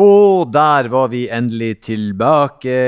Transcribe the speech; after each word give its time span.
Og 0.00 0.50
der 0.50 0.88
var 0.90 1.10
vi 1.12 1.28
endelig 1.30 1.76
tilbake. 1.86 2.78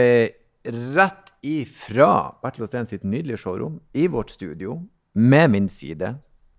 Rett 0.66 1.31
ifra 1.47 2.32
Bertil 2.43 2.65
Osten 2.67 2.89
sitt 2.89 3.05
nydelige 3.06 3.39
showrom 3.39 3.77
i 3.94 4.09
vårt 4.11 4.32
studio, 4.35 4.80
med 5.14 5.53
min 5.53 5.69
side. 5.71 6.16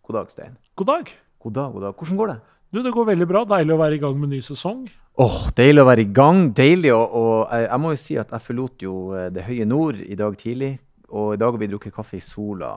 God 0.08 0.16
dag, 0.16 0.32
Stein. 0.32 0.56
God 0.80 0.88
dag. 0.88 1.12
God 1.44 1.54
dag, 1.54 1.74
god 1.74 1.82
dag. 1.82 1.94
Hvordan 2.00 2.18
går 2.18 2.32
det? 2.32 2.38
Du, 2.72 2.84
Det 2.84 2.94
går 2.96 3.06
veldig 3.12 3.28
bra. 3.28 3.44
Deilig 3.44 3.76
å 3.76 3.82
være 3.82 4.00
i 4.00 4.02
gang 4.06 4.16
med 4.20 4.32
ny 4.32 4.40
sesong. 4.40 4.88
Åh, 5.20 5.38
Deilig 5.58 5.84
å 5.84 5.90
være 5.92 6.06
i 6.08 6.12
gang. 6.16 6.42
Deilig 6.56 6.96
å 6.96 7.04
og 7.04 7.52
jeg, 7.52 7.68
jeg 7.68 7.84
må 7.84 7.92
jo 7.92 8.02
si 8.06 8.18
at 8.18 8.32
jeg 8.32 8.48
forlot 8.48 8.88
jo 8.88 8.96
eh, 9.18 9.30
det 9.36 9.44
høye 9.50 9.68
nord 9.68 10.00
i 10.00 10.16
dag 10.16 10.40
tidlig. 10.40 10.78
Og 11.12 11.36
i 11.36 11.40
dag 11.44 11.52
har 11.52 11.60
vi 11.60 11.68
drukket 11.68 11.96
kaffe 11.96 12.22
i 12.22 12.24
sola. 12.24 12.72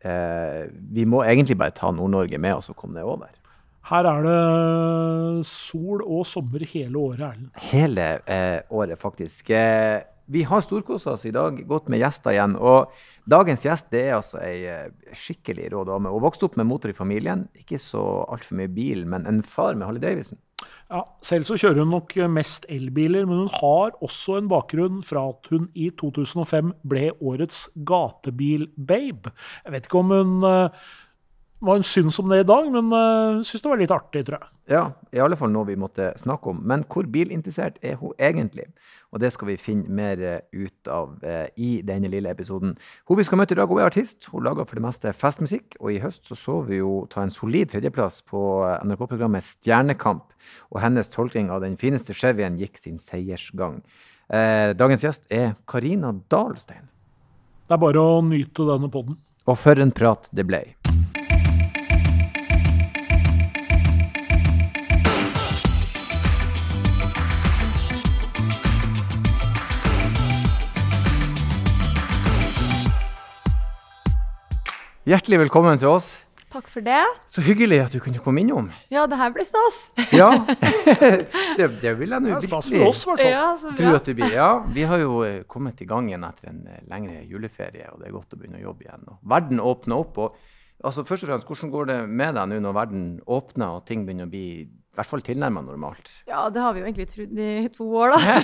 Eh, 0.00 0.64
vi 0.72 1.04
må 1.04 1.20
egentlig 1.24 1.60
bare 1.60 1.76
ta 1.76 1.92
Nord-Norge 1.92 2.40
med 2.40 2.56
oss 2.56 2.72
og 2.72 2.80
komme 2.80 2.96
ned 2.96 3.04
over. 3.04 3.28
Her 3.84 4.06
er 4.08 4.24
det 4.24 5.44
sol 5.44 6.00
og 6.06 6.24
sommer 6.28 6.64
hele 6.70 6.96
året, 6.96 7.20
Erlend. 7.26 7.50
Hele 7.68 8.06
eh, 8.24 8.62
året, 8.72 8.96
faktisk. 9.00 9.50
Eh, 9.52 10.00
vi 10.32 10.40
har 10.48 10.62
storkosa 10.64 11.12
oss 11.12 11.26
i 11.28 11.34
dag, 11.36 11.58
gått 11.68 11.90
med 11.92 12.00
gjester 12.00 12.32
igjen. 12.32 12.54
Og 12.56 12.94
dagens 13.28 13.66
gjest 13.66 13.90
det 13.92 14.06
er 14.06 14.16
altså 14.16 14.40
ei 14.40 14.64
eh, 14.72 14.88
skikkelig 15.12 15.68
rå 15.74 15.84
dame. 15.90 16.12
Hun 16.14 16.24
vokste 16.24 16.48
opp 16.48 16.56
med 16.56 16.70
motor 16.70 16.94
i 16.94 16.96
familien. 16.96 17.44
Ikke 17.60 17.80
så 17.82 18.24
altfor 18.24 18.56
mye 18.62 18.72
bil, 18.72 19.04
men 19.10 19.28
en 19.28 19.44
far 19.44 19.76
med 19.76 19.90
Harley 19.90 20.04
Davidson. 20.06 20.40
Ja, 20.88 21.02
selv 21.24 21.44
så 21.44 21.56
kjører 21.60 21.82
hun 21.82 21.92
nok 21.92 22.12
mest 22.32 22.64
elbiler, 22.72 23.24
men 23.28 23.44
hun 23.44 23.52
har 23.58 23.96
også 24.04 24.38
en 24.38 24.48
bakgrunn 24.48 25.00
fra 25.04 25.26
at 25.32 25.48
hun 25.52 25.68
i 25.76 25.90
2005 26.00 26.72
ble 26.88 27.10
årets 27.20 27.66
gatebil-babe. 27.88 29.32
Jeg 29.64 29.74
vet 29.74 29.88
ikke 29.88 30.00
om 30.00 30.12
hun 30.14 30.34
eh, 30.48 30.92
hva 31.64 31.76
hun 31.78 31.86
syns 31.86 32.18
om 32.20 32.30
det 32.30 32.42
i 32.42 32.46
dag, 32.48 32.66
men 32.72 32.90
uh, 32.92 33.40
syns 33.46 33.62
det 33.64 33.70
var 33.70 33.80
litt 33.80 33.94
artig, 33.94 34.22
tror 34.26 34.36
jeg. 34.38 34.50
Ja, 34.72 34.82
i 35.12 35.20
alle 35.20 35.36
fall 35.36 35.50
noe 35.52 35.68
vi 35.68 35.76
måtte 35.80 36.10
snakke 36.20 36.52
om. 36.52 36.60
Men 36.64 36.84
hvor 36.88 37.08
bilinteressert 37.10 37.76
er 37.84 37.98
hun 38.00 38.14
egentlig? 38.16 38.66
Og 39.12 39.20
det 39.22 39.30
skal 39.34 39.50
vi 39.50 39.56
finne 39.60 39.92
mer 39.94 40.22
eh, 40.24 40.40
ut 40.56 40.90
av 40.90 41.12
uh, 41.22 41.44
i 41.60 41.76
denne 41.86 42.08
lille 42.10 42.32
episoden. 42.32 42.72
Hun 43.08 43.20
vi 43.20 43.26
skal 43.28 43.40
møte 43.40 43.56
i 43.56 43.58
dag, 43.60 43.68
hun 43.68 43.82
er 43.82 43.90
artist. 43.90 44.28
Hun 44.32 44.46
lager 44.46 44.68
for 44.68 44.80
det 44.80 44.86
meste 44.86 45.12
festmusikk. 45.16 45.76
Og 45.80 45.92
i 45.92 46.00
høst 46.02 46.28
så, 46.28 46.38
så 46.38 46.60
vi 46.68 46.80
jo 46.80 47.04
ta 47.12 47.24
en 47.24 47.32
solid 47.32 47.74
tredjeplass 47.74 48.22
på 48.30 48.40
NRK-programmet 48.86 49.44
Stjernekamp. 49.44 50.32
Og 50.72 50.80
hennes 50.84 51.12
tolkning 51.12 51.52
av 51.52 51.64
den 51.64 51.76
fineste 51.80 52.16
Chevyen 52.16 52.58
gikk 52.60 52.80
sin 52.80 53.00
seiersgang. 53.02 53.82
Uh, 54.32 54.72
dagens 54.76 55.04
gjest 55.04 55.28
er 55.32 55.54
Karina 55.68 56.14
Dahlstein. 56.32 56.88
Det 57.64 57.76
er 57.76 57.80
bare 57.80 58.00
å 58.00 58.18
nyte 58.24 58.66
denne 58.68 58.90
poden. 58.92 59.20
Og 59.44 59.60
for 59.60 59.80
en 59.80 59.92
prat 59.92 60.28
det 60.32 60.44
ble. 60.48 60.64
Hjertelig 75.04 75.36
velkommen 75.42 75.76
til 75.76 75.90
oss. 75.90 76.06
Takk 76.48 76.64
for 76.72 76.80
det. 76.80 77.02
Så 77.28 77.42
hyggelig 77.44 77.76
at 77.82 77.92
du 77.92 77.98
kunne 78.00 78.22
komme 78.24 78.40
innom. 78.40 78.70
Ja, 78.88 79.02
det 79.04 79.18
her 79.20 79.34
blir 79.34 79.44
stas. 79.44 79.90
Ja, 80.16 80.30
det, 81.58 81.66
det 81.82 81.92
vil 81.98 82.14
jeg 82.14 82.24
nå 82.24 82.30
er 82.32 82.40
stas 82.40 82.70
for 82.72 82.86
oss. 82.86 83.02
Ja, 83.20 83.50
tro 83.76 83.90
at 83.98 84.08
det 84.08 84.14
blir. 84.16 84.32
Ja, 84.32 84.62
vi 84.64 84.86
har 84.88 85.02
jo 85.02 85.18
eh, 85.26 85.42
kommet 85.44 85.82
i 85.84 85.88
gang 85.90 86.08
igjen 86.08 86.24
etter 86.24 86.54
en 86.54 86.62
eh, 86.72 86.80
lengre 86.88 87.20
juleferie, 87.28 87.90
og 87.92 88.00
det 88.00 88.08
er 88.08 88.16
godt 88.16 88.32
å 88.32 88.40
begynne 88.40 88.62
å 88.62 88.64
jobbe 88.70 88.86
igjen. 88.86 89.04
Og 89.12 89.34
verden 89.34 89.60
åpner 89.60 90.00
opp. 90.06 90.22
og 90.24 90.40
altså 90.80 91.04
Først 91.04 91.28
og 91.28 91.34
fremst, 91.34 91.52
hvordan 91.52 91.74
går 91.76 91.92
det 91.92 91.98
med 92.08 92.40
deg 92.40 92.48
nå 92.54 92.62
når 92.64 92.78
verden 92.80 93.04
åpner 93.36 93.76
og 93.76 93.84
ting 93.90 94.08
begynner 94.08 94.30
å 94.30 94.32
bli 94.32 94.46
i 94.94 94.98
hvert 95.00 95.10
fall 95.10 95.24
tilnærmet 95.26 95.66
normalt? 95.66 96.06
Ja, 96.28 96.44
det 96.54 96.62
har 96.62 96.74
vi 96.74 96.80
jo 96.80 96.86
egentlig 96.86 97.08
trodd 97.10 97.38
i 97.42 97.68
to 97.74 97.86
år, 97.98 98.12
da. 98.14 98.34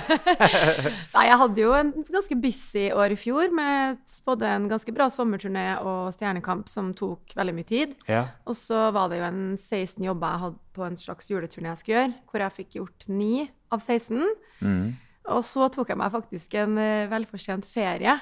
Nei, 1.15 1.23
jeg 1.29 1.37
hadde 1.39 1.63
jo 1.63 1.69
en 1.77 1.91
ganske 2.11 2.35
busy 2.43 2.89
år 2.91 3.15
i 3.15 3.19
fjor 3.19 3.53
med 3.55 4.01
både 4.27 4.49
en 4.57 4.65
ganske 4.71 4.91
bra 4.95 5.07
sommerturné 5.13 5.65
og 5.79 6.11
Stjernekamp 6.11 6.67
som 6.67 6.91
tok 6.97 7.31
veldig 7.39 7.55
mye 7.55 7.69
tid. 7.69 7.95
Ja. 8.11 8.25
Og 8.43 8.59
så 8.59 8.89
var 8.91 9.07
det 9.11 9.21
jo 9.21 9.29
en 9.29 9.41
16 9.55 10.03
jobber 10.09 10.35
jeg 10.35 10.43
hadde 10.43 10.61
på 10.75 10.85
en 10.87 10.99
slags 10.99 11.31
juleturné 11.31 11.71
jeg 11.71 11.81
skulle 11.81 12.01
gjøre, 12.01 12.17
hvor 12.27 12.43
jeg 12.43 12.57
fikk 12.59 12.77
gjort 12.81 13.07
9 13.07 13.31
av 13.71 13.79
16. 13.79 14.27
Mm. 14.59 14.85
Og 15.31 15.43
så 15.47 15.71
tok 15.71 15.93
jeg 15.93 16.01
meg 16.03 16.11
faktisk 16.19 16.59
en 16.59 16.75
eh, 16.81 17.07
velfortjent 17.11 17.67
ferie 17.69 18.17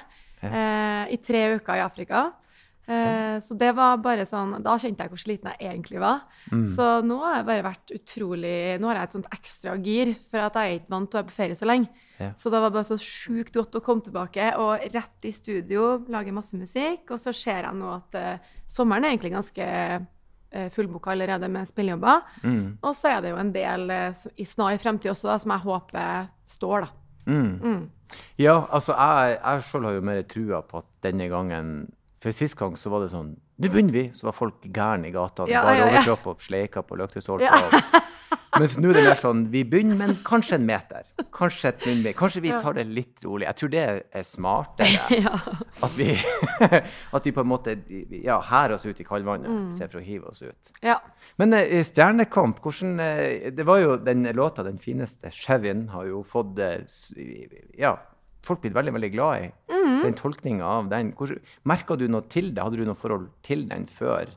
eh, 0.46 1.04
i 1.10 1.18
tre 1.18 1.48
uker 1.56 1.80
i 1.80 1.82
Afrika. 1.82 2.28
Eh, 2.90 3.36
så 3.44 3.54
det 3.54 3.68
var 3.78 4.00
bare 4.02 4.24
sånn 4.26 4.56
Da 4.64 4.72
kjente 4.80 5.04
jeg 5.04 5.12
hvor 5.12 5.20
sliten 5.20 5.52
jeg 5.52 5.68
egentlig 5.68 6.00
var. 6.02 6.24
Mm. 6.50 6.64
Så 6.74 6.86
nå 7.06 7.20
har 7.22 7.36
jeg 7.38 7.46
bare 7.46 7.66
vært 7.68 7.92
utrolig 7.94 8.54
Nå 8.82 8.90
har 8.90 8.98
jeg 8.98 9.08
et 9.08 9.16
sånt 9.18 9.28
ekstra 9.36 9.74
gir, 9.78 10.14
for 10.30 10.42
at 10.48 10.58
jeg 10.58 10.70
er 10.70 10.80
ikke 10.80 10.94
vant 10.96 11.10
til 11.10 11.18
å 11.18 11.20
være 11.20 11.30
på 11.30 11.36
ferie 11.36 11.58
så 11.58 11.68
lenge. 11.70 12.06
Ja. 12.20 12.32
Så 12.36 12.52
det 12.52 12.60
var 12.60 12.72
bare 12.74 12.88
så 12.88 12.98
sjukt 13.00 13.54
godt 13.56 13.78
å 13.78 13.82
komme 13.84 14.04
tilbake 14.04 14.50
og 14.60 14.82
rett 14.92 15.28
i 15.28 15.32
studio, 15.32 16.00
lage 16.12 16.34
masse 16.36 16.58
musikk. 16.58 17.06
Og 17.08 17.20
så 17.20 17.32
ser 17.36 17.62
jeg 17.64 17.76
nå 17.78 17.92
at 17.94 18.18
uh, 18.18 18.56
sommeren 18.68 19.06
er 19.06 19.14
egentlig 19.14 19.32
ganske 19.32 19.68
uh, 19.70 20.66
fullboka 20.74 21.14
allerede 21.14 21.48
med 21.48 21.70
spillejobber. 21.70 22.26
Mm. 22.44 22.66
Og 22.82 22.92
så 22.98 23.14
er 23.14 23.22
det 23.24 23.32
jo 23.32 23.38
en 23.40 23.54
del 23.54 23.94
eh, 23.94 24.26
i 24.36 24.44
snar 24.44 24.76
fremtid 24.82 25.14
også 25.14 25.30
da, 25.30 25.38
som 25.40 25.54
jeg 25.54 25.64
håper 25.64 26.28
står, 26.58 26.84
da. 26.84 26.92
Mm. 27.30 27.54
Mm. 27.62 28.20
Ja, 28.42 28.58
altså 28.68 28.98
jeg, 28.98 29.38
jeg 29.38 29.64
selv 29.70 29.88
har 29.88 29.96
jo 29.96 30.06
mer 30.10 30.22
trua 30.28 30.60
på 30.66 30.82
at 30.82 30.90
denne 31.06 31.30
gangen 31.32 31.72
For 32.20 32.36
sist 32.36 32.56
gang 32.60 32.74
så 32.76 32.90
var 32.92 33.00
det 33.06 33.10
sånn 33.14 33.32
Nå 33.60 33.68
begynner 33.72 33.92
vi! 33.96 34.04
Så 34.16 34.26
var 34.28 34.36
folk 34.36 34.64
gærne 34.72 35.08
i 35.08 35.12
gatene. 35.14 35.48
Ja, 35.52 35.62
bare 35.64 35.86
overkropp 35.90 36.26
og 36.34 36.42
sleika 36.44 36.82
på 36.84 36.96
løktestolper. 37.00 37.48
Ja. 37.48 38.00
Mens 38.58 38.74
nå 38.82 38.90
er 38.90 38.96
det 38.98 39.02
mer 39.06 39.18
sånn 39.18 39.44
Vi 39.52 39.60
begynner, 39.68 39.96
men 40.00 40.16
kanskje 40.26 40.56
en 40.58 40.64
meter. 40.66 41.04
Kanskje 41.32 41.70
et 41.70 41.84
millimeter. 41.86 42.16
Kanskje 42.18 42.42
vi 42.44 42.50
tar 42.50 42.74
det 42.76 42.84
litt 42.90 43.22
rolig. 43.24 43.46
Jeg 43.46 43.58
tror 43.60 43.70
det 43.72 43.84
er 44.20 44.24
smartere. 44.26 44.88
Ja. 45.20 45.32
At 45.86 45.94
vi, 45.96 46.08
at 47.16 47.26
vi 47.28 47.32
på 47.36 47.44
en 47.44 47.48
måte 47.52 47.76
ja, 48.20 48.40
hærer 48.50 48.74
oss 48.76 48.84
ut 48.88 49.00
i 49.00 49.06
kaldvannet 49.06 49.48
Mm. 49.50 49.68
istedenfor 49.72 50.00
å 50.00 50.04
hive 50.04 50.28
oss 50.32 50.42
ut. 50.42 50.72
ja. 50.84 50.98
Men 51.40 51.54
uh, 51.56 51.78
Stjernekamp, 51.86 52.58
hvordan 52.64 52.98
uh, 53.00 53.50
Det 53.54 53.64
var 53.66 53.80
jo 53.80 53.96
den 54.02 54.26
låta, 54.36 54.64
den 54.66 54.78
fineste 54.82 55.30
Chevyen, 55.32 55.86
har 55.94 56.04
jo 56.10 56.22
fått 56.26 56.58
uh, 56.60 56.80
Ja, 57.78 57.96
folk 58.46 58.60
blitt 58.62 58.74
veldig, 58.74 58.92
veldig 58.96 59.12
glad 59.12 59.42
i. 59.42 59.50
Den 60.00 60.14
tolkninga 60.16 60.64
av 60.64 60.88
den. 60.88 61.12
Merka 61.68 61.96
du 61.98 62.06
noe 62.08 62.22
til 62.28 62.54
det? 62.54 62.62
Hadde 62.62 62.76
du 62.80 62.84
noe 62.88 62.94
forhold 62.96 63.28
til 63.42 63.66
den 63.68 63.86
før? 63.86 64.28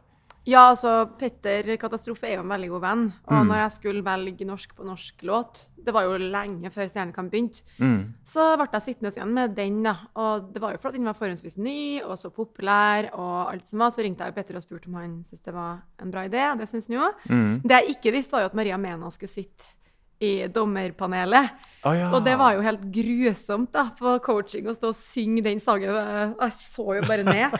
Ja, 0.45 0.73
altså, 0.73 1.05
Petter 1.17 1.77
Katastrofe 1.79 2.25
er 2.27 2.33
jo 2.35 2.41
en 2.43 2.49
veldig 2.51 2.67
god 2.73 2.81
venn. 2.83 3.03
Og 3.29 3.31
Mm. 3.31 3.47
når 3.47 3.55
jeg 3.61 3.71
skulle 3.71 4.03
velge 4.03 4.45
norsk 4.45 4.75
på 4.75 4.83
norsk 4.83 5.21
låt, 5.23 5.69
det 5.81 5.93
var 5.93 6.03
jo 6.03 6.17
lenge 6.17 6.67
før 6.69 6.89
Stjernekamp 6.89 7.31
begynte, 7.31 7.61
Mm. 7.79 8.13
så 8.25 8.57
ble 8.57 8.67
jeg 8.73 8.81
sittende 8.81 9.13
igjen 9.15 9.33
med 9.33 9.55
den. 9.55 9.83
da. 9.83 9.95
Og 10.17 10.51
det 10.51 10.61
var 10.61 10.71
jo 10.73 10.79
fordi 10.79 10.97
den 10.97 11.05
var 11.05 11.13
forholdsvis 11.13 11.57
ny 11.57 12.01
og 12.03 12.17
så 12.17 12.29
populær, 12.29 13.09
og 13.13 13.53
alt 13.53 13.65
som 13.69 13.79
var. 13.79 13.91
Så 13.91 14.03
ringte 14.03 14.25
jeg 14.25 14.35
Petter 14.35 14.55
og 14.57 14.61
spurte 14.63 14.87
om 14.87 14.95
han 14.95 15.23
syntes 15.23 15.41
det 15.43 15.53
var 15.53 15.81
en 16.01 16.11
bra 16.11 16.27
idé, 16.27 16.57
det 16.57 16.67
syns 16.67 16.87
han 16.89 16.97
jo. 16.97 17.11
Mm. 17.29 17.61
Det 17.61 17.69
jeg 17.85 17.95
ikke 17.95 18.11
visste, 18.11 18.31
var 18.33 18.39
jo 18.41 18.45
at 18.47 18.53
Maria 18.55 18.77
Mena 18.77 19.07
skulle 19.11 19.29
sitte 19.29 19.75
i 20.23 20.33
dommerpanelet. 20.53 21.69
Oh, 21.83 21.91
ja. 21.97 22.07
Og 22.15 22.23
det 22.23 22.37
var 22.39 22.55
jo 22.55 22.63
helt 22.63 22.85
grusomt 22.95 23.73
da, 23.75 23.89
på 23.97 24.15
coaching 24.23 24.69
å 24.71 24.75
stå 24.75 24.93
og 24.93 24.97
synge 24.97 25.43
den 25.45 25.59
sangen. 25.63 25.91
Jeg 25.91 26.55
så 26.55 26.87
jo 26.99 27.03
bare 27.09 27.27
ned. 27.27 27.59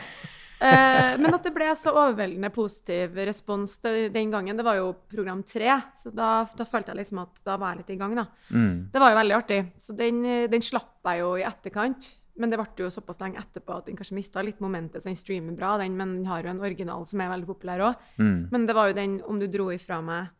Eh, 0.64 1.16
men 1.20 1.34
at 1.34 1.44
det 1.44 1.50
ble 1.52 1.66
så 1.76 1.92
overveldende 1.92 2.48
positiv 2.54 3.18
respons 3.26 3.74
den 3.82 4.30
gangen, 4.32 4.56
det 4.56 4.64
var 4.64 4.78
jo 4.78 4.92
program 5.10 5.42
tre. 5.44 5.74
Så 5.98 6.12
da, 6.14 6.46
da 6.56 6.64
følte 6.64 6.94
jeg 6.94 7.02
liksom 7.02 7.20
at 7.20 7.42
da 7.44 7.58
var 7.60 7.74
jeg 7.74 7.82
litt 7.82 7.90
i 7.92 7.98
gang, 8.00 8.14
da. 8.16 8.24
Mm. 8.54 8.76
Det 8.94 9.02
var 9.02 9.12
jo 9.12 9.18
veldig 9.18 9.36
artig. 9.36 9.58
Så 9.82 9.96
den, 9.98 10.22
den 10.48 10.64
slapp 10.64 11.10
jeg 11.10 11.20
jo 11.20 11.34
i 11.36 11.44
etterkant. 11.44 12.08
Men 12.40 12.50
det 12.50 12.58
ble 12.58 12.86
jo 12.86 12.90
såpass 12.90 13.20
lenge 13.20 13.38
etterpå 13.38 13.76
at 13.76 13.90
den 13.90 13.98
kanskje 13.98 14.16
mista 14.16 14.42
litt 14.42 14.62
momentet, 14.62 15.02
så 15.02 15.10
den 15.10 15.18
streamer 15.18 15.54
bra, 15.58 15.76
den, 15.78 15.98
men 15.98 16.16
den 16.16 16.30
har 16.30 16.42
jo 16.42 16.50
en 16.50 16.64
original 16.64 17.04
som 17.06 17.20
er 17.22 17.30
veldig 17.30 17.50
populær 17.50 17.84
òg. 17.90 18.08
Mm. 18.18 18.38
Men 18.50 18.66
det 18.66 18.78
var 18.78 18.90
jo 18.90 18.96
den, 18.98 19.20
om 19.28 19.38
du 19.42 19.46
dro 19.50 19.68
ifra 19.74 20.00
meg 20.02 20.32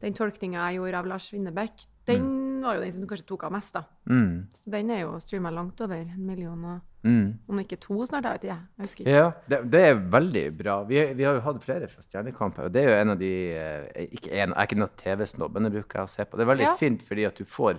den 0.00 0.14
tolkninga 0.14 0.68
jeg 0.70 0.78
gjorde 0.78 0.98
av 0.98 1.06
Lars 1.06 1.30
Winnebekk, 1.32 1.86
den 2.08 2.62
var 2.62 2.74
jo 2.78 2.80
den 2.82 2.92
som 2.92 3.02
du 3.02 3.06
kanskje 3.10 3.26
tok 3.28 3.44
av 3.44 3.52
mest, 3.52 3.74
da. 3.74 3.82
Mm. 4.08 4.46
Så 4.56 4.70
den 4.72 4.90
er 4.90 5.00
jo 5.02 5.18
streama 5.20 5.50
langt 5.52 5.80
over 5.84 5.94
en 6.00 6.26
million, 6.26 6.64
og 6.64 6.80
Mm. 7.04 7.38
om 7.48 7.58
ikke 7.60 7.76
to 7.80 7.94
snart, 8.06 8.24
jeg 8.24 8.32
vet 8.32 8.44
ikke. 8.44 8.56
Jeg 8.78 8.84
husker 8.84 9.04
ikke. 9.04 9.10
Ja, 9.14 9.26
det, 9.48 9.58
det 9.70 9.80
er 9.86 9.94
veldig 10.10 10.42
bra. 10.58 10.82
Vi, 10.84 10.96
vi 11.14 11.22
har 11.22 11.34
jo 11.36 11.40
hatt 11.44 11.60
flere 11.62 11.86
fra 11.88 12.02
Stjernekamp 12.02 12.56
her, 12.58 12.64
og 12.66 12.72
det 12.74 12.82
er 12.82 12.88
jo 12.90 12.96
en 13.02 13.10
av 13.14 13.18
de 13.20 13.30
eh, 13.54 14.08
ikke 14.18 14.32
en, 14.32 14.50
Jeg 14.50 14.56
er 14.56 14.66
ikke 14.66 14.78
noen 14.80 14.96
TV-snobb, 14.98 15.54
men 15.54 15.62
det 15.68 15.72
bruker 15.76 16.00
jeg 16.00 16.08
å 16.08 16.10
se 16.10 16.24
på. 16.26 16.36
Det 16.36 16.42
er 16.46 16.50
veldig 16.50 16.66
Ja. 16.66 16.74
fint 16.76 17.02
fordi 17.06 17.24
at 17.26 17.36
du 17.38 17.44
får 17.44 17.78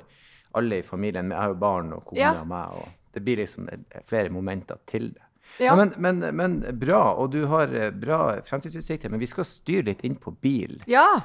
alle 0.55 0.79
i 0.79 0.81
familien 0.87 1.27
med. 1.27 1.35
Jeg 1.35 1.41
har 1.43 1.49
jo 1.51 1.59
barn 1.59 1.91
og 1.93 2.05
kone 2.05 2.19
Ja. 2.21 2.31
og 2.39 2.47
meg, 2.47 2.71
og 2.71 2.87
det 3.13 3.25
blir 3.25 3.37
liksom 3.43 3.67
eh, 3.73 4.01
flere 4.07 4.29
momenter 4.29 4.77
til 4.87 5.09
det. 5.11 5.21
Ja. 5.59 5.75
Men, 5.75 5.91
men, 5.97 6.19
men 6.35 6.59
bra, 6.79 7.13
og 7.19 7.31
du 7.31 7.45
har 7.47 7.67
eh, 7.75 7.91
bra 7.91 8.39
fremtidsutsikter. 8.41 9.09
Men 9.11 9.19
vi 9.19 9.25
skal 9.27 9.43
styre 9.43 9.83
litt 9.91 10.03
inn 10.07 10.15
på 10.15 10.31
bil. 10.39 10.79
Ja! 10.87 11.19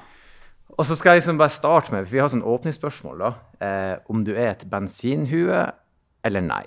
Og 0.79 0.85
så 0.87 0.97
skal 0.99 1.13
jeg 1.15 1.23
liksom 1.23 1.39
bare 1.39 1.51
starte 1.55 1.93
med, 1.95 2.07
for 2.07 2.13
vi 2.17 2.19
har 2.23 2.29
sånn 2.33 2.43
åpningsspørsmål, 2.43 3.19
da. 3.19 3.33
Eh, 3.63 3.97
om 4.11 4.25
du 4.27 4.33
er 4.35 4.51
et 4.57 4.65
bensinhue 4.71 5.61
eller 6.25 6.41
nei. 6.43 6.67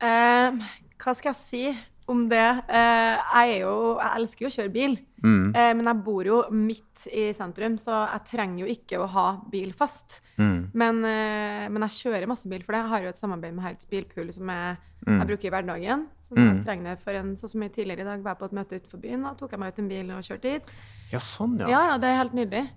Eh, 0.00 0.50
hva 1.00 1.14
skal 1.16 1.32
jeg 1.34 1.40
si? 1.42 1.66
om 2.06 2.26
det. 2.28 2.36
Eh, 2.68 3.16
jeg 3.16 3.52
er 3.54 3.60
jo 3.62 3.96
Jeg 3.96 4.10
elsker 4.18 4.44
jo 4.44 4.48
å 4.50 4.52
kjøre 4.52 4.72
bil, 4.74 4.98
Mm. 5.24 5.54
eh, 5.56 5.72
men 5.72 5.86
jeg 5.86 6.04
bor 6.04 6.22
jo 6.22 6.42
midt 6.52 7.06
i 7.10 7.32
sentrum, 7.32 7.78
så 7.80 8.10
jeg 8.12 8.24
trenger 8.28 8.58
jo 8.60 8.66
ikke 8.66 8.98
å 9.00 9.06
ha 9.08 9.40
bil 9.50 9.72
fast. 9.72 10.20
Mm. 10.36 10.68
Men, 10.74 10.98
eh, 11.02 11.68
men 11.70 11.80
jeg 11.88 12.04
kjører 12.12 12.26
masse 12.28 12.44
bil, 12.46 12.60
for 12.62 12.72
det. 12.72 12.82
Jeg 12.82 12.88
har 12.90 13.00
jo 13.00 13.08
et 13.08 13.16
samarbeid 13.16 13.54
med 13.54 13.64
Hertz 13.64 13.86
Bilpool 13.88 14.30
som 14.34 14.46
jeg, 14.46 14.76
Mm. 15.06 15.18
jeg 15.20 15.26
bruker 15.28 15.44
i 15.46 15.50
hverdagen. 15.50 16.06
Så 16.20 16.34
Mm. 16.36 16.56
jeg 16.56 16.64
trenger 16.66 16.84
det 16.90 17.00
for 17.00 17.10
en, 17.12 17.36
sånn 17.36 17.48
som 17.50 17.60
jeg 17.62 17.72
tidligere 17.72 18.00
i 18.00 18.04
dag 18.04 18.22
var 18.22 18.34
jeg 18.34 18.38
på 18.38 18.44
et 18.44 18.52
møte 18.52 18.80
utenfor 18.82 19.00
byen. 19.00 19.22
Da 19.22 19.34
tok 19.34 19.50
jeg 19.52 19.60
meg 19.60 19.68
ut 19.72 19.78
en 19.78 19.88
bil 19.88 20.10
og 20.10 20.22
kjørte 20.24 20.42
dit. 20.42 20.62
Ja, 21.10 21.18
sånn, 21.18 21.58
ja. 21.58 21.68
Ja, 21.68 21.86
ja, 21.92 21.96
det 21.96 22.04
er 22.10 22.16
helt 22.22 22.34
nydelig. 22.34 22.68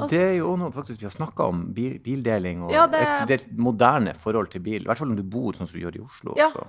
Ja, 0.00 0.06
det 0.12 0.20
er 0.26 0.36
jo 0.38 0.56
noe 0.56 0.70
faktisk 0.72 1.00
vi 1.00 1.06
har 1.08 1.14
snakka 1.14 1.48
om, 1.48 1.72
bil, 1.72 1.98
bildeling 2.04 2.62
og 2.64 2.70
Ja, 2.72 2.86
det- 2.86 3.00
et, 3.02 3.26
det 3.28 3.40
er 3.40 3.46
moderne 3.56 4.14
forhold 4.14 4.50
til 4.50 4.60
bil. 4.60 4.82
I 4.82 4.84
hvert 4.86 4.98
fall 4.98 5.10
om 5.10 5.16
du 5.16 5.22
bor 5.22 5.52
sånn 5.52 5.66
som 5.66 5.78
du 5.80 5.84
gjør 5.86 5.96
i 5.96 6.04
Oslo. 6.04 6.34
Ja. 6.36 6.50
Så. 6.50 6.66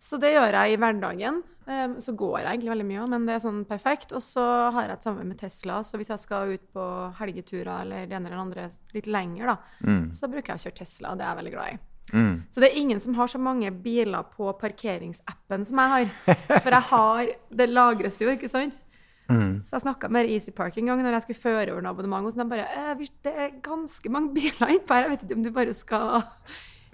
Så 0.00 0.18
det 0.18 0.32
gjør 0.34 0.50
jeg 0.52 0.72
i 0.72 0.76
hverdagen. 0.82 1.42
Eh, 1.68 1.88
Så 2.02 2.16
går 2.16 2.40
jeg 2.40 2.46
egentlig 2.58 2.70
veldig 2.74 2.86
mye 2.86 3.02
òg, 3.04 3.08
men 3.08 3.26
det 3.26 3.34
er 3.36 3.38
sånn 3.48 3.64
perfekt. 3.64 4.12
Og 4.12 4.18
så 4.20 4.72
har 4.72 4.82
jeg 4.88 4.90
et 4.96 5.02
samarbeid 5.04 5.26
med 5.28 5.38
Tesla, 5.38 5.78
så 5.82 5.96
hvis 5.96 6.08
jeg 6.08 6.18
skal 6.18 6.48
ut 6.56 6.72
på 6.74 7.14
helgeturer 7.20 7.82
eller 7.82 8.06
det 8.06 8.12
ene 8.18 8.26
eller 8.26 8.40
andre 8.42 8.70
litt 8.94 9.06
lenger, 9.06 9.46
da, 9.46 9.56
Mm. 9.86 10.10
så 10.12 10.26
bruker 10.28 10.46
jeg 10.48 10.58
å 10.58 10.64
kjøre 10.66 10.74
Tesla, 10.74 11.12
og 11.12 11.18
det 11.18 11.24
er 11.24 11.34
jeg 11.36 11.44
veldig 11.44 11.52
glad 11.52 11.72
i. 11.72 11.78
Mm. 12.12 12.42
Så 12.50 12.60
det 12.60 12.72
er 12.72 12.80
ingen 12.80 12.98
som 13.00 13.14
har 13.14 13.26
så 13.28 13.38
mange 13.38 13.70
biler 13.70 14.24
på 14.36 14.52
parkeringsappen 14.58 15.64
som 15.64 15.78
jeg 15.78 15.88
har. 15.88 16.34
For 16.60 16.70
jeg 16.70 16.82
har 16.82 17.26
Det 17.54 17.68
lagres 17.70 18.18
jo, 18.20 18.28
ikke 18.28 18.48
sant? 18.50 18.80
Mm. 19.30 19.62
Så 19.64 19.76
jeg 19.78 19.84
snakka 19.86 20.08
med 20.12 20.28
Easy 20.28 20.50
Park 20.52 20.76
en 20.78 20.86
gang 20.90 21.00
når 21.04 21.14
jeg 21.18 21.22
skulle 21.28 21.42
føre 21.44 21.72
over 21.72 21.78
en 21.84 21.90
abonnement. 21.92 22.26
Og 22.26 22.32
så 22.34 22.42
de 22.42 22.48
bare 22.50 22.66
eh, 22.68 23.06
Det 23.24 23.32
er 23.32 23.50
ganske 23.64 24.10
mange 24.12 24.34
biler 24.34 24.74
innpå 24.76 24.94
her, 24.96 25.06
jeg 25.06 25.10
vet 25.16 25.26
ikke 25.28 25.38
om 25.38 25.42
du 25.46 25.50
bare 25.54 25.74
skal 25.74 26.22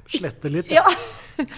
Slette 0.09 0.49
litt. 0.49 0.71
Ja. 0.73 0.85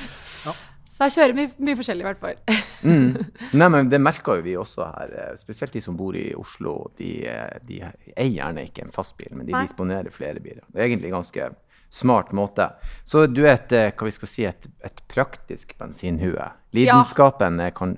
Så 0.90 1.06
jeg 1.06 1.12
kjører 1.14 1.36
mye, 1.38 1.50
mye 1.64 1.76
forskjellig, 1.78 2.02
i 2.02 2.06
hvert 2.10 2.18
fall. 2.20 2.58
Mm. 2.84 3.14
Nei, 3.60 3.68
men 3.72 3.88
det 3.88 4.00
merker 4.02 4.36
jo 4.40 4.44
vi 4.44 4.56
også 4.58 4.84
her. 4.90 5.12
eh, 5.22 5.30
Spesielt 5.40 5.72
de 5.72 5.80
som 5.80 5.94
bor 5.96 6.16
i 6.18 6.26
Oslo. 6.36 6.74
De, 6.98 7.12
eh, 7.30 7.54
de 7.64 7.78
eier 7.86 8.32
gjerne 8.34 8.66
ikke 8.68 8.84
en 8.84 8.92
fast 8.92 9.14
bil, 9.16 9.30
men 9.32 9.46
de 9.48 9.54
Nei. 9.54 9.62
disponerer 9.64 10.12
flere 10.12 10.42
biler. 10.44 10.60
Det 10.68 10.82
er 10.82 10.90
egentlig 10.90 11.08
en 11.12 11.20
ganske 11.20 11.46
smart 11.90 12.34
måte. 12.36 12.66
Så 13.08 13.24
du 13.32 13.40
er 13.46 13.54
et, 13.54 13.72
hva 13.96 14.10
vi 14.10 14.12
skal 14.18 14.28
si, 14.34 14.44
et, 14.50 14.68
et 14.84 15.00
praktisk 15.10 15.72
bensinhue. 15.80 16.50
Lidenskapen 16.76 17.62
er 17.64 17.72
kan, 17.74 17.96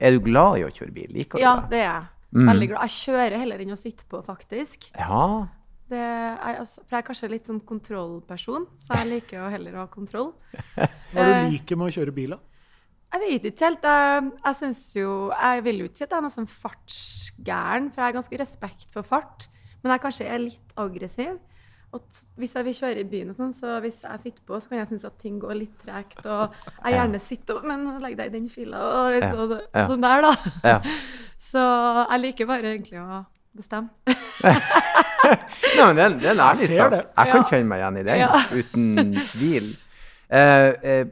Er 0.00 0.12
du 0.16 0.20
glad 0.24 0.58
i 0.60 0.64
å 0.66 0.70
kjøre 0.70 0.92
bil? 0.94 1.10
Liker 1.16 1.38
du 1.38 1.42
Ja, 1.42 1.54
det? 1.60 1.70
det 1.70 1.80
er 1.80 1.88
jeg. 1.88 2.04
Mm. 2.32 2.46
Veldig 2.48 2.68
glad. 2.70 2.80
Jeg 2.86 2.94
kjører 2.96 3.38
heller 3.42 3.58
enn 3.64 3.72
å 3.74 3.76
sitte 3.80 4.04
på, 4.08 4.20
faktisk. 4.24 4.86
Ja. 4.96 5.48
Det 5.92 5.98
er, 6.00 6.56
altså, 6.62 6.80
for 6.86 6.96
jeg 6.96 7.02
er 7.02 7.08
kanskje 7.10 7.28
litt 7.28 7.44
sånn 7.50 7.58
kontrollperson, 7.68 8.64
så 8.80 8.94
jeg 9.02 9.10
liker 9.10 9.42
jo 9.42 9.50
heller 9.52 9.74
å 9.76 9.82
ha 9.82 9.90
kontroll. 9.92 10.30
Hva 10.76 10.86
er 10.86 11.26
det 11.26 11.34
Eh. 11.36 11.42
du 11.44 11.52
liker 11.58 11.76
med 11.76 11.90
å 11.90 11.94
kjøre 11.98 12.14
bil, 12.16 12.30
da? 12.36 12.38
Jeg 13.12 13.20
vet 13.26 13.44
ikke 13.50 13.66
helt. 13.68 13.82
Jeg, 13.84 14.30
jeg 14.46 14.56
syns 14.56 14.78
jo 14.96 15.08
Jeg 15.36 15.62
vil 15.66 15.82
jo 15.82 15.84
ikke 15.90 15.98
si 16.00 16.04
at 16.06 16.10
jeg 16.14 16.16
er 16.16 16.24
noe 16.24 16.32
sånn 16.32 16.48
fartsgæren, 16.48 17.90
for 17.92 18.00
jeg 18.00 18.06
har 18.08 18.16
ganske 18.16 18.38
respekt 18.40 18.86
for 18.94 19.02
fart. 19.04 19.48
Men 19.82 19.92
jeg 19.96 20.02
kanskje 20.06 20.28
er 20.32 20.38
litt 20.46 20.72
aggressiv. 20.80 21.34
Og 21.92 22.00
hvis 22.40 22.54
jeg 22.56 22.64
vil 22.64 22.74
kjøre 22.78 23.02
i 23.02 23.04
byen, 23.04 23.30
og 23.32 23.36
sånn, 23.36 23.50
så 23.52 23.74
hvis 23.84 23.98
jeg 24.06 24.20
sitter 24.22 24.44
på, 24.48 24.56
så 24.62 24.70
kan 24.70 24.78
jeg 24.78 24.86
synes 24.94 25.04
at 25.10 25.18
ting 25.20 25.34
går 25.42 25.52
litt 25.58 25.74
tregt. 25.84 26.22
Og 26.24 26.54
jeg 26.86 26.94
gjerne 26.96 27.20
sitter 27.20 27.58
og 27.60 27.66
Men 27.68 27.84
legg 28.00 28.16
deg 28.16 28.30
i 28.30 28.34
den 28.38 28.48
fila, 28.48 28.80
og 28.80 29.12
litt 29.12 29.26
Ja, 29.26 29.32
sånn, 29.36 29.52
ja. 29.74 29.84
sånn 29.90 30.06
der, 30.06 30.24
da. 30.24 30.32
ja. 30.70 30.78
Så 31.52 31.60
jeg 32.14 32.20
liker 32.22 32.48
bare 32.48 32.70
egentlig 32.72 33.00
å 33.02 33.20
bestemme. 33.52 33.90
Nei, 34.42 35.84
men 35.84 35.96
det 35.98 36.04
er, 36.04 36.32
en- 36.32 36.40
ærlig 36.46 36.68
sak. 36.72 36.94
Jeg 36.96 37.32
kan 37.34 37.44
kjenne 37.50 37.68
meg 37.68 37.82
igjen 37.82 37.98
i 38.00 38.04
den, 38.08 38.18
Ja. 38.22 38.30
uten 38.56 39.16
tvil. 39.28 39.68
Uh, 40.32 40.72
eh, 40.80 41.04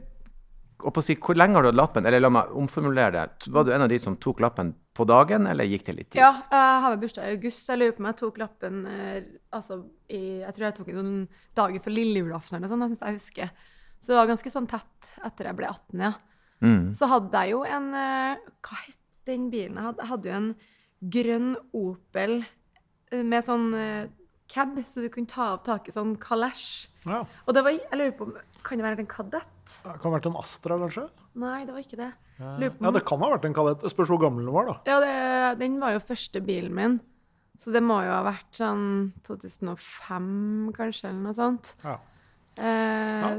og 0.85 0.93
på 0.95 1.01
å 1.01 1.05
si, 1.05 1.15
hvor 1.21 1.37
lenge 1.37 1.57
har 1.57 1.65
du 1.65 1.69
hatt 1.71 1.77
lappen? 1.77 2.05
Eller 2.07 2.21
la 2.21 2.31
meg 2.33 2.53
omformulere 2.57 3.11
det. 3.13 3.49
Var 3.53 3.65
du 3.65 3.71
en 3.75 3.85
av 3.85 3.91
de 3.91 3.99
som 4.01 4.15
tok 4.21 4.41
lappen 4.43 4.73
på 4.97 5.05
dagen, 5.07 5.47
eller 5.47 5.67
gikk 5.69 5.85
det 5.87 5.95
litt 5.97 6.09
tid? 6.11 6.21
Ja, 6.21 6.31
jeg 6.51 6.81
har 6.85 6.97
bursdag 7.01 7.27
i 7.27 7.35
august, 7.37 7.63
så 7.63 7.73
jeg 7.73 7.81
lurer 7.81 7.95
på 7.97 8.03
om 8.03 8.09
jeg 8.09 8.19
tok 8.21 8.39
lappen 8.41 8.81
eh, 8.91 9.19
altså, 9.55 9.77
i, 10.11 10.21
Jeg 10.41 10.55
tror 10.55 10.67
jeg 10.67 10.77
tok 10.79 10.91
den 10.95 11.13
dager 11.21 11.61
dagen 11.61 11.85
for 11.85 11.95
lille 11.95 12.23
julaften 12.23 12.57
eller 12.57 12.67
noe 12.67 12.73
sånt. 12.73 12.85
Jeg 12.85 12.95
synes 12.95 13.05
jeg 13.05 13.19
husker. 13.19 13.69
Så 14.01 14.13
det 14.13 14.19
var 14.19 14.31
ganske 14.31 14.53
sånn 14.53 14.69
tett 14.71 15.11
etter 15.27 15.51
jeg 15.51 15.59
ble 15.59 15.69
18, 15.69 16.05
ja. 16.07 16.13
Mm. 16.61 16.83
Så 16.97 17.09
hadde 17.09 17.41
jeg 17.41 17.55
jo 17.55 17.61
en 17.65 17.87
eh, 17.97 18.49
Hva 18.61 18.81
het 18.83 19.21
den 19.29 19.47
bilen 19.53 19.77
jeg 19.79 19.87
hadde? 19.87 20.03
Jeg 20.03 20.11
hadde 20.11 20.29
jo 20.29 20.39
en 20.39 20.49
grønn 21.15 21.53
Opel 21.77 22.35
eh, 22.41 23.23
med 23.25 23.45
sånn 23.47 23.71
cab, 24.51 24.75
så 24.85 25.01
du 25.01 25.09
kunne 25.09 25.31
ta 25.31 25.53
av 25.53 25.63
taket 25.65 25.95
sånn 25.95 26.17
kalesj. 26.21 26.89
Ja. 27.07 27.23
Og 27.47 27.55
det 27.55 27.63
var 27.65 27.73
Jeg 27.77 27.97
lurer 27.97 28.15
på 28.17 28.27
om 28.27 28.35
Kan 28.61 28.77
det 28.77 28.85
være 28.85 29.01
en 29.01 29.09
kadett? 29.09 29.60
Det 29.83 29.93
kan 30.01 30.11
ha 30.11 30.17
vært 30.17 30.27
en 30.29 30.37
Astra, 30.41 30.77
kanskje? 30.81 31.05
Nei, 31.41 31.59
det 31.65 31.73
var 31.75 31.81
ikke 31.85 31.99
det. 32.01 32.09
Ja, 32.41 32.51
ja 32.59 32.91
det 32.95 33.03
kan 33.07 33.21
ha 33.23 33.29
vært 33.35 33.45
en 33.49 33.53
kadett. 33.55 33.85
Spørs 33.93 34.09
hvor 34.11 34.19
gammel 34.21 34.45
den 34.47 34.53
var, 34.55 34.67
da. 34.71 34.75
Ja, 34.89 34.99
det, 35.03 35.59
den 35.61 35.79
var 35.81 35.95
jo 35.95 36.03
første 36.03 36.41
bilen 36.43 36.73
min. 36.77 36.99
Så 37.61 37.71
det 37.75 37.83
må 37.85 37.99
jo 38.01 38.09
ha 38.13 38.23
vært 38.25 38.57
sånn 38.57 39.11
2005, 39.27 40.71
kanskje, 40.77 41.11
eller 41.11 41.21
noe 41.27 41.35
sånt. 41.37 41.75
Ja. 41.85 41.97
Eh, 42.57 43.21
Ja, 43.21 43.29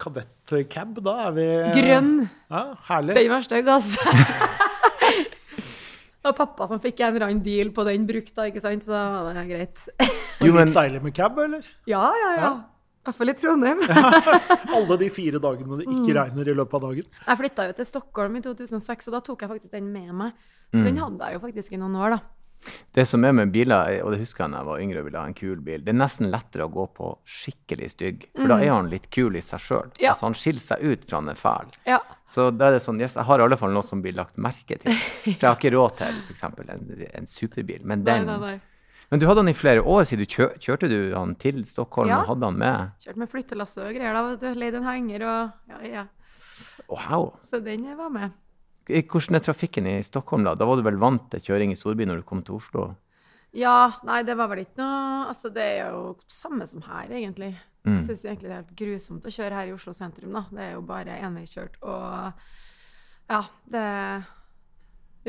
Kadett-cab, 0.00 1.00
da 1.04 1.16
er 1.26 1.34
vi 1.36 1.46
grønn. 1.76 2.12
Ja, 2.50 2.62
herlig. 2.88 3.16
Den 3.18 3.28
var 3.34 3.42
stygg, 3.44 3.68
altså. 3.68 4.00
Det 6.26 6.32
var 6.32 6.38
pappa 6.46 6.66
som 6.66 6.80
fikk 6.82 6.98
en 7.06 7.12
eller 7.14 7.28
annen 7.28 7.42
deal 7.44 7.68
på 7.74 7.84
den 7.86 8.06
brukt, 8.08 8.32
da, 8.34 8.48
ikke 8.50 8.58
sant? 8.64 8.82
Så 8.82 8.90
var 8.96 9.28
det 9.36 9.44
greit. 9.46 9.84
Jo, 10.42 10.52
men- 10.56 10.72
deilig 10.74 11.02
med 11.04 11.14
cab, 11.14 11.38
eller? 11.38 11.62
Ja, 11.86 12.08
ja, 12.18 12.30
ja. 12.34 12.40
Ja. 12.42 12.54
Hvert 13.06 13.18
fall 13.20 13.30
i 13.30 13.36
Trondheim. 13.38 13.82
Alle 14.76 14.96
de 15.00 15.08
fire 15.14 15.38
dagene 15.42 15.78
det 15.80 15.86
Mm. 15.86 15.98
ikke 16.02 16.14
regner 16.18 16.48
i 16.50 16.54
løpet 16.58 16.74
av 16.80 16.86
dagen. 16.90 17.10
Jeg 17.26 17.38
flytta 17.42 17.66
jo 17.68 17.74
til 17.78 17.86
Stockholm 17.86 18.36
i 18.36 18.40
2006, 18.42 19.06
og 19.08 19.14
da 19.14 19.20
tok 19.28 19.44
jeg 19.46 19.52
faktisk 19.56 19.76
den 19.76 19.92
med 19.94 20.10
meg. 20.18 20.32
Så 20.74 20.82
den 20.82 20.98
hadde 20.98 21.28
jeg 21.30 21.38
jo 21.38 21.44
faktisk 21.46 21.72
i 21.76 21.78
noen 21.78 21.94
år, 22.02 22.16
da. 22.16 22.22
Det 22.96 23.04
som 23.06 23.22
er 23.28 23.34
med 23.36 23.52
biler, 23.54 24.00
og 24.02 24.10
det 24.10 24.18
husker 24.24 24.42
jeg 24.42 24.50
da 24.50 24.58
jeg 24.58 24.66
var 24.66 24.80
yngre 24.82 24.98
og 24.98 25.04
ville 25.06 25.20
ha 25.20 25.28
en 25.30 25.34
kul 25.38 25.60
bil, 25.62 25.82
det 25.86 25.92
er 25.92 25.98
nesten 26.00 26.30
lettere 26.32 26.64
å 26.66 26.72
gå 26.72 26.86
på 26.96 27.10
skikkelig 27.28 27.90
stygg, 27.92 28.24
for 28.34 28.48
da 28.50 28.56
er 28.64 28.72
han 28.72 28.88
litt 28.90 29.06
kul 29.14 29.36
i 29.38 29.42
seg 29.44 29.60
sjøl. 29.62 29.84
Mm. 29.92 30.00
Ja. 30.02 30.10
Altså, 30.14 30.26
han 30.26 30.34
skiller 30.40 30.64
seg 30.64 30.82
ut 30.82 31.04
fra 31.06 31.20
han 31.20 31.28
er 31.30 31.38
fæl. 31.38 31.70
Ja. 31.86 32.00
Så 32.26 32.48
da 32.56 32.72
er 32.72 32.78
det 32.78 32.82
sånn, 32.82 32.98
yes, 33.04 33.14
jeg 33.14 33.28
har 33.28 33.38
i 33.38 33.46
alle 33.46 33.58
fall 33.60 33.70
noe 33.76 33.86
som 33.86 34.02
blir 34.02 34.16
lagt 34.18 34.40
merke 34.40 34.80
til. 34.82 34.90
For 35.22 35.30
jeg 35.36 35.46
har 35.46 35.60
ikke 35.60 35.74
råd 35.76 35.94
til 36.00 36.18
f.eks. 36.26 36.42
En, 36.48 36.88
en 37.20 37.30
superbil, 37.30 37.84
men 37.86 38.02
Nei, 38.08 38.18
nei, 38.24 38.38
nei. 38.42 38.56
Men 39.10 39.20
du 39.22 39.26
hadde 39.28 39.42
han 39.44 39.48
i 39.48 39.54
flere 39.54 39.82
år 39.86 40.02
siden. 40.08 40.24
Du 40.26 40.32
kjør, 40.34 40.56
kjørte 40.58 40.88
du 40.90 41.14
han 41.14 41.34
til 41.38 41.60
Stockholm 41.64 42.08
Ja. 42.10 42.20
og 42.24 42.32
hadde 42.32 42.48
han 42.50 42.58
med? 42.58 42.90
Kjørte 43.04 43.22
med 43.22 43.30
flyttelasse 43.30 43.84
og 43.86 43.94
greier, 43.94 44.12
da. 44.40 44.52
Leide 44.58 44.80
en 44.82 44.88
henger 44.88 45.22
og 45.22 45.52
Ja, 45.70 45.80
ja. 45.86 46.06
Wow. 46.88 47.36
Så 47.44 47.60
den 47.62 47.84
var 47.96 48.10
med. 48.10 48.32
Hvordan 48.86 49.34
er 49.36 49.42
trafikken 49.42 49.86
i 49.86 50.02
Stockholm, 50.02 50.44
da? 50.44 50.54
Da 50.54 50.64
var 50.66 50.76
du 50.76 50.82
vel 50.86 50.98
vant 50.98 51.30
til 51.30 51.40
kjøring 51.40 51.72
i 51.72 51.78
storby 51.78 52.06
når 52.06 52.16
du 52.22 52.22
kom 52.26 52.42
til 52.42 52.54
Oslo? 52.58 52.94
Ja, 53.56 53.92
nei, 54.04 54.22
det 54.22 54.36
var 54.36 54.48
vel 54.52 54.64
ikke 54.66 54.78
noe 54.82 55.26
Altså, 55.30 55.48
det 55.54 55.62
er 55.62 55.90
jo 55.90 56.16
samme 56.28 56.66
som 56.66 56.82
her, 56.82 57.08
egentlig. 57.10 57.56
Mm. 57.86 57.96
Jeg 58.00 58.04
syns 58.10 58.24
egentlig 58.26 58.48
det 58.50 58.52
er 58.52 58.62
helt 58.62 58.76
grusomt 58.78 59.26
å 59.26 59.32
kjøre 59.32 59.54
her 59.58 59.66
i 59.70 59.72
Oslo 59.74 59.92
sentrum, 59.94 60.32
da. 60.34 60.44
Det 60.50 60.62
er 60.66 60.72
jo 60.74 60.82
bare 60.86 61.18
enveiskjørt. 61.22 61.78
Og 61.82 62.32
ja, 63.30 63.42
det 63.70 63.82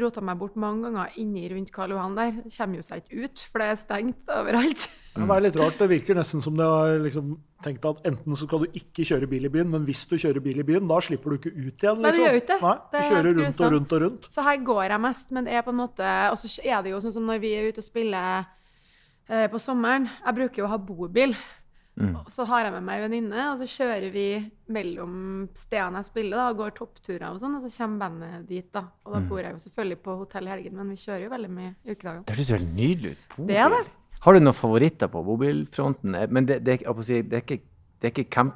rota 0.03 0.21
meg 0.21 0.37
bort 0.39 0.55
mange 0.59 0.87
ganger 0.87 1.17
inni 1.21 1.47
rundt 1.51 1.73
Karl 1.73 1.95
Johan 1.95 2.15
der. 2.17 2.39
Kommer 2.53 2.79
jo 2.79 2.85
seg 2.85 3.03
ikke 3.03 3.25
ut, 3.25 3.43
for 3.51 3.63
det 3.63 3.67
er 3.73 3.83
stengt 3.83 4.33
overalt. 4.37 4.87
Mm. 5.17 5.23
Det 5.25 5.33
er 5.33 5.41
litt 5.41 5.55
rart. 5.57 5.77
Det 5.79 5.85
virker 5.89 6.13
nesten 6.13 6.43
som 6.45 6.53
de 6.53 6.61
har 6.61 6.99
liksom 7.01 7.31
tenkt 7.65 7.85
at 7.89 8.03
enten 8.05 8.35
så 8.37 8.45
skal 8.45 8.59
du 8.61 8.75
ikke 8.77 9.01
kjøre 9.01 9.29
bil 9.31 9.47
i 9.47 9.49
byen, 9.49 9.71
men 9.73 9.87
hvis 9.87 10.03
du 10.05 10.13
kjører 10.13 10.43
bil 10.45 10.61
i 10.61 10.65
byen, 10.67 10.85
da 10.85 10.99
slipper 11.01 11.33
du 11.33 11.39
ikke 11.39 11.53
ut 11.55 11.85
igjen. 11.85 12.03
Liksom. 12.03 12.03
Nei, 12.05 12.11
du 12.13 12.21
gjør 12.21 12.37
ikke 12.37 12.49
det. 12.51 12.57
Nei, 12.61 12.73
Det 12.77 12.91
du 12.91 12.99
er 12.99 13.07
kjører 13.09 13.37
rundt 13.39 13.61
og 13.63 13.73
rundt 13.73 13.95
og 13.97 14.03
rundt. 14.03 14.27
Så 14.35 14.45
her 14.45 14.59
går 14.67 14.83
jeg 14.85 15.03
mest, 15.07 15.33
men 15.33 15.49
det 15.49 15.55
er 15.57 15.65
på 15.65 15.73
en 15.73 15.79
måte 15.79 16.11
Og 16.29 16.37
så 16.37 16.51
er 16.61 16.85
det 16.85 16.93
jo 16.93 17.01
sånn 17.01 17.15
som 17.17 17.25
når 17.25 17.41
vi 17.41 17.53
er 17.57 17.71
ute 17.71 17.81
og 17.81 17.87
spiller 17.87 18.45
eh, 18.45 19.47
på 19.49 19.63
sommeren. 19.63 20.05
Jeg 20.21 20.37
bruker 20.37 20.61
jo 20.61 20.67
å 20.67 20.71
ha 20.75 20.77
bobil. 20.77 21.33
Mm. 21.97 22.15
Og 22.19 22.27
Så 22.29 22.45
har 22.45 22.63
jeg 22.63 22.73
med 22.73 22.83
meg 22.85 22.99
ei 22.99 23.07
venninne, 23.07 23.45
og 23.51 23.57
så 23.57 23.65
kjører 23.65 24.11
vi 24.13 24.25
mellom 24.69 25.47
stedene 25.57 25.97
jeg 26.03 26.05
spiller, 26.11 26.37
da, 26.37 26.49
og 26.51 26.57
går 26.61 26.75
toppturer 26.77 27.25
og 27.31 27.39
sånn, 27.41 27.55
og 27.57 27.63
så 27.63 27.71
kommer 27.77 27.97
bandet 28.05 28.47
dit, 28.47 28.67
da. 28.71 28.83
Og 29.05 29.13
da 29.15 29.19
Mm. 29.19 29.27
bor 29.29 29.39
jeg 29.41 29.51
jo 29.53 29.57
selvfølgelig 29.65 29.97
på 30.03 30.17
hotell 30.19 30.45
i 30.47 30.49
helgen, 30.53 30.75
men 30.75 30.89
vi 30.89 30.95
kjører 30.95 31.23
jo 31.23 31.29
veldig 31.29 31.49
mye 31.49 31.71
i 31.85 31.91
ukedager. 31.95 32.23
Det 32.25 32.35
høres 32.37 32.51
veldig 32.53 32.73
nydelig 32.75 33.11
ut. 33.11 33.17
Bobil. 33.37 33.47
Det 33.47 33.57
er 33.57 33.69
det. 33.69 33.83
Har 34.21 34.33
du 34.33 34.39
noen 34.39 34.53
favoritter 34.53 35.07
på 35.07 35.23
bobilfronten? 35.25 36.15
Eh, 36.15 36.27
Men 36.29 36.45
det, 36.45 36.63
det, 36.63 36.79
si, 37.03 37.21
det 37.21 37.33
er 37.33 37.41
ikke, 37.45 37.61
det 38.01 38.07
er 38.07 38.13
ikke 38.23 38.29
camp... 38.29 38.53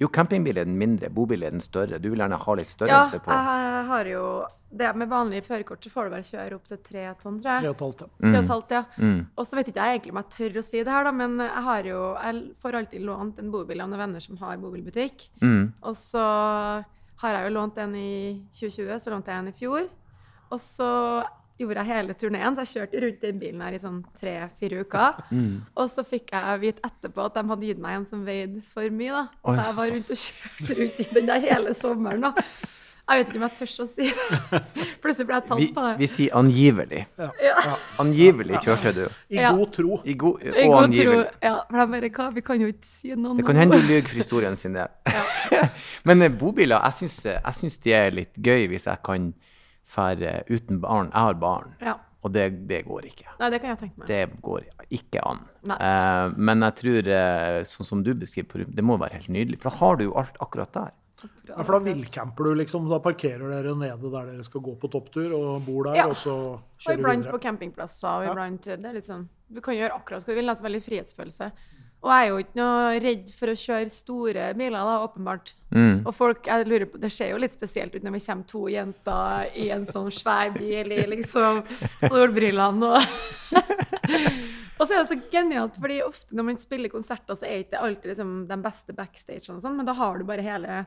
Jo, 0.00 0.08
campingbil 0.08 0.58
er 0.58 0.64
den 0.64 0.76
mindre, 0.76 1.08
bobil 1.08 1.44
er 1.44 1.50
den 1.50 1.60
større. 1.60 2.00
Du 2.02 2.10
vil 2.10 2.18
gjerne 2.18 2.36
ha 2.36 2.54
litt 2.54 2.66
Ja, 2.66 2.74
størrelse 3.04 3.20
på 3.22 3.30
jeg 3.30 3.84
har 3.86 4.04
jo 4.06 4.44
det 4.74 4.90
Med 4.98 5.08
vanlige 5.10 5.44
førerkort 5.46 5.84
så 5.86 5.90
får 5.92 6.08
du 6.08 6.14
bare 6.16 6.26
kjøre 6.28 6.56
opp 6.58 6.66
til 6.70 6.80
tre 6.86 7.04
tonn, 7.22 7.36
tror 7.42 7.60
Tre 7.60 7.68
jeg. 7.68 7.70
og 7.70 7.76
et 7.76 7.84
halvt, 7.86 8.00
ja. 8.04 8.08
Tre 8.24 8.32
og 8.34 8.40
et 8.42 8.52
halvt, 8.54 8.74
ja. 8.76 8.82
mm. 8.96 9.20
Og 9.36 9.46
så 9.46 9.58
vet 9.58 9.70
ikke 9.70 9.84
jeg 9.86 9.98
egentlig 9.98 10.14
om 10.14 10.20
jeg 10.22 10.32
tør 10.36 10.58
å 10.60 10.64
si 10.66 10.82
det 10.82 10.94
her, 10.96 11.04
da, 11.08 11.12
men 11.12 11.38
jeg 11.44 11.62
har 11.68 11.90
jo 11.92 12.00
Jeg 12.18 12.42
får 12.64 12.78
alltid 12.80 13.06
lånt 13.06 13.38
en 13.44 13.52
bobil 13.54 13.80
av 13.84 13.88
noen 13.92 14.04
venner 14.06 14.24
som 14.24 14.40
har 14.42 14.58
bobilbutikk. 14.62 15.28
Mm. 15.42 15.62
Og 15.82 15.94
så 15.98 16.26
har 17.22 17.38
jeg 17.38 17.46
jo 17.46 17.54
lånt 17.54 17.78
en 17.78 17.94
i 17.96 18.10
2020, 18.52 18.98
så 19.00 19.14
lånte 19.14 19.30
jeg 19.32 19.38
en 19.44 19.48
i 19.52 19.56
fjor. 19.56 19.88
Og 20.52 20.60
så 20.60 20.90
gjorde 21.58 21.84
jeg 21.84 21.86
hele 21.94 22.14
turneen, 22.18 22.56
så 22.56 22.64
jeg 22.64 22.72
kjørte 22.74 23.00
rundt 23.04 23.20
den 23.22 23.36
bilen 23.38 23.60
her 23.62 23.76
i 23.76 23.78
sånn 23.82 24.00
tre-fire 24.18 24.82
uker. 24.84 25.20
Mm. 25.34 25.62
Og 25.80 25.88
så 25.90 26.02
fikk 26.06 26.30
jeg 26.34 26.60
vite 26.62 26.82
etterpå 26.86 27.24
at 27.24 27.34
de 27.38 27.42
hadde 27.48 27.66
gitt 27.66 27.80
meg 27.82 27.96
en 28.00 28.04
som 28.06 28.20
veide 28.26 28.60
for 28.74 28.86
mye, 28.94 29.10
da. 29.14 29.24
Så 29.42 29.54
jeg 29.60 29.76
var 29.78 29.92
rundt 29.94 30.10
og 30.14 30.20
kjørte 30.24 30.76
rundt 30.80 31.00
i 31.04 31.06
den 31.14 31.30
der 31.30 31.40
hele 31.46 31.74
sommeren, 31.74 32.26
da. 32.28 32.32
Jeg 33.04 33.20
vet 33.20 33.28
ikke 33.34 33.36
om 33.36 33.42
jeg 33.44 33.56
tør 33.58 33.72
å 33.84 33.86
si 33.90 34.04
det. 34.08 34.60
Plutselig 35.04 35.26
ble 35.28 35.34
jeg 35.36 35.44
tatt 35.48 35.58
Vi, 35.60 35.66
på 35.76 35.82
det. 35.84 35.90
vi 36.00 36.06
sier 36.08 36.36
angivelig. 36.40 37.02
Ja. 37.20 37.74
Angivelig 38.00 38.60
kjørte 38.64 38.92
du. 38.96 39.02
I 39.28 39.40
Ja. 39.42 39.50
god 39.52 39.72
tro. 39.76 39.98
I 40.08 40.14
god, 40.22 40.40
I 40.46 40.54
og 40.64 40.72
god 40.72 40.94
tro. 40.96 41.16
Ja, 41.44 41.52
for 41.68 41.82
jeg 41.82 41.90
bare, 41.92 42.10
hva? 42.16 42.28
Vi 42.38 42.44
kan 42.46 42.62
jo 42.64 42.70
ikke 42.72 42.88
si 42.88 43.12
noe 43.14 43.36
Det 43.36 43.44
kan 43.50 43.60
hende 43.60 43.76
du 43.82 43.84
lyver 43.90 44.08
for 44.08 44.22
historien 44.22 44.56
sin 44.56 44.72
del. 44.78 44.88
Men 46.08 46.22
eh, 46.24 46.32
bobiler, 46.32 46.80
jeg 46.88 46.98
syns, 47.02 47.18
jeg 47.28 47.58
syns 47.60 47.78
de 47.84 47.92
er 48.00 48.10
litt 48.22 48.40
gøy 48.40 48.66
hvis 48.72 48.88
jeg 48.88 49.02
kan 49.04 49.28
fære 49.84 50.38
uten 50.48 50.80
barn. 50.80 51.12
Jeg 51.12 51.28
har 51.28 51.34
barn, 51.44 51.74
Ja. 51.84 51.98
og 52.24 52.32
det, 52.32 52.48
det 52.72 52.86
går 52.88 53.04
ikke. 53.12 53.28
Nei, 53.38 53.50
det 53.52 53.60
kan 53.60 53.74
jeg 53.74 53.82
tenke 53.84 54.00
meg. 54.00 54.08
Det 54.08 54.22
går 54.48 54.64
ikke 54.96 55.20
an. 55.28 55.44
Eh, 55.76 56.32
men 56.40 56.64
jeg 56.70 56.80
tror, 56.80 57.12
uh, 57.12 57.60
sånn 57.68 57.84
som 57.92 58.02
du 58.06 58.14
beskriver, 58.16 58.64
det 58.64 58.84
må 58.84 58.96
være 58.96 59.20
helt 59.20 59.28
nydelig. 59.28 59.60
For 59.60 59.68
da 59.68 59.76
har 59.84 60.00
du 60.00 60.08
jo 60.08 60.16
alt 60.24 60.40
akkurat 60.40 60.72
der. 60.72 60.92
Ja, 61.48 61.62
for 61.62 61.78
da 61.78 61.84
villcamper 61.84 62.44
du, 62.44 62.54
liksom. 62.54 62.88
Da 62.88 62.98
parkerer 63.04 63.48
dere 63.50 63.74
nede 63.76 64.10
der 64.12 64.26
dere 64.32 64.44
skal 64.44 64.60
gå 64.64 64.76
på 64.80 64.90
topptur, 64.90 65.32
og 65.36 65.62
bor 65.66 65.84
der, 65.84 65.94
Ja. 65.96 66.06
og 66.08 66.16
så 66.16 66.34
kjører 66.34 66.58
Og 66.60 66.80
kjører 66.86 66.98
iblant 66.98 67.30
på 67.30 67.40
campingplasser. 67.40 68.08
og 68.08 68.24
Ja. 68.24 68.32
iblant, 68.32 68.62
det 68.62 68.84
er 68.84 68.92
litt 68.92 69.06
sånn, 69.06 69.28
Du 69.52 69.60
kan 69.60 69.74
gjøre 69.74 69.92
akkurat 69.92 70.24
hva 70.24 70.26
du 70.26 70.34
vil. 70.34 70.46
Det 70.46 70.58
er 70.58 70.68
veldig 70.68 70.82
frihetsfølelse. 70.82 71.52
Og 72.04 72.10
jeg 72.10 72.26
er 72.26 72.28
jo 72.28 72.36
ikke 72.42 72.56
noe 72.56 73.00
redd 73.00 73.30
for 73.32 73.46
å 73.46 73.56
kjøre 73.56 73.90
store 73.90 74.54
biler, 74.54 74.70
da, 74.84 75.06
åpenbart. 75.06 75.52
Mm. 75.72 76.02
Og 76.06 76.14
folk, 76.14 76.42
jeg 76.44 76.66
lurer 76.66 76.84
på, 76.86 77.00
Det 77.00 77.10
ser 77.12 77.30
jo 77.30 77.38
litt 77.38 77.52
spesielt 77.52 77.94
ut 77.94 78.02
når 78.02 78.12
vi 78.12 78.18
kommer 78.20 78.46
to 78.46 78.66
jenter 78.68 79.50
i 79.56 79.70
en 79.70 79.86
sånn 79.86 80.10
svær 80.12 80.52
bil 80.52 80.92
i 80.92 81.06
liksom 81.06 81.62
solbrillene 82.10 82.82
og 82.82 83.02
Og 84.80 84.88
så 84.88 84.96
er 84.96 85.04
det 85.04 85.08
så 85.12 85.30
genialt, 85.30 85.76
fordi 85.80 86.00
ofte 86.02 86.34
når 86.34 86.44
man 86.48 86.56
spiller 86.58 86.90
konserter, 86.92 87.36
så 87.38 87.46
er 87.46 87.62
ikke 87.62 87.76
det 87.76 87.80
alltid 87.80 88.10
liksom 88.10 88.32
den 88.48 88.62
beste 88.64 88.92
backstage 88.96 89.48
og 89.54 89.62
sånn, 89.62 89.76
men 89.78 89.86
da 89.86 89.94
har 89.94 90.18
du 90.18 90.24
bare 90.24 90.42
hele 90.42 90.80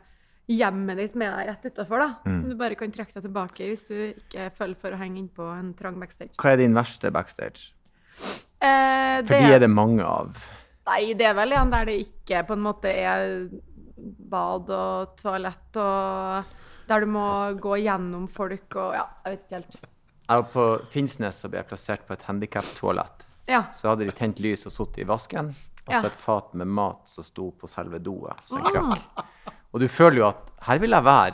hjemmet 0.48 0.98
ditt 1.01 1.16
med 1.20 1.34
deg 1.34 1.50
rett 1.51 1.66
utafor. 1.68 2.04
Mm. 2.25 2.36
Som 2.39 2.50
du 2.51 2.56
bare 2.60 2.77
kan 2.80 2.92
trekke 2.94 3.18
deg 3.18 3.25
tilbake 3.27 3.66
i 3.66 3.72
hvis 3.74 3.88
du 3.89 3.96
ikke 4.13 4.50
føler 4.56 4.80
for 4.80 4.96
å 4.96 5.00
henge 5.01 5.20
innpå 5.24 5.48
en 5.58 5.74
trang 5.77 5.98
backstage. 6.00 6.36
Hva 6.39 6.54
er 6.54 6.62
din 6.63 6.77
verste 6.77 7.12
backstage? 7.13 7.74
Eh, 8.18 9.20
For 9.27 9.36
de 9.36 9.51
er 9.54 9.62
det 9.62 9.70
mange 9.70 10.06
av. 10.06 10.39
Nei, 10.88 11.13
det 11.20 11.27
er 11.27 11.36
vel 11.38 11.54
en 11.58 11.74
der 11.74 11.89
det 11.89 11.98
ikke 12.06 12.46
på 12.48 12.56
en 12.56 12.63
måte 12.63 12.89
er 12.89 13.50
bad 13.98 14.70
og 14.72 15.18
toalett 15.20 15.77
og 15.82 16.56
Der 16.88 17.04
du 17.04 17.10
må 17.12 17.27
gå 17.60 17.75
gjennom 17.84 18.30
folk 18.32 18.77
og 18.80 18.94
Ja, 18.96 19.06
jeg 19.25 19.34
vet 19.34 19.42
ikke 19.44 19.58
helt. 19.60 19.80
Jeg 20.27 20.42
var 20.42 20.46
på 20.54 20.66
Finnsnes 20.92 21.42
og 21.44 21.51
ble 21.51 21.63
plassert 21.68 22.06
på 22.08 22.16
et 22.16 22.24
handikaptoalett. 22.27 23.25
Ja. 23.48 23.66
Så 23.75 23.89
hadde 23.92 24.08
de 24.08 24.16
tent 24.16 24.39
lys 24.44 24.66
og 24.68 24.74
sittet 24.75 25.04
i 25.04 25.08
vasken, 25.08 25.54
og 25.88 25.94
så 25.94 26.01
Ja. 26.03 26.08
et 26.12 26.15
fat 26.20 26.53
med 26.53 26.67
mat 26.67 27.08
som 27.08 27.24
sto 27.24 27.51
på 27.51 27.67
selve 27.72 28.00
doet, 28.03 28.38
som 28.46 28.60
en 28.63 28.72
krakk. 28.74 29.25
Og 29.74 29.79
du 29.79 29.88
føler 29.88 30.17
jo 30.22 30.27
at 30.27 30.51
her 30.67 30.79
vil 30.79 30.91
jeg 30.91 31.03
være 31.03 31.34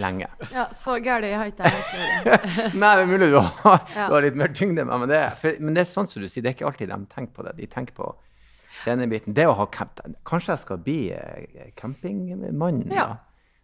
lenge. 0.00 0.26
ja 0.52 0.66
så 0.72 0.96
gæren 1.04 1.34
har 1.36 1.46
ikke 1.50 1.68
jeg. 1.68 2.72
Nei, 2.80 2.92
det 2.96 3.02
er 3.02 3.06
mulig 3.10 3.30
du 3.32 3.38
har, 3.40 3.82
du 3.92 4.14
har 4.14 4.22
litt 4.24 4.36
mer 4.40 4.48
tyngde 4.56 4.80
enn 4.84 4.88
meg, 4.88 5.00
men 5.04 5.08
det, 5.12 5.22
for, 5.40 5.58
men 5.60 5.74
det 5.76 5.82
er 5.84 5.90
sånn 5.90 6.08
som 6.08 6.22
du 6.22 6.28
sier, 6.28 6.42
det 6.44 6.52
er 6.52 6.56
ikke 6.56 6.68
alltid 6.70 6.88
de 6.92 7.00
tenker 7.12 7.34
på 7.36 7.44
det. 7.48 7.56
De 7.58 7.66
tenker 7.66 7.96
på 7.96 8.08
scenebiten. 8.80 9.34
Det 9.36 9.44
å 9.46 9.52
ha 9.58 9.66
camp 9.72 10.00
Kanskje 10.24 10.54
jeg 10.54 10.62
skal 10.64 10.78
bli 10.78 10.96
eh, 11.12 11.68
campingmann? 11.76 12.86
Ja. 12.90 13.16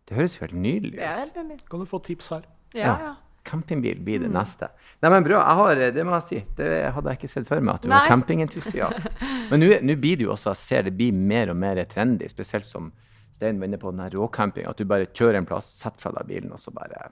Det 0.09 0.17
høres 0.17 0.37
jo 0.37 0.45
helt 0.47 0.57
nydelig 0.57 1.01
ut. 1.01 1.65
Kan 1.71 1.81
du 1.81 1.89
få 1.89 2.01
tips 2.05 2.31
her? 2.37 2.45
Ja, 2.77 2.95
ja. 3.01 3.15
Campingbil 3.49 4.01
blir 4.05 4.21
Mm. 4.21 4.27
det 4.29 4.33
neste. 4.37 4.69
Nei, 5.03 5.11
men 5.15 5.25
bra. 5.25 5.41
Har, 5.57 5.75
det 5.97 6.05
må 6.07 6.13
jeg 6.19 6.27
si. 6.29 6.41
Det 6.59 6.69
hadde 6.93 7.09
jeg 7.15 7.19
ikke 7.23 7.31
sett 7.33 7.47
for 7.49 7.61
meg, 7.65 7.75
at 7.79 7.83
du 7.87 7.89
var 7.93 8.07
campingentusiast. 8.11 9.07
Men 9.51 9.61
nå 9.65 9.97
blir 9.97 10.17
det 10.21 10.27
jo 10.29 10.33
også, 10.35 10.53
jeg 10.53 10.63
ser 10.63 10.83
det 10.89 10.97
blir 10.99 11.13
mer 11.17 11.51
og 11.55 11.57
mer 11.57 11.81
trendy, 11.89 12.29
spesielt 12.29 12.67
som 12.69 12.93
Stein 13.39 13.61
var 13.61 13.69
inne 13.69 13.79
på 13.79 13.93
den 13.95 14.01
her 14.03 14.11
råcamping, 14.19 14.65
at 14.67 14.77
du 14.81 14.85
bare 14.85 15.07
kjører 15.15 15.37
en 15.39 15.47
plass, 15.47 15.69
setter 15.79 16.01
fra 16.03 16.11
deg 16.17 16.27
bilen, 16.27 16.51
og 16.53 16.59
så 16.59 16.73
bare 16.75 17.11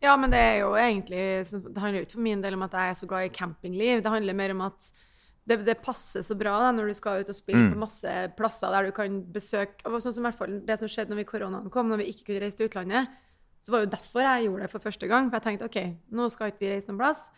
Ja, 0.00 0.14
men 0.16 0.30
det 0.30 0.38
er 0.38 0.58
jo 0.60 0.68
egentlig 0.78 1.24
Det 1.50 1.80
handler 1.82 1.98
jo 1.98 2.04
ikke 2.06 2.14
for 2.14 2.20
min 2.28 2.42
del 2.44 2.54
om 2.54 2.62
at 2.62 2.72
jeg 2.78 2.90
er 2.92 2.94
så 3.00 3.08
glad 3.10 3.24
i 3.26 3.32
campingliv. 3.34 4.02
Det 4.04 4.12
handler 4.12 4.34
mer 4.38 4.50
om 4.54 4.60
at 4.68 4.90
det, 5.46 5.58
det 5.66 5.82
passer 5.82 6.22
så 6.24 6.36
bra 6.38 6.54
da, 6.62 6.70
når 6.72 6.86
du 6.88 6.94
skal 6.96 7.20
ut 7.24 7.28
og 7.28 7.34
spille 7.36 7.58
Mm. 7.66 7.72
på 7.74 7.82
masse 7.82 8.12
plasser 8.38 8.70
der 8.72 8.86
du 8.86 8.92
kan 8.96 9.18
besøke 9.34 9.84
og 9.84 9.98
sånn 10.00 10.14
som 10.14 10.24
i 10.24 10.28
hvert 10.30 10.38
fall 10.38 10.54
Det 10.64 10.78
som 10.78 10.88
skjedde 10.88 11.10
når 11.12 11.20
vi 11.20 11.24
koronaen 11.28 11.70
kom, 11.74 11.88
når 11.90 12.00
vi 12.00 12.06
ikke 12.14 12.24
kunne 12.30 12.40
reise 12.46 12.56
til 12.56 12.68
utlandet, 12.70 13.08
så 13.64 13.72
var 13.72 13.84
jo 13.84 13.92
derfor 13.94 14.20
jeg 14.24 14.46
gjorde 14.46 14.66
det 14.66 14.72
for 14.74 14.84
første 14.84 15.08
gang. 15.08 15.28
For 15.30 15.38
jeg 15.40 15.46
tenkte 15.46 15.68
OK, 15.70 15.78
nå 16.12 16.26
skal 16.32 16.52
ikke 16.52 16.66
vi 16.66 16.72
reise 16.74 16.90
noen 16.90 17.00
plass. 17.00 17.28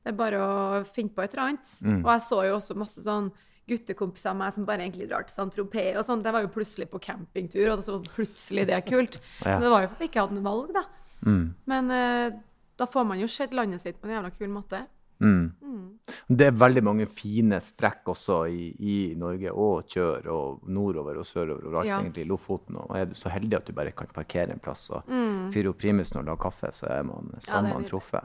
Det 0.00 0.12
er 0.12 0.18
bare 0.18 0.40
å 0.44 0.82
finne 0.88 1.12
på 1.16 1.24
et 1.24 1.32
eller 1.32 1.46
annet. 1.46 1.70
Mm. 1.84 2.02
Og 2.02 2.10
jeg 2.12 2.24
så 2.26 2.40
jo 2.48 2.58
også 2.58 2.76
masse 2.80 3.04
sånn 3.04 3.30
guttekompiser 3.70 4.32
av 4.32 4.38
meg 4.40 4.54
som 4.56 4.66
bare 4.68 4.84
egentlig 4.84 5.08
drar 5.10 5.24
til 5.24 5.36
Saint-Tropez 5.36 5.96
og 5.96 6.06
sånn. 6.08 6.22
Det 6.24 6.32
var 6.34 6.44
jo 6.44 6.52
plutselig 6.52 6.88
på 6.90 7.00
campingtur, 7.04 7.68
og 7.72 7.84
så 7.86 7.96
plutselig 8.12 8.66
det 8.68 8.76
er 8.76 8.86
kult. 8.86 9.20
Ja. 9.46 9.56
Men 9.56 9.66
det 9.66 9.72
var 9.72 9.84
jo 9.84 9.90
fordi 9.92 10.06
jeg 10.06 10.12
ikke 10.12 10.24
hadde 10.26 10.36
noe 10.36 10.48
valg, 10.50 10.72
da. 10.76 10.82
mm, 11.24 11.44
Men 11.72 11.92
uh, 11.94 12.38
da 12.80 12.88
får 12.88 13.06
man 13.08 13.20
jo 13.22 13.28
sett 13.30 13.54
landet 13.56 13.80
sitt 13.82 14.00
på 14.00 14.08
en 14.08 14.18
jævla 14.18 14.32
kul 14.36 14.50
måte. 14.52 14.82
Mm. 15.20 15.52
Mm. 15.62 15.86
Det 16.28 16.46
er 16.48 16.50
veldig 16.58 16.82
mange 16.82 17.06
fine 17.06 17.60
strekk 17.62 18.04
også 18.10 18.40
i, 18.50 18.74
i 18.80 19.14
Norge, 19.14 19.52
og 19.52 19.84
Kjør 19.86 20.26
og 20.32 20.64
nordover 20.68 21.18
og 21.20 21.24
sørover 21.28 21.66
og 21.68 21.76
alt 21.80 21.86
Ja. 21.86 22.00
egentlig, 22.00 22.26
Lofoten. 22.26 22.76
Og 22.76 22.96
er 22.98 23.04
du 23.06 23.14
så 23.14 23.30
heldig 23.30 23.56
at 23.56 23.66
du 23.66 23.72
bare 23.72 23.92
kan 23.92 24.08
parkere 24.12 24.50
en 24.52 24.58
plass 24.58 24.88
og 24.90 25.04
Mm. 25.08 25.52
fyre 25.52 25.68
opp 25.68 25.78
primusen 25.78 26.18
og 26.18 26.24
lage 26.26 26.38
kaffe, 26.42 26.72
så 26.72 26.86
er 26.90 27.02
man, 27.04 27.30
så 27.38 27.52
Ja, 27.52 27.58
er 27.58 27.74
man 27.74 27.84
truffet. 27.84 28.24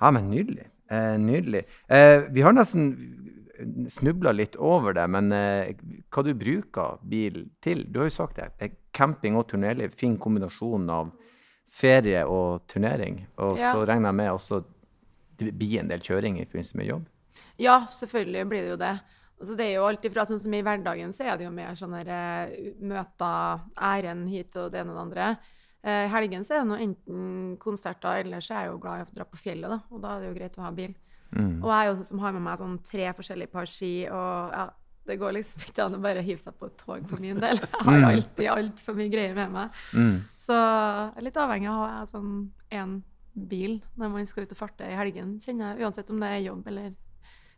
Ja, 0.00 0.10
men 0.10 0.30
nydelig. 0.30 0.66
Eh, 0.90 1.16
nydelig. 1.18 1.64
Eh, 1.88 2.28
vi 2.30 2.40
har 2.42 2.52
nesten 2.52 2.92
snubla 3.88 4.32
litt 4.32 4.56
over 4.56 4.92
det, 4.92 5.08
men 5.10 5.32
eh, 5.32 5.74
hva 6.10 6.22
du 6.24 6.32
bruker 6.34 6.98
bil 7.08 7.46
til? 7.62 7.84
Du 7.90 8.00
har 8.00 8.06
jo 8.06 8.10
sagt 8.10 8.36
det. 8.36 8.50
eh, 8.60 8.68
Camping 8.92 9.36
og 9.36 9.48
turnéliv. 9.48 9.92
Fin 9.94 10.16
kombinasjon 10.18 10.88
av 10.90 11.10
ferie 11.70 12.24
og 12.26 12.66
turnering. 12.68 13.26
Og 13.38 13.58
Ja. 13.58 13.72
så 13.72 13.84
regner 13.86 14.08
jeg 14.08 14.14
med 14.14 14.30
også 14.30 14.64
det 15.38 15.52
blir 15.58 15.80
en 15.80 15.88
del 15.90 16.00
kjøring 16.04 16.38
i 16.40 16.44
forbindelse 16.46 16.76
med 16.80 16.86
jobb. 16.90 17.04
Ja, 17.58 17.80
selvfølgelig 17.90 18.48
blir 18.50 18.62
det 18.62 18.70
jo 18.74 18.76
det. 18.82 18.92
Altså, 19.40 19.56
det 19.58 19.64
er 19.66 19.72
jo 19.74 19.86
alt 19.88 20.04
ifra, 20.06 20.24
sånn 20.26 20.38
som 20.40 20.54
I 20.54 20.62
hverdagen 20.62 21.12
så 21.12 21.24
er 21.26 21.36
det 21.40 21.44
jo 21.48 21.50
mer 21.54 21.74
sånne 21.74 22.04
eh, 22.06 22.72
møter, 22.80 23.64
ærend 23.82 24.28
hit 24.30 24.54
og 24.56 24.70
det 24.72 24.80
ene 24.84 24.94
og 24.94 24.98
det 24.98 25.02
andre. 25.04 25.26
Eh, 25.84 26.04
I 26.06 26.12
helgen 26.12 26.44
så 26.46 26.54
er 26.54 26.62
det 26.62 26.68
nå 26.70 26.78
enten 26.80 27.56
konserter, 27.60 28.22
eller 28.22 28.40
så 28.40 28.54
er 28.54 28.62
jeg 28.68 28.72
jo 28.72 28.78
glad 28.84 29.02
i 29.02 29.08
å 29.08 29.16
dra 29.18 29.26
på 29.28 29.40
fjellet, 29.42 29.74
da. 29.74 29.80
Og 29.90 30.00
da 30.04 30.14
er 30.16 30.22
det 30.22 30.30
jo 30.30 30.36
greit 30.38 30.58
å 30.60 30.64
ha 30.64 30.70
bil. 30.72 30.94
Mm. 31.34 31.58
Og 31.64 31.68
jeg 31.68 31.76
er 31.80 31.90
jo 31.90 31.96
sånn 31.98 32.10
som 32.12 32.22
har 32.22 32.32
med 32.36 32.44
meg 32.46 32.58
sånn 32.62 32.78
tre 32.86 33.10
forskjellige 33.18 33.50
par 33.52 33.66
ski, 33.68 33.92
og 34.06 34.54
ja, 34.54 34.68
det 35.04 35.18
går 35.20 35.34
liksom 35.36 35.64
ikke 35.66 35.84
an 35.84 35.96
å 35.98 36.02
bare 36.06 36.22
hive 36.24 36.40
seg 36.40 36.54
på 36.56 36.70
et 36.70 36.78
tog 36.80 37.08
for 37.10 37.20
min 37.20 37.42
del. 37.42 37.58
Jeg 37.58 37.82
har 37.84 37.98
Mm. 37.98 38.06
alltid 38.08 38.46
altfor 38.54 38.94
mye 38.96 39.10
greier 39.12 39.34
med 39.36 39.50
meg. 39.52 39.70
Mm. 39.92 40.14
Så 40.38 40.54
jeg 40.54 41.18
er 41.18 41.26
litt 41.26 41.36
avhengig 41.42 41.68
av 41.68 41.82
å 41.82 41.90
ha 41.90 42.06
sånn 42.08 42.30
én 42.72 42.94
bil 43.34 43.80
når 43.98 44.10
man 44.14 44.26
skal 44.30 44.44
ut 44.46 44.52
og 44.52 44.58
farte 44.58 44.86
i 44.86 44.94
helgen, 44.98 45.38
kjenner 45.42 45.74
jeg, 45.74 45.84
uansett 45.86 46.10
om 46.14 46.20
det 46.22 46.28
er 46.30 46.44
jobb 46.46 46.68
eller 46.70 46.94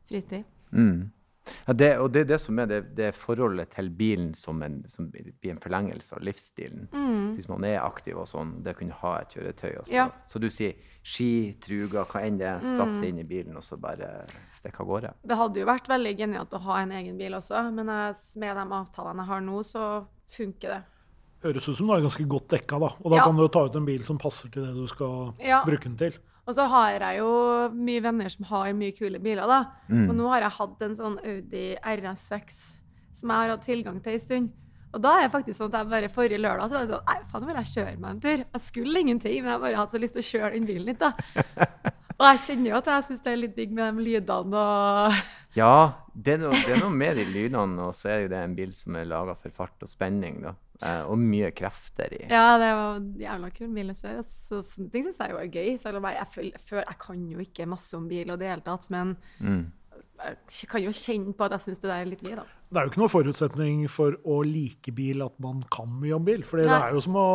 fritid. 0.09 0.45
Mm. 0.73 1.11
Ja, 1.67 1.73
det, 1.79 1.89
og 2.03 2.09
det 2.11 2.25
er 2.25 2.29
det 2.33 2.41
som 2.43 2.59
er 2.59 2.67
det, 2.67 2.79
det 2.99 3.13
forholdet 3.15 3.69
til 3.71 3.87
bilen 3.95 4.33
som, 4.35 4.59
en, 4.67 4.81
som 4.91 5.07
blir 5.13 5.53
en 5.53 5.61
forlengelse 5.63 6.17
av 6.17 6.25
livsstilen. 6.27 6.89
Mm. 6.91 7.37
Hvis 7.37 7.47
man 7.49 7.63
er 7.69 7.77
aktiv 7.85 8.19
og 8.19 8.27
sånn, 8.27 8.57
det 8.67 8.73
å 8.75 8.79
kunne 8.81 8.97
ha 8.99 9.13
et 9.21 9.37
kjøretøy. 9.37 9.77
Og 9.79 9.87
så, 9.87 9.95
Ja. 9.95 10.09
så 10.27 10.41
du 10.43 10.49
sier 10.51 10.75
ski, 11.07 11.55
truger, 11.63 12.03
hva 12.11 12.25
enn 12.27 12.41
det 12.41 12.49
er, 12.51 12.59
stapp 12.65 12.89
Mm. 12.97 12.99
det 13.01 13.09
inn 13.13 13.19
i 13.23 13.29
bilen 13.31 13.57
og 13.57 13.63
så 13.63 13.79
bare 13.79 14.25
stikk 14.59 14.81
av 14.83 14.87
gårde. 14.91 15.15
Det 15.23 15.37
hadde 15.39 15.61
jo 15.63 15.67
vært 15.71 15.87
veldig 15.87 16.17
genialt 16.19 16.51
å 16.59 16.63
ha 16.67 16.81
en 16.83 16.91
egen 16.99 17.17
bil 17.17 17.39
også, 17.39 17.63
men 17.73 17.87
jeg, 17.87 18.17
med 18.43 18.57
de 18.57 18.67
avtalene 18.81 19.23
jeg 19.23 19.27
har 19.31 19.41
nå, 19.47 19.63
så 19.63 20.07
funker 20.27 20.69
det. 20.75 20.83
Høres 21.45 21.69
ut 21.69 21.77
som 21.77 21.87
du 21.87 21.93
er 21.95 22.01
ganske 22.05 22.25
godt 22.29 22.49
dekka, 22.55 22.79
da. 22.81 22.89
Og 23.05 23.11
da 23.13 23.17
Ja. 23.19 23.25
kan 23.25 23.37
du 23.37 23.43
jo 23.43 23.49
ta 23.49 23.65
ut 23.67 23.77
en 23.77 23.85
bil 23.85 24.03
som 24.05 24.19
passer 24.19 24.49
til 24.51 24.65
det 24.65 24.75
du 24.75 24.87
skal 24.87 25.35
Ja. 25.39 25.63
bruke 25.65 25.85
den 25.85 25.97
til. 25.97 26.13
Og 26.47 26.55
så 26.55 26.67
har 26.69 26.99
jeg 26.99 27.19
jo 27.19 27.69
mye 27.75 28.01
venner 28.03 28.29
som 28.31 28.45
har 28.47 28.73
mye 28.73 28.93
kule 28.97 29.19
biler, 29.19 29.47
da. 29.47 29.65
Mm. 29.91 30.09
Og 30.11 30.17
nå 30.17 30.29
har 30.29 30.41
jeg 30.43 30.51
hatt 30.53 30.83
en 30.83 30.95
sånn 30.95 31.19
Audi 31.25 31.77
RS6 31.83 32.79
som 33.13 33.29
jeg 33.31 33.37
har 33.37 33.49
hatt 33.49 33.63
tilgang 33.63 34.01
til 34.03 34.13
en 34.13 34.19
stund. 34.21 34.51
Og 34.95 35.03
da 35.03 35.19
er 35.19 35.29
det 35.29 35.33
faktisk 35.33 35.59
sånn 35.59 35.75
at 35.75 35.81
jeg 35.83 35.91
bare 35.91 36.09
forrige 36.09 36.41
lørdag 36.41 36.71
så 36.71 36.79
var 36.79 36.87
det 36.87 36.95
sånn 36.95 37.07
Nei, 37.07 37.23
faen, 37.31 37.43
nå 37.43 37.47
vil 37.47 37.57
jeg 37.57 37.75
kjøre 37.75 37.99
meg 37.99 38.11
en 38.11 38.21
tur. 38.21 38.45
Jeg 38.55 38.61
skulle 38.61 38.97
ingenting, 39.03 39.43
men 39.43 39.53
jeg 39.53 39.61
bare 39.61 39.77
hadde 39.77 39.91
så 39.93 40.01
lyst 40.01 40.15
til 40.15 40.23
å 40.23 40.31
kjøre 40.41 40.53
den 40.55 40.67
bilen 40.67 40.87
litt, 40.87 40.99
da. 40.99 41.13
Og 42.19 42.25
jeg 42.33 42.39
kjenner 42.47 42.71
jo 42.71 42.77
at 42.79 42.87
jeg 42.87 43.05
syns 43.05 43.21
det 43.27 43.33
er 43.33 43.37
litt 43.43 43.57
digg 43.57 43.73
med 43.77 43.95
de 43.99 44.05
lydene 44.07 44.55
og 44.57 45.13
Ja, 45.55 45.93
det 46.17 46.35
er, 46.35 46.39
noe, 46.39 46.53
det 46.53 46.77
er 46.77 46.81
noe 46.81 46.95
med 46.97 47.17
de 47.19 47.25
lydene, 47.29 47.79
og 47.89 47.93
så 47.93 48.09
er 48.09 48.23
jo 48.23 48.29
det 48.29 48.39
en 48.41 48.55
bil 48.57 48.73
som 48.73 48.97
er 48.97 49.05
laga 49.05 49.35
for 49.37 49.51
fart 49.51 49.83
og 49.85 49.89
spenning, 49.91 50.41
da. 50.47 50.55
Eh, 50.83 51.03
og 51.09 51.17
mye 51.19 51.49
krefter 51.57 52.13
i. 52.13 52.27
Ja, 52.29 52.59
det 52.61 52.69
var 52.77 52.99
jævla 53.23 53.49
kul 53.57 53.71
bil 53.73 53.89
å 53.95 53.97
kjøre. 53.97 54.25
Så 54.29 54.59
sånne 54.61 54.91
ting 54.93 55.07
syns 55.07 55.19
jeg 55.23 55.31
jo 55.33 55.39
er 55.41 55.49
gøy. 55.49 55.79
Selv 55.81 55.97
om 56.03 56.05
jeg, 56.11 56.19
jeg, 56.21 56.29
føler, 56.35 56.53
jeg, 56.53 56.85
jeg 56.91 56.99
kan 57.07 57.23
jo 57.33 57.39
ikke 57.47 57.67
masse 57.71 57.97
om 57.97 58.09
bil 58.11 58.31
og 58.35 58.39
det 58.43 58.51
hele 58.53 58.67
tatt, 58.67 58.91
men 58.93 59.17
Mm. 59.41 59.65
jeg 60.21 60.69
kan 60.69 60.83
jo 60.85 60.91
kjenne 60.93 61.33
på 61.37 61.45
at 61.47 61.53
jeg 61.57 61.61
syns 61.67 61.81
det 61.81 61.89
der 61.89 62.03
er 62.03 62.11
litt 62.11 62.21
gøy, 62.25 62.35
da. 62.37 62.45
Det 62.69 62.77
er 62.81 62.85
jo 62.85 62.91
ikke 62.93 63.01
noen 63.01 63.13
forutsetning 63.15 63.87
for 63.89 64.17
å 64.27 64.41
like 64.45 64.93
bil 64.97 65.23
at 65.25 65.39
man 65.41 65.63
kan 65.73 65.89
mye 66.03 66.13
om 66.17 66.25
bil. 66.27 66.43
For 66.45 66.61
det 66.61 66.67
er 66.69 66.93
jo 66.93 67.01
som 67.05 67.17
å 67.17 67.27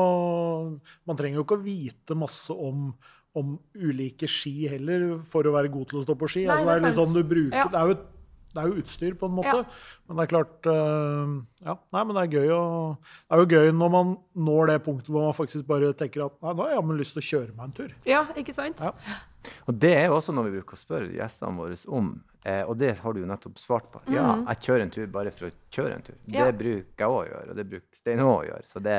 Man 1.07 1.17
trenger 1.17 1.39
jo 1.41 1.45
ikke 1.47 1.57
å 1.57 1.63
vite 1.65 2.17
masse 2.19 2.53
om, 2.53 2.91
om 3.33 3.53
ulike 3.73 4.27
ski 4.29 4.67
heller 4.69 5.21
for 5.31 5.47
å 5.47 5.53
være 5.55 5.71
god 5.71 5.87
til 5.89 6.01
å 6.01 6.05
stå 6.05 6.17
på 6.19 6.29
ski. 6.29 6.45
Nei, 6.45 6.57
altså, 6.57 6.65
det 6.65 6.67
det 6.67 6.75
er 6.75 6.81
er 6.83 6.87
litt 6.89 6.95
sant. 6.95 7.07
sånn 7.07 7.15
du 7.15 7.23
bruker 7.23 7.57
Ja. 7.57 7.65
Det 7.71 7.79
er 7.81 7.85
jo 7.87 7.95
et 7.97 8.07
det 8.55 8.61
er 8.61 8.69
jo 8.71 8.83
utstyr, 8.83 9.15
på 9.19 9.29
en 9.29 9.35
måte. 9.39 9.55
Ja. 9.61 9.63
Men 10.07 10.19
det 10.19 10.23
er 10.25 10.31
klart 10.31 10.69
øh, 10.71 11.35
Ja, 11.65 11.75
nei, 11.95 12.03
men 12.03 12.17
det 12.17 12.23
er 12.23 12.37
gøy 12.39 12.53
å 12.55 12.61
Det 13.01 13.37
er 13.37 13.43
jo 13.43 13.49
gøy 13.57 13.73
når 13.77 13.93
man 13.95 14.15
når 14.51 14.71
det 14.71 14.79
punktet 14.85 15.11
hvor 15.11 15.27
man 15.27 15.37
faktisk 15.37 15.67
bare 15.69 15.91
tenker 15.97 16.25
at 16.25 16.37
nei, 16.39 16.55
nå 16.55 16.65
har 16.65 16.73
jeg 16.73 16.81
jammen 16.81 16.99
lyst 16.99 17.15
til 17.17 17.23
å 17.23 17.29
kjøre 17.29 17.55
meg 17.55 17.67
en 17.67 17.77
tur. 17.81 17.93
Ja, 18.09 18.25
ikke 18.39 18.55
sant? 18.55 18.83
Ja. 18.83 19.21
Og 19.65 19.77
det 19.81 19.93
er 19.97 20.09
jo 20.09 20.17
også 20.19 20.33
noe 20.35 20.49
vi 20.49 20.59
bruker 20.59 20.77
å 20.77 20.81
spørre 20.81 21.09
gjestene 21.15 21.57
våre 21.57 21.77
om. 21.89 22.11
Eh, 22.43 22.63
og 22.65 22.77
det 22.81 22.95
har 22.97 23.13
du 23.13 23.21
jo 23.21 23.29
nettopp 23.29 23.59
svart 23.61 23.91
på. 23.93 24.01
Ja, 24.09 24.31
jeg 24.49 24.65
kjører 24.65 24.85
en 24.87 24.93
tur 24.93 25.09
bare 25.13 25.33
for 25.35 25.49
å 25.49 25.53
kjøre 25.73 25.97
en 25.97 26.05
tur. 26.05 26.17
Det. 26.25 26.37
Ja. 26.39 26.49
bruker 26.49 27.05
jeg 27.05 27.13
òg 27.13 27.19
å 27.19 27.27
gjøre, 27.29 27.49
og 27.53 27.59
det 27.59 27.67
bruker 27.69 27.99
Stein 27.99 28.23
òg 28.25 28.33
å 28.33 28.47
gjøre. 28.49 28.67
Så 28.69 28.81
det, 28.81 28.97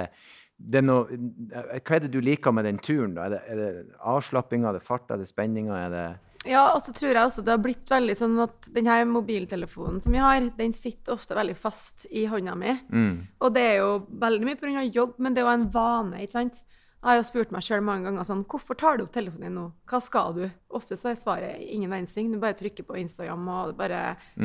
det 0.62 0.82
er 0.82 0.86
noe 0.86 1.08
eh, 1.10 1.80
Hva 1.80 1.96
er 1.96 2.04
det 2.04 2.12
du 2.14 2.20
liker 2.22 2.54
med 2.54 2.68
den 2.68 2.78
turen, 2.82 3.16
da? 3.18 3.26
Er 3.26 3.34
det, 3.34 3.40
er 3.50 3.62
det 3.62 3.70
avslappinga, 4.12 4.70
er 4.70 4.78
det 4.78 4.86
farta, 4.86 5.16
er 5.16 5.24
det 5.24 5.30
spenninga, 5.30 5.80
er 5.88 5.96
det 5.96 6.06
Ja, 6.48 6.72
og 6.74 6.80
så 6.82 6.90
tror 6.96 7.12
jeg 7.14 7.22
også 7.22 7.42
det 7.46 7.52
har 7.54 7.60
blitt 7.62 7.86
veldig 7.90 8.14
sånn 8.18 8.32
at 8.42 8.66
denne 8.74 8.96
mobiltelefonen 9.06 10.00
som 10.02 10.10
vi 10.14 10.18
har, 10.18 10.40
den 10.58 10.72
sitter 10.74 11.14
ofte 11.14 11.36
veldig 11.38 11.54
fast 11.56 12.06
i 12.10 12.24
hånda 12.26 12.56
mi. 12.58 12.72
mm. 12.90 13.12
Og 13.40 13.52
det 13.54 13.62
er 13.62 13.76
jo 13.78 13.90
veldig 14.10 14.48
mye 14.48 14.58
pga. 14.58 14.82
jobb, 14.92 15.14
men 15.22 15.34
det 15.34 15.42
er 15.42 15.46
jo 15.46 15.52
en 15.54 15.68
vane, 15.70 16.22
ikke 16.24 16.32
sant. 16.40 16.62
Jeg 17.02 17.08
har 17.10 17.16
jo 17.18 17.22
spurt 17.26 17.50
meg 17.50 17.62
sjøl 17.66 17.80
mange 17.82 18.04
ganger 18.06 18.22
sånn 18.28 18.44
Hvorfor 18.46 18.76
tar 18.78 18.96
du 18.98 19.02
opp 19.02 19.10
telefonen 19.14 19.48
din 19.48 19.54
nå? 19.58 19.64
Hva 19.90 19.98
skal 20.00 20.34
du? 20.36 20.44
Ofte 20.70 20.94
så 20.98 21.08
er 21.10 21.16
svaret 21.18 21.58
ingen 21.66 21.90
verdens 21.90 22.12
ting. 22.14 22.28
Du 22.30 22.38
bare 22.38 22.54
trykker 22.54 22.86
på 22.86 22.94
Instagram 23.00 23.48
og 23.50 23.72
det 23.72 23.76
bare 23.80 24.02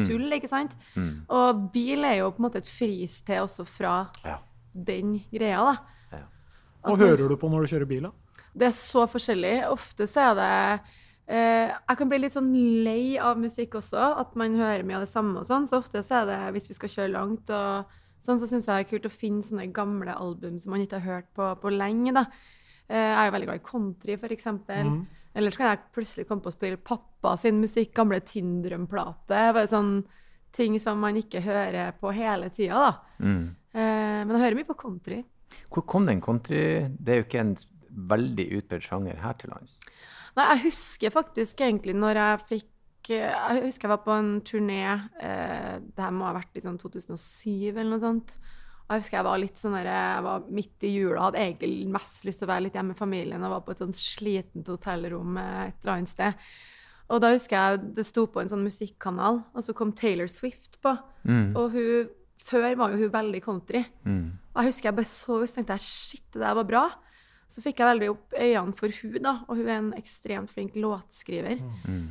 tull, 0.07 0.25
ikke 0.33 0.49
sant. 0.49 0.73
Og 1.29 1.67
bil 1.73 2.03
er 2.03 2.15
jo 2.23 2.31
på 2.33 2.41
en 2.41 2.47
måte 2.47 2.57
et 2.63 2.69
fristed 2.69 3.43
også 3.43 3.65
fra 3.65 4.07
Ja. 4.25 4.39
den 4.73 5.19
greia, 5.31 5.61
da. 5.69 5.75
ja. 6.17 6.23
Hva 6.85 6.97
hører 6.97 7.29
du 7.29 7.35
på 7.37 7.49
når 7.49 7.61
du 7.67 7.73
kjører 7.75 7.87
bil? 7.93 8.09
da? 8.09 8.11
Det 8.57 8.67
er 8.71 8.73
så 8.73 9.05
forskjellig. 9.05 9.55
Ofte 9.69 10.07
så 10.09 10.31
er 10.31 10.35
det 10.41 10.81
eh, 11.27 11.69
Jeg 11.71 11.99
kan 11.99 12.09
bli 12.09 12.19
litt 12.21 12.35
sånn 12.35 12.51
lei 12.85 13.17
av 13.21 13.39
musikk 13.39 13.77
også, 13.79 14.09
at 14.23 14.35
man 14.39 14.57
hører 14.59 14.85
mye 14.87 14.99
av 14.99 15.05
det 15.05 15.11
samme 15.11 15.41
og 15.41 15.49
sånn. 15.49 15.67
Så 15.69 15.81
ofte 15.81 16.03
så 16.05 16.21
er 16.21 16.29
det 16.31 16.39
hvis 16.55 16.69
vi 16.71 16.77
skal 16.77 16.93
kjøre 16.95 17.13
langt 17.15 17.53
og 17.53 17.97
sånn, 18.25 18.39
så 18.41 18.49
syns 18.49 18.67
jeg 18.67 18.73
det 18.73 18.85
er 18.85 18.91
kult 18.91 19.09
å 19.09 19.13
finne 19.13 19.45
sånne 19.45 19.69
gamle 19.75 20.15
album 20.15 20.57
som 20.59 20.73
man 20.75 20.83
ikke 20.83 21.01
har 21.01 21.21
hørt 21.21 21.29
på 21.37 21.51
på 21.61 21.73
lenge, 21.73 22.15
da. 22.17 22.27
Uh, 22.87 22.95
jeg 22.95 23.19
er 23.19 23.25
jo 23.27 23.35
veldig 23.35 23.47
glad 23.49 23.59
i 23.59 23.67
country, 23.67 24.17
for 24.19 24.33
eksempel. 24.35 24.91
Eller 25.37 25.53
så 25.53 25.59
kan 25.59 25.69
jeg 25.69 25.89
plutselig 25.93 26.25
komme 26.25 26.41
på 26.41 26.49
å 26.49 26.55
spille 26.55 26.79
pappa 26.81 27.35
sin 27.37 27.59
musikk, 27.61 27.91
gamle 27.99 28.17
Tindrum-plate. 28.25 29.41
Bare 29.53 29.69
sånn 29.69 29.99
ting 30.55 30.79
som 30.81 30.97
man 31.03 31.19
ikke 31.19 31.43
hører 31.45 31.91
på 31.99 32.13
hele 32.15 32.49
tida, 32.49 32.87
da. 32.87 33.17
Mm. 33.21 33.43
Uh, 33.75 34.21
men 34.23 34.33
jeg 34.33 34.43
hører 34.45 34.57
mye 34.57 34.69
på 34.71 34.77
country. 34.79 35.19
Hvor 35.71 35.85
kom 35.87 36.07
den 36.07 36.19
country 36.23 36.59
Det 36.99 37.13
er 37.13 37.21
jo 37.21 37.25
ikke 37.27 37.43
en 37.43 37.53
veldig 38.11 38.45
utbredt 38.57 38.87
sjanger 38.87 39.19
her 39.21 39.37
til 39.39 39.53
lands. 39.53 39.77
Nei, 40.37 40.47
jeg 40.53 40.67
husker 40.67 41.13
faktisk 41.13 41.63
egentlig 41.65 41.95
når 41.97 42.19
jeg 42.21 42.43
fikk 42.51 43.09
eh, 43.15 43.33
Jeg 43.33 43.63
husker 43.65 43.87
jeg 43.87 43.93
var 43.95 44.03
på 44.05 44.13
en 44.13 44.31
turné 44.45 44.83
eh, 44.85 45.73
Det 45.81 46.03
her 46.03 46.13
må 46.13 46.27
ha 46.27 46.35
vært 46.37 46.59
i 46.59 46.63
sånn 46.63 46.77
2007 46.77 47.71
eller 47.71 47.89
noe 47.95 48.03
sånt. 48.03 48.37
Og 48.87 48.93
jeg 48.93 49.03
husker 49.03 49.17
jeg 49.17 49.27
var 49.27 49.41
litt 49.41 49.59
sånn 49.59 49.75
der, 49.75 49.89
jeg 49.89 50.23
var 50.23 50.43
midt 50.59 50.85
i 50.87 50.93
jula, 50.93 51.25
hadde 51.25 51.41
egentlig 51.43 51.89
mest 51.91 52.21
lyst 52.27 52.39
til 52.39 52.47
å 52.47 52.51
være 52.53 52.67
litt 52.67 52.77
hjemme 52.77 52.93
med 52.93 53.01
familien 53.01 53.43
og 53.43 53.55
var 53.57 53.65
på 53.65 53.73
et 53.73 53.81
sånt 53.81 53.99
slitent 53.99 54.69
hotellrom 54.71 55.39
eh, 55.41 55.63
et 55.65 55.81
eller 55.81 55.93
annet 55.97 56.13
sted. 56.13 56.45
Og 57.07 57.19
da 57.23 57.33
husker 57.33 57.57
jeg 57.57 57.89
det 57.97 58.05
sto 58.07 58.25
på 58.31 58.39
en 58.41 58.51
sånn 58.51 58.63
musikkanal, 58.63 59.41
og 59.55 59.63
så 59.63 59.75
kom 59.75 59.93
Taylor 59.95 60.27
Swift 60.31 60.79
på. 60.83 60.91
Og 61.55 61.75
hun, 61.75 62.09
før 62.43 62.67
var 62.79 62.93
jo 62.93 63.01
hun 63.03 63.13
veldig 63.13 63.41
country. 63.43 63.83
Mm. 64.03 64.25
Og 64.53 64.59
jeg 64.59 64.71
husker 64.73 64.89
jeg 64.89 64.97
bare 64.97 65.11
så 65.11 65.37
henne 65.37 65.47
og 65.47 65.53
tenkte 65.55 65.77
jeg, 65.77 65.85
shit, 65.87 66.25
det 66.35 66.43
der 66.43 66.57
var 66.59 66.67
bra. 66.67 66.83
Så 67.47 67.61
fikk 67.63 67.79
jeg 67.79 67.87
veldig 67.87 68.07
opp 68.11 68.33
øynene 68.35 68.75
for 68.75 68.91
hun 69.01 69.21
da, 69.23 69.31
og 69.47 69.55
hun 69.55 69.67
er 69.69 69.77
en 69.79 69.93
ekstremt 69.95 70.51
flink 70.51 70.73
låtskriver. 70.75 71.61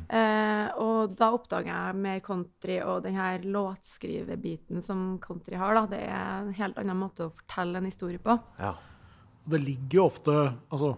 Eh, 0.09 0.67
og 0.81 1.13
da 1.15 1.27
oppdaga 1.35 1.75
jeg 1.75 1.95
mer 2.01 2.19
country, 2.25 2.79
og 2.81 3.03
den 3.05 3.13
her 3.19 3.45
låtskriverbiten 3.45 4.81
som 4.81 5.19
country 5.21 5.55
har, 5.61 5.75
da, 5.77 5.85
det 5.93 5.99
er 6.07 6.41
en 6.41 6.53
helt 6.57 6.77
annen 6.81 6.97
måte 6.97 7.27
å 7.27 7.33
fortelle 7.37 7.77
en 7.77 7.85
historie 7.85 8.17
på. 8.17 8.33
Ja. 8.57 8.73
Det 9.47 9.61
ligger 9.61 10.01
jo 10.01 10.07
ofte 10.09 10.33
altså, 10.73 10.97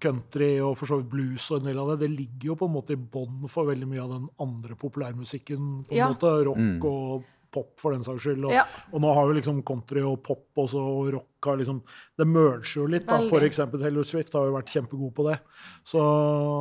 Country 0.00 0.58
og 0.60 0.74
for 0.76 0.86
så 0.90 0.98
vidt 1.00 1.08
blues 1.12 1.44
og 1.50 1.62
en 1.62 1.70
del 1.70 1.78
av 1.80 1.90
det, 1.94 2.02
det 2.04 2.10
ligger 2.12 2.50
jo 2.50 2.56
på 2.60 2.66
en 2.68 2.74
måte 2.74 2.92
i 2.92 3.00
bånn 3.00 3.46
for 3.48 3.68
veldig 3.70 3.88
mye 3.88 4.02
av 4.02 4.10
den 4.12 4.26
andre 4.44 4.76
populærmusikken. 4.76 5.84
på 5.88 5.92
en 5.92 5.96
Ja. 5.98 6.08
måte, 6.12 6.44
Rock 6.44 6.84
og 6.84 7.24
pop, 7.52 7.72
for 7.80 7.92
den 7.92 8.02
saks 8.06 8.22
skyld. 8.26 8.44
Og, 8.44 8.52
Ja. 8.52 8.64
og 8.92 9.00
nå 9.00 9.14
har 9.14 9.26
jo 9.26 9.32
liksom 9.40 9.62
country 9.66 10.02
og 10.02 10.22
pop 10.22 10.46
også, 10.56 10.80
og 10.80 11.12
rock 11.14 11.26
har 11.46 11.56
liksom 11.60 11.82
Det 12.18 12.26
merger 12.26 12.80
jo 12.80 12.86
litt. 12.86 13.06
da. 13.06 13.20
For 13.28 13.40
eksempel 13.40 13.78
Taylor 13.80 14.02
Swift 14.02 14.32
har 14.32 14.46
jo 14.48 14.54
vært 14.56 14.72
kjempegod 14.72 15.12
på 15.14 15.30
det. 15.30 15.38
Så 15.84 16.00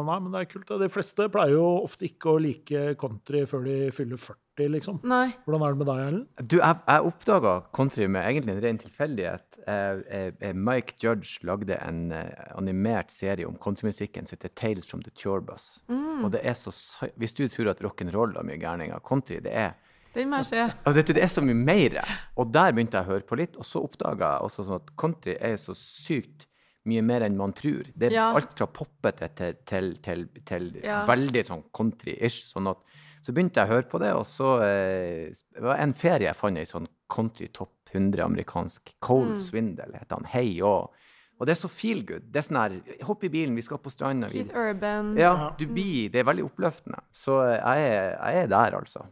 nei, 0.05 0.19
men 0.19 0.31
det 0.31 0.41
er 0.41 0.51
kult. 0.51 0.67
De 0.79 0.89
fleste 0.91 1.29
pleier 1.31 1.55
jo 1.55 1.65
ofte 1.83 2.05
ikke 2.05 2.35
å 2.35 2.41
like 2.41 2.95
country 3.01 3.45
før 3.49 3.63
de 3.65 3.77
fyller 3.95 4.17
40, 4.19 4.69
liksom. 4.75 4.99
Nei. 5.03 5.33
Hvordan 5.47 5.63
er 5.65 5.73
det 5.73 5.79
med 5.79 5.87
deg, 5.87 6.01
Erlend? 6.05 6.27
Du, 6.47 6.57
jeg, 6.59 6.79
jeg 6.87 7.09
oppdaga 7.09 7.55
country 7.73 8.07
med 8.07 8.23
egentlig 8.27 8.55
en 8.55 8.61
ren 8.67 8.77
tilfeldighet. 8.83 9.59
Eh, 9.65 10.01
eh, 10.19 10.31
eh, 10.41 10.53
Mike 10.53 10.99
Judge 11.01 11.39
lagde 11.47 11.79
en 11.81 12.11
eh, 12.11 12.29
animert 12.55 13.09
serie 13.09 13.47
om 13.47 13.55
countrymusikken 13.57 14.27
som 14.27 14.37
heter 14.37 14.53
Tales 14.53 14.85
from 14.85 15.01
the 15.01 15.09
Turbus. 15.17 15.79
Mm. 15.89 16.25
Og 16.25 16.31
det 16.35 16.43
er 16.45 16.53
så 16.53 16.71
Hvis 17.17 17.33
du 17.33 17.47
tror 17.49 17.71
at 17.71 17.81
rock'n'roll 17.81 18.35
har 18.35 18.43
mye 18.45 18.59
gærninger, 18.61 18.99
country 19.03 19.39
det 19.41 19.51
er 19.55 19.73
Den 20.15 20.29
må 20.31 20.39
jeg 20.41 20.47
se. 20.53 20.65
Altså, 20.87 21.01
du, 21.03 21.13
det 21.13 21.23
er 21.23 21.31
så 21.31 21.43
mye 21.43 21.57
mer. 21.59 21.97
Og 22.39 22.51
der 22.55 22.71
begynte 22.75 22.97
jeg 22.99 23.05
å 23.07 23.11
høre 23.13 23.27
på 23.27 23.37
litt, 23.39 23.57
og 23.59 23.65
så 23.67 23.81
oppdaga 23.83 24.33
jeg 24.37 24.47
også 24.49 24.65
sånn 24.67 24.79
at 24.81 24.93
country 24.99 25.35
er 25.39 25.57
så 25.61 25.75
sykt 25.75 26.47
mye 26.85 27.01
mer 27.03 27.25
enn 27.25 27.35
man 27.37 27.53
tror. 27.57 27.87
Det 27.97 28.11
er 28.11 28.15
Ja. 28.15 28.27
alt 28.37 28.53
fra 28.57 28.67
poppete 28.67 29.27
til, 29.35 29.55
til, 29.65 29.95
til, 30.05 30.27
til 30.45 30.67
Ja. 30.83 31.03
veldig 31.09 31.43
sånn 31.47 31.63
country-ish. 31.73 32.43
Sånn 32.53 32.69
at, 32.69 32.77
så 33.25 33.33
begynte 33.33 33.57
jeg 33.59 33.67
å 33.67 33.73
høre 33.73 33.89
på 33.89 33.99
det, 33.99 34.11
og 34.13 34.23
så 34.29 34.51
eh, 34.61 35.31
Det 35.53 35.61
var 35.65 35.79
en 35.81 35.93
ferie 35.97 36.27
jeg 36.29 36.35
fant 36.37 36.57
ei 36.61 36.65
sånn 36.69 36.87
country 37.09 37.47
topp 37.51 37.71
100 37.95 38.21
amerikansk. 38.25 38.95
Cole 39.01 39.39
Swindle 39.39 39.91
heter 39.97 40.15
han. 40.19 40.25
Hei 40.31 40.61
og 40.61 40.93
Og 41.37 41.45
det 41.47 41.51
er 41.57 41.59
så 41.59 41.67
feel 41.67 42.05
good. 42.07 42.29
Det 42.31 42.39
er 42.39 42.45
sånn 42.47 42.61
her 42.61 43.03
Hopp 43.03 43.23
i 43.23 43.29
bilen, 43.29 43.55
vi 43.57 43.61
skal 43.65 43.77
på 43.83 43.91
stranda. 43.91 44.29
Keith 44.31 44.53
Urban. 44.55 45.17
Ja, 45.19 45.49
du 45.57 45.65
blir 45.67 46.09
Det 46.09 46.21
er 46.21 46.23
veldig 46.29 46.45
oppløftende. 46.47 47.01
Så 47.11 47.41
eh, 47.43 47.57
jeg 47.59 47.89
er, 47.91 48.11
jeg 48.31 48.43
er 48.43 48.47
der, 48.53 48.77
altså. 48.79 49.03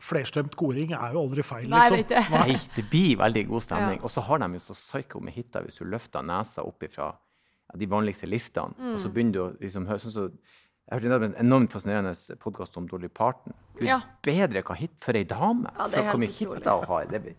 Flerstemt 0.00 0.54
koring 0.56 0.92
er 0.92 1.12
jo 1.12 1.22
aldri 1.26 1.42
feil, 1.42 1.68
Nei, 1.68 1.88
liksom. 1.90 1.96
det 1.96 2.08
det. 2.08 2.30
Nei, 2.30 2.56
det 2.76 2.84
blir 2.90 3.16
veldig 3.18 3.48
god 3.48 3.62
stemning. 3.62 3.98
Ja. 3.98 4.04
Og 4.04 4.10
så 4.10 4.22
har 4.22 4.38
de 4.38 4.48
jo 4.54 4.58
så 4.58 4.74
psycho 4.74 5.20
med 5.20 5.34
hita 5.34 5.60
hvis 5.64 5.78
du 5.80 5.84
løfter 5.84 6.22
nesa 6.22 6.62
opp 6.62 6.82
ifra 6.86 7.12
de 7.76 7.86
vanligste 7.86 8.26
listene, 8.30 8.72
og 8.78 8.94
Mm. 8.94 8.98
så 8.98 9.08
begynner 9.12 9.32
du 9.32 9.40
å 9.42 9.60
liksom 9.60 9.86
høre 9.86 9.98
sånn 9.98 10.12
så 10.12 10.32
Jeg 10.90 11.02
hørte 11.02 11.24
en 11.24 11.34
enormt 11.34 11.68
fascinerende 11.70 12.14
podkast 12.40 12.74
om 12.78 12.86
Dolly 12.88 13.08
Parton. 13.08 13.52
Gud, 13.74 13.82
Ja. 13.86 14.00
Bedre 14.22 14.62
hva 14.62 14.74
hit 14.74 14.92
for 14.98 15.12
ei 15.14 15.24
dame! 15.24 15.68
Ja, 15.76 15.86
for 15.88 16.02
hvor 16.02 16.18
mye 16.18 16.28
utrolig. 16.28 16.64
hun 16.64 16.86
har. 16.86 17.04
Det, 17.04 17.36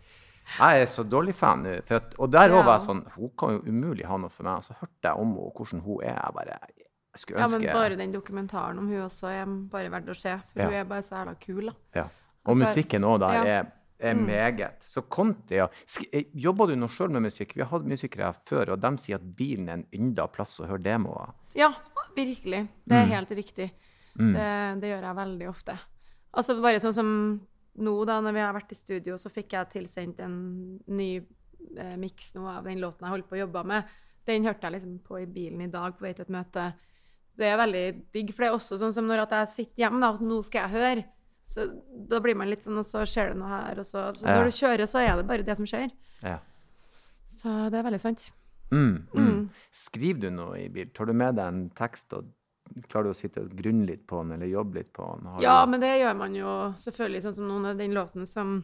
jeg 0.60 0.82
er 0.82 0.86
så 0.86 1.04
Dolly-fan 1.10 1.64
nå. 1.64 1.82
Og 2.20 2.30
der 2.32 2.50
òg 2.50 2.60
Ja. 2.60 2.62
var 2.62 2.78
jeg 2.78 2.88
sånn 2.88 3.12
Hun 3.16 3.30
kan 3.36 3.50
jo 3.50 3.60
umulig 3.66 4.06
ha 4.06 4.18
noe 4.18 4.30
for 4.30 4.44
meg. 4.44 4.58
Og 4.58 4.64
så 4.64 4.76
hørte 4.80 5.02
jeg 5.04 5.14
om 5.18 5.34
henne, 5.34 5.52
hvordan 5.56 5.82
hun 5.82 5.98
er. 6.04 6.14
Jeg 6.14 6.34
bare 6.36 6.60
jeg 6.70 7.18
skulle 7.18 7.40
Ja, 7.40 7.48
men 7.48 7.62
bare 7.74 7.96
den 7.98 8.12
dokumentaren 8.14 8.78
om 8.78 8.88
hun 8.88 9.02
også 9.02 9.28
er 9.32 9.46
bare 9.46 9.90
verdt 9.90 10.10
å 10.10 10.16
se. 10.16 10.38
For 10.54 10.60
Ja. 10.62 10.66
hun 10.66 10.74
er 10.76 10.84
bare 10.84 11.02
så 11.02 11.16
jævla 11.26 11.40
kul, 11.40 11.72
da. 11.94 12.04
Og 12.50 12.58
musikken 12.58 13.06
òg 13.08 13.20
da, 13.24 13.30
Ja. 13.34 13.44
er, 13.60 13.72
er 14.00 14.16
meget. 14.16 14.82
Så 14.82 15.04
Conti 15.12 15.56
ja. 15.60 15.68
Eh, 16.12 16.26
Jobber 16.34 16.68
du 16.72 16.76
nå 16.80 16.88
sjøl 16.92 17.12
med 17.12 17.22
musikk? 17.28 17.54
Vi 17.56 17.62
har 17.62 17.70
hatt 17.72 17.86
musikere 17.88 18.30
her 18.32 18.40
før, 18.48 18.74
og 18.74 18.82
de 18.82 18.92
sier 18.98 19.20
at 19.20 19.28
bilen 19.36 19.70
er 19.70 19.74
en 19.80 19.86
ynda 19.94 20.28
plass 20.32 20.58
å 20.60 20.68
høre 20.70 20.82
demoer. 20.84 21.34
Ja, 21.56 21.72
virkelig. 22.16 22.68
Det 22.86 22.96
er 22.98 23.06
helt 23.16 23.32
riktig. 23.38 23.72
Det, 24.20 24.50
det 24.82 24.90
gjør 24.90 25.06
jeg 25.08 25.16
veldig 25.16 25.48
ofte. 25.50 25.78
Altså 26.36 26.58
bare 26.62 26.80
sånn 26.84 26.94
som 26.94 27.10
nå, 27.80 27.94
da, 28.06 28.20
når 28.22 28.34
vi 28.36 28.42
har 28.44 28.54
vært 28.54 28.74
i 28.74 28.76
studio, 28.76 29.16
så 29.18 29.30
fikk 29.32 29.54
jeg 29.56 29.70
tilsendt 29.72 30.20
en 30.26 30.36
ny 30.88 31.10
eh, 31.78 31.96
miks 31.98 32.34
nå 32.36 32.44
av 32.50 32.66
den 32.68 32.82
låten 32.82 33.06
jeg 33.08 33.14
holdt 33.14 33.30
på 33.30 33.38
å 33.38 33.44
jobbe 33.46 33.64
med. 33.72 33.84
Den 34.28 34.44
hørte 34.46 34.68
jeg 34.68 34.76
liksom 34.76 34.98
på 35.06 35.22
i 35.22 35.26
bilen 35.30 35.62
i 35.64 35.70
dag 35.72 35.96
på 35.98 36.04
vei 36.06 36.12
til 36.14 36.26
et 36.28 36.34
møte. 36.34 36.66
Det 37.40 37.48
er 37.48 37.62
veldig 37.62 37.86
digg, 38.12 38.34
for 38.36 38.44
det 38.44 38.50
er 38.50 38.58
også 38.58 38.78
sånn 38.82 38.94
som 38.94 39.08
når 39.08 39.24
jeg 39.24 39.48
sitter 39.54 39.86
hjemme, 39.86 40.02
da, 40.04 40.12
nå 40.28 40.42
skal 40.44 40.66
jeg 40.68 40.76
høre. 40.76 41.06
Så 41.50 41.66
da 42.10 42.20
blir 42.22 42.36
man 42.38 42.50
litt 42.52 42.62
sånn, 42.62 42.78
og 42.78 42.86
så 42.86 43.02
skjer 43.10 43.32
det 43.34 43.40
noe 43.42 43.50
her, 43.50 43.80
og 43.82 43.86
så, 43.88 44.04
så 44.14 44.28
Ja. 44.28 44.36
når 44.38 44.52
du 44.52 44.58
kjører, 44.60 44.86
så 44.86 45.00
er 45.02 45.16
det 45.18 45.26
bare 45.32 45.46
det 45.48 45.56
som 45.58 45.66
skjer. 45.66 45.90
Ja. 46.22 46.36
Så 47.40 47.54
det 47.74 47.80
er 47.80 47.88
veldig 47.88 48.00
sant. 48.04 48.28
Mm, 48.72 49.08
mm. 49.16 49.50
Skriver 49.74 50.20
du 50.22 50.30
noe 50.36 50.60
i 50.62 50.68
bil? 50.70 50.92
Tar 50.94 51.10
du 51.10 51.14
med 51.18 51.36
deg 51.40 51.48
en 51.50 51.64
tekst 51.74 52.14
og 52.14 52.28
klarer 52.88 53.10
du 53.10 53.14
å 53.16 53.18
sitte 53.18 53.42
og 53.42 53.56
grunne 53.58 53.88
litt 53.90 54.04
på 54.06 54.20
den, 54.22 54.36
eller 54.36 54.46
jobbe 54.52 54.78
litt 54.78 54.92
på 54.94 55.08
den? 55.18 55.26
Har 55.32 55.42
Ja, 55.42 55.56
du... 55.66 55.72
men 55.72 55.80
det 55.82 55.90
gjør 56.04 56.16
man 56.20 56.36
jo 56.38 56.52
selvfølgelig, 56.78 57.24
sånn 57.26 57.34
som 57.40 57.48
noen 57.50 57.66
av 57.72 57.78
den 57.82 57.96
låten 57.98 58.28
som 58.30 58.60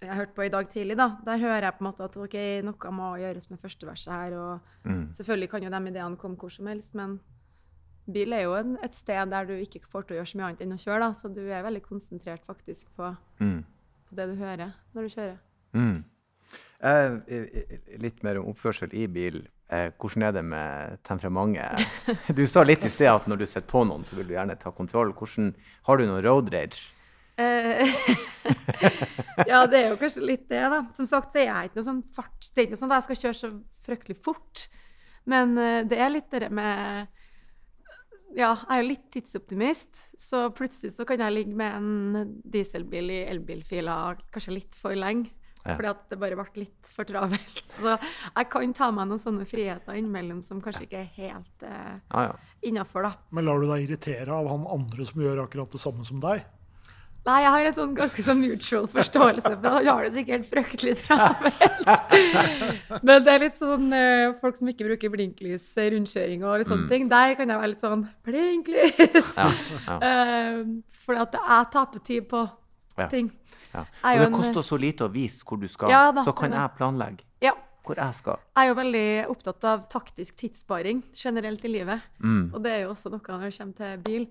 jeg 0.00 0.14
hørte 0.16 0.32
på 0.38 0.46
i 0.46 0.52
dag 0.54 0.68
tidlig, 0.70 0.96
da. 0.96 1.08
Der 1.26 1.42
hører 1.42 1.66
jeg 1.66 1.74
på 1.76 1.82
en 1.84 1.88
måte 1.90 2.04
at 2.06 2.16
ok, 2.16 2.36
noe 2.64 2.92
må 2.94 3.10
gjøres 3.20 3.50
med 3.50 3.60
første 3.60 3.84
verset 3.90 4.12
her, 4.14 4.38
og 4.38 4.60
Mm. 4.86 5.10
selvfølgelig 5.12 5.50
kan 5.50 5.62
jo 5.66 5.70
de 5.74 5.82
ideene 5.90 6.16
komme 6.16 6.36
hvor 6.38 6.50
som 6.54 6.66
helst, 6.70 6.94
men 6.94 7.18
bil 8.12 8.32
er 8.36 8.44
jo 8.46 8.54
en, 8.58 8.76
et 8.84 8.94
sted 8.96 9.30
der 9.32 9.46
du 9.48 9.54
ikke 9.56 9.82
får 9.90 10.06
til 10.08 10.16
å 10.16 10.20
gjøre 10.20 10.30
så 10.32 10.38
mye 10.40 10.48
annet 10.50 10.64
enn 10.64 10.76
å 10.76 10.80
kjøre, 10.80 11.00
da, 11.04 11.10
så 11.16 11.30
du 11.32 11.40
er 11.46 11.64
veldig 11.66 11.82
konsentrert 11.86 12.44
faktisk 12.48 12.88
på, 12.96 13.12
Mm. 13.40 13.60
på 14.08 14.16
det 14.18 14.28
du 14.30 14.34
hører 14.40 14.72
når 14.94 15.02
du 15.08 15.14
kjører. 15.14 15.38
Mm. 15.72 16.04
Eh, 16.82 17.98
litt 18.00 18.22
mer 18.24 18.38
om 18.40 18.48
oppførsel 18.52 18.94
i 18.96 19.06
bil. 19.06 19.42
Eh, 19.70 19.90
hvordan 20.00 20.22
er 20.26 20.32
det 20.32 20.44
med 20.44 20.96
temperamentet? 21.06 21.84
Du 22.38 22.42
sa 22.46 22.64
litt 22.64 22.82
i 22.84 22.90
sted 22.90 23.06
at 23.12 23.28
når 23.30 23.42
du 23.42 23.46
sitter 23.46 23.68
på 23.70 23.84
noen, 23.86 24.02
så 24.04 24.16
vil 24.16 24.26
du 24.26 24.34
gjerne 24.34 24.56
ta 24.58 24.72
kontroll. 24.74 25.12
Hvordan, 25.14 25.52
har 25.86 26.00
du 26.00 26.06
noen 26.08 26.24
road 26.24 26.50
rage? 26.54 26.80
Eh, 27.40 27.86
ja, 29.50 29.62
det 29.70 29.78
er 29.78 29.88
jo 29.92 29.98
kanskje 30.00 30.24
litt 30.26 30.48
det, 30.50 30.64
da. 30.72 30.82
Som 30.96 31.06
sagt 31.08 31.32
så 31.32 31.40
er 31.42 31.48
jeg 31.50 31.70
ikke 31.70 31.78
noe 31.80 31.86
sånn 31.86 32.02
fart 32.16 32.48
Det 32.50 32.58
er 32.58 32.66
ikke 32.66 32.74
noe 32.76 32.82
sånn 32.82 32.92
at 32.92 32.98
jeg 32.98 33.06
skal 33.08 33.20
kjøre 33.22 33.38
så 33.38 33.52
fryktelig 33.86 34.18
fort. 34.24 34.66
Men 35.30 35.54
eh, 35.60 35.80
det 35.88 36.00
er 36.00 36.12
litt 36.16 36.32
det 36.34 36.50
med 36.50 37.06
Ja, 38.36 38.52
jeg 38.54 38.70
er 38.70 38.82
jo 38.82 38.88
litt 38.92 39.06
tidsoptimist, 39.10 40.00
så 40.20 40.44
plutselig 40.54 40.94
så 40.94 41.06
kan 41.08 41.22
jeg 41.24 41.34
ligge 41.34 41.56
med 41.58 41.76
en 41.80 42.34
dieselbil 42.46 43.10
i 43.10 43.20
elbilfila 43.30 43.96
kanskje 44.30 44.54
litt 44.54 44.78
for 44.78 44.94
lenge. 44.98 45.32
Ja. 45.60 45.74
Fordi 45.76 45.90
at 45.90 46.04
det 46.08 46.16
bare 46.22 46.36
ble 46.38 46.62
litt 46.62 46.88
for 46.94 47.04
travelt. 47.04 47.58
Så 47.74 47.92
jeg 47.92 48.46
kan 48.48 48.70
ta 48.72 48.86
meg 48.96 49.10
noen 49.10 49.20
sånne 49.20 49.44
friheter 49.44 49.98
innimellom 49.98 50.38
som 50.40 50.62
kanskje 50.64 50.86
ikke 50.86 51.02
er 51.02 51.10
helt 51.18 51.66
eh, 51.68 51.98
Ja, 52.14 52.22
ja. 52.30 52.54
innafor, 52.64 53.04
da. 53.04 53.10
Men 53.36 53.44
lar 53.44 53.60
du 53.60 53.66
deg 53.68 53.84
irritere 53.84 54.32
av 54.32 54.48
han 54.48 54.64
andre 54.64 55.04
som 55.04 55.20
gjør 55.20 55.42
akkurat 55.44 55.76
det 55.76 55.82
samme 55.82 56.06
som 56.08 56.22
deg? 56.24 56.46
Nei, 57.26 57.36
jeg 57.44 57.50
har 57.52 57.66
en 57.68 57.74
sånn 57.76 57.90
ganske 57.98 58.22
sånn 58.24 58.38
mutual 58.40 58.86
forståelse, 58.88 59.50
men 59.60 59.74
han 59.74 59.88
har 59.90 60.06
det 60.06 60.12
sikkert 60.14 60.46
fryktelig 60.48 60.94
travelt. 61.02 61.58
Men 63.04 63.24
det 63.26 63.34
er 63.34 63.42
litt 63.44 63.58
sånn 63.60 63.90
eh, 63.92 64.30
folk 64.40 64.56
som 64.56 64.70
ikke 64.72 64.86
bruker 64.88 65.12
blinklys, 65.12 65.66
eh, 65.76 65.90
rundkjøring 65.94 66.46
og 66.48 66.62
litt 66.62 66.70
sånne 66.70 66.88
ting. 66.90 67.10
Der 67.12 67.34
kan 67.38 67.52
jeg 67.52 67.60
være 67.60 67.72
litt 67.74 67.84
sånn 67.84 68.06
blinklys! 68.26 69.34
ja, 69.36 69.50
ja. 69.86 69.98
Eh, 70.10 70.62
fordi 71.04 71.20
at 71.26 71.36
jeg 71.40 71.68
taper 71.76 72.02
tid 72.06 72.26
på 72.30 72.44
ting. 73.12 73.30
ja. 73.74 73.84
Og 73.84 74.24
det 74.24 74.32
koster 74.34 74.64
så 74.66 74.76
lite 74.80 75.06
å 75.06 75.12
vise 75.12 75.44
hvor 75.46 75.60
du 75.60 75.68
skal, 75.70 75.92
da, 76.16 76.24
så 76.24 76.32
kan 76.36 76.52
jeg 76.56 76.72
planlegge 76.76 77.24
Ja. 77.44 77.52
hvor 77.86 77.96
jeg 78.00 78.16
skal. 78.18 78.40
Jeg 78.56 78.64
er 78.64 78.68
jo 78.72 78.76
veldig 78.80 79.06
opptatt 79.32 79.64
av 79.68 79.84
taktisk 79.92 80.36
tidssparing 80.40 81.02
generelt 81.16 81.64
i 81.64 81.72
livet. 81.76 82.04
Mm. 82.18 82.50
Og 82.54 82.62
det 82.64 82.74
er 82.78 82.82
jo 82.86 82.92
også 82.94 83.12
noe 83.12 83.20
når 83.24 83.48
det 83.50 83.56
kommer 83.58 83.80
til 83.80 84.04
bil. 84.08 84.28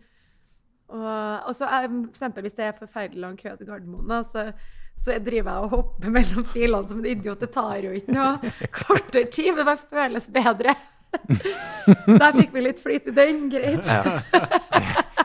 Og, 0.89 1.56
så 1.56 1.67
er, 1.69 1.88
for 1.88 2.10
eksempel 2.10 2.45
hvis 2.45 2.58
det 2.58 2.65
er 2.65 2.78
forferdelig 2.78 3.21
lang 3.21 3.36
kø 3.38 3.56
til 3.56 3.67
Gardermoen, 3.69 4.13
så, 4.25 4.49
så 4.97 5.15
jeg 5.15 5.25
driver 5.28 5.52
jeg 5.52 5.65
og 5.65 5.75
hopper 5.75 6.13
mellom 6.17 6.47
filene 6.54 6.89
som 6.89 7.02
en 7.02 7.10
idiot. 7.10 7.41
Det 7.41 7.52
tar 7.54 7.84
jo 7.86 7.93
ikke 7.95 8.15
noe 8.15 8.54
kortere 8.82 9.28
tid, 9.30 9.52
men 9.52 9.62
det 9.62 9.67
bare 9.69 9.91
føles 9.91 10.32
bedre. 10.34 10.78
Der 12.21 12.36
fikk 12.36 12.52
vi 12.54 12.62
litt 12.62 12.82
flyt 12.84 13.08
i 13.10 13.13
den, 13.17 13.47
greit. 13.49 13.88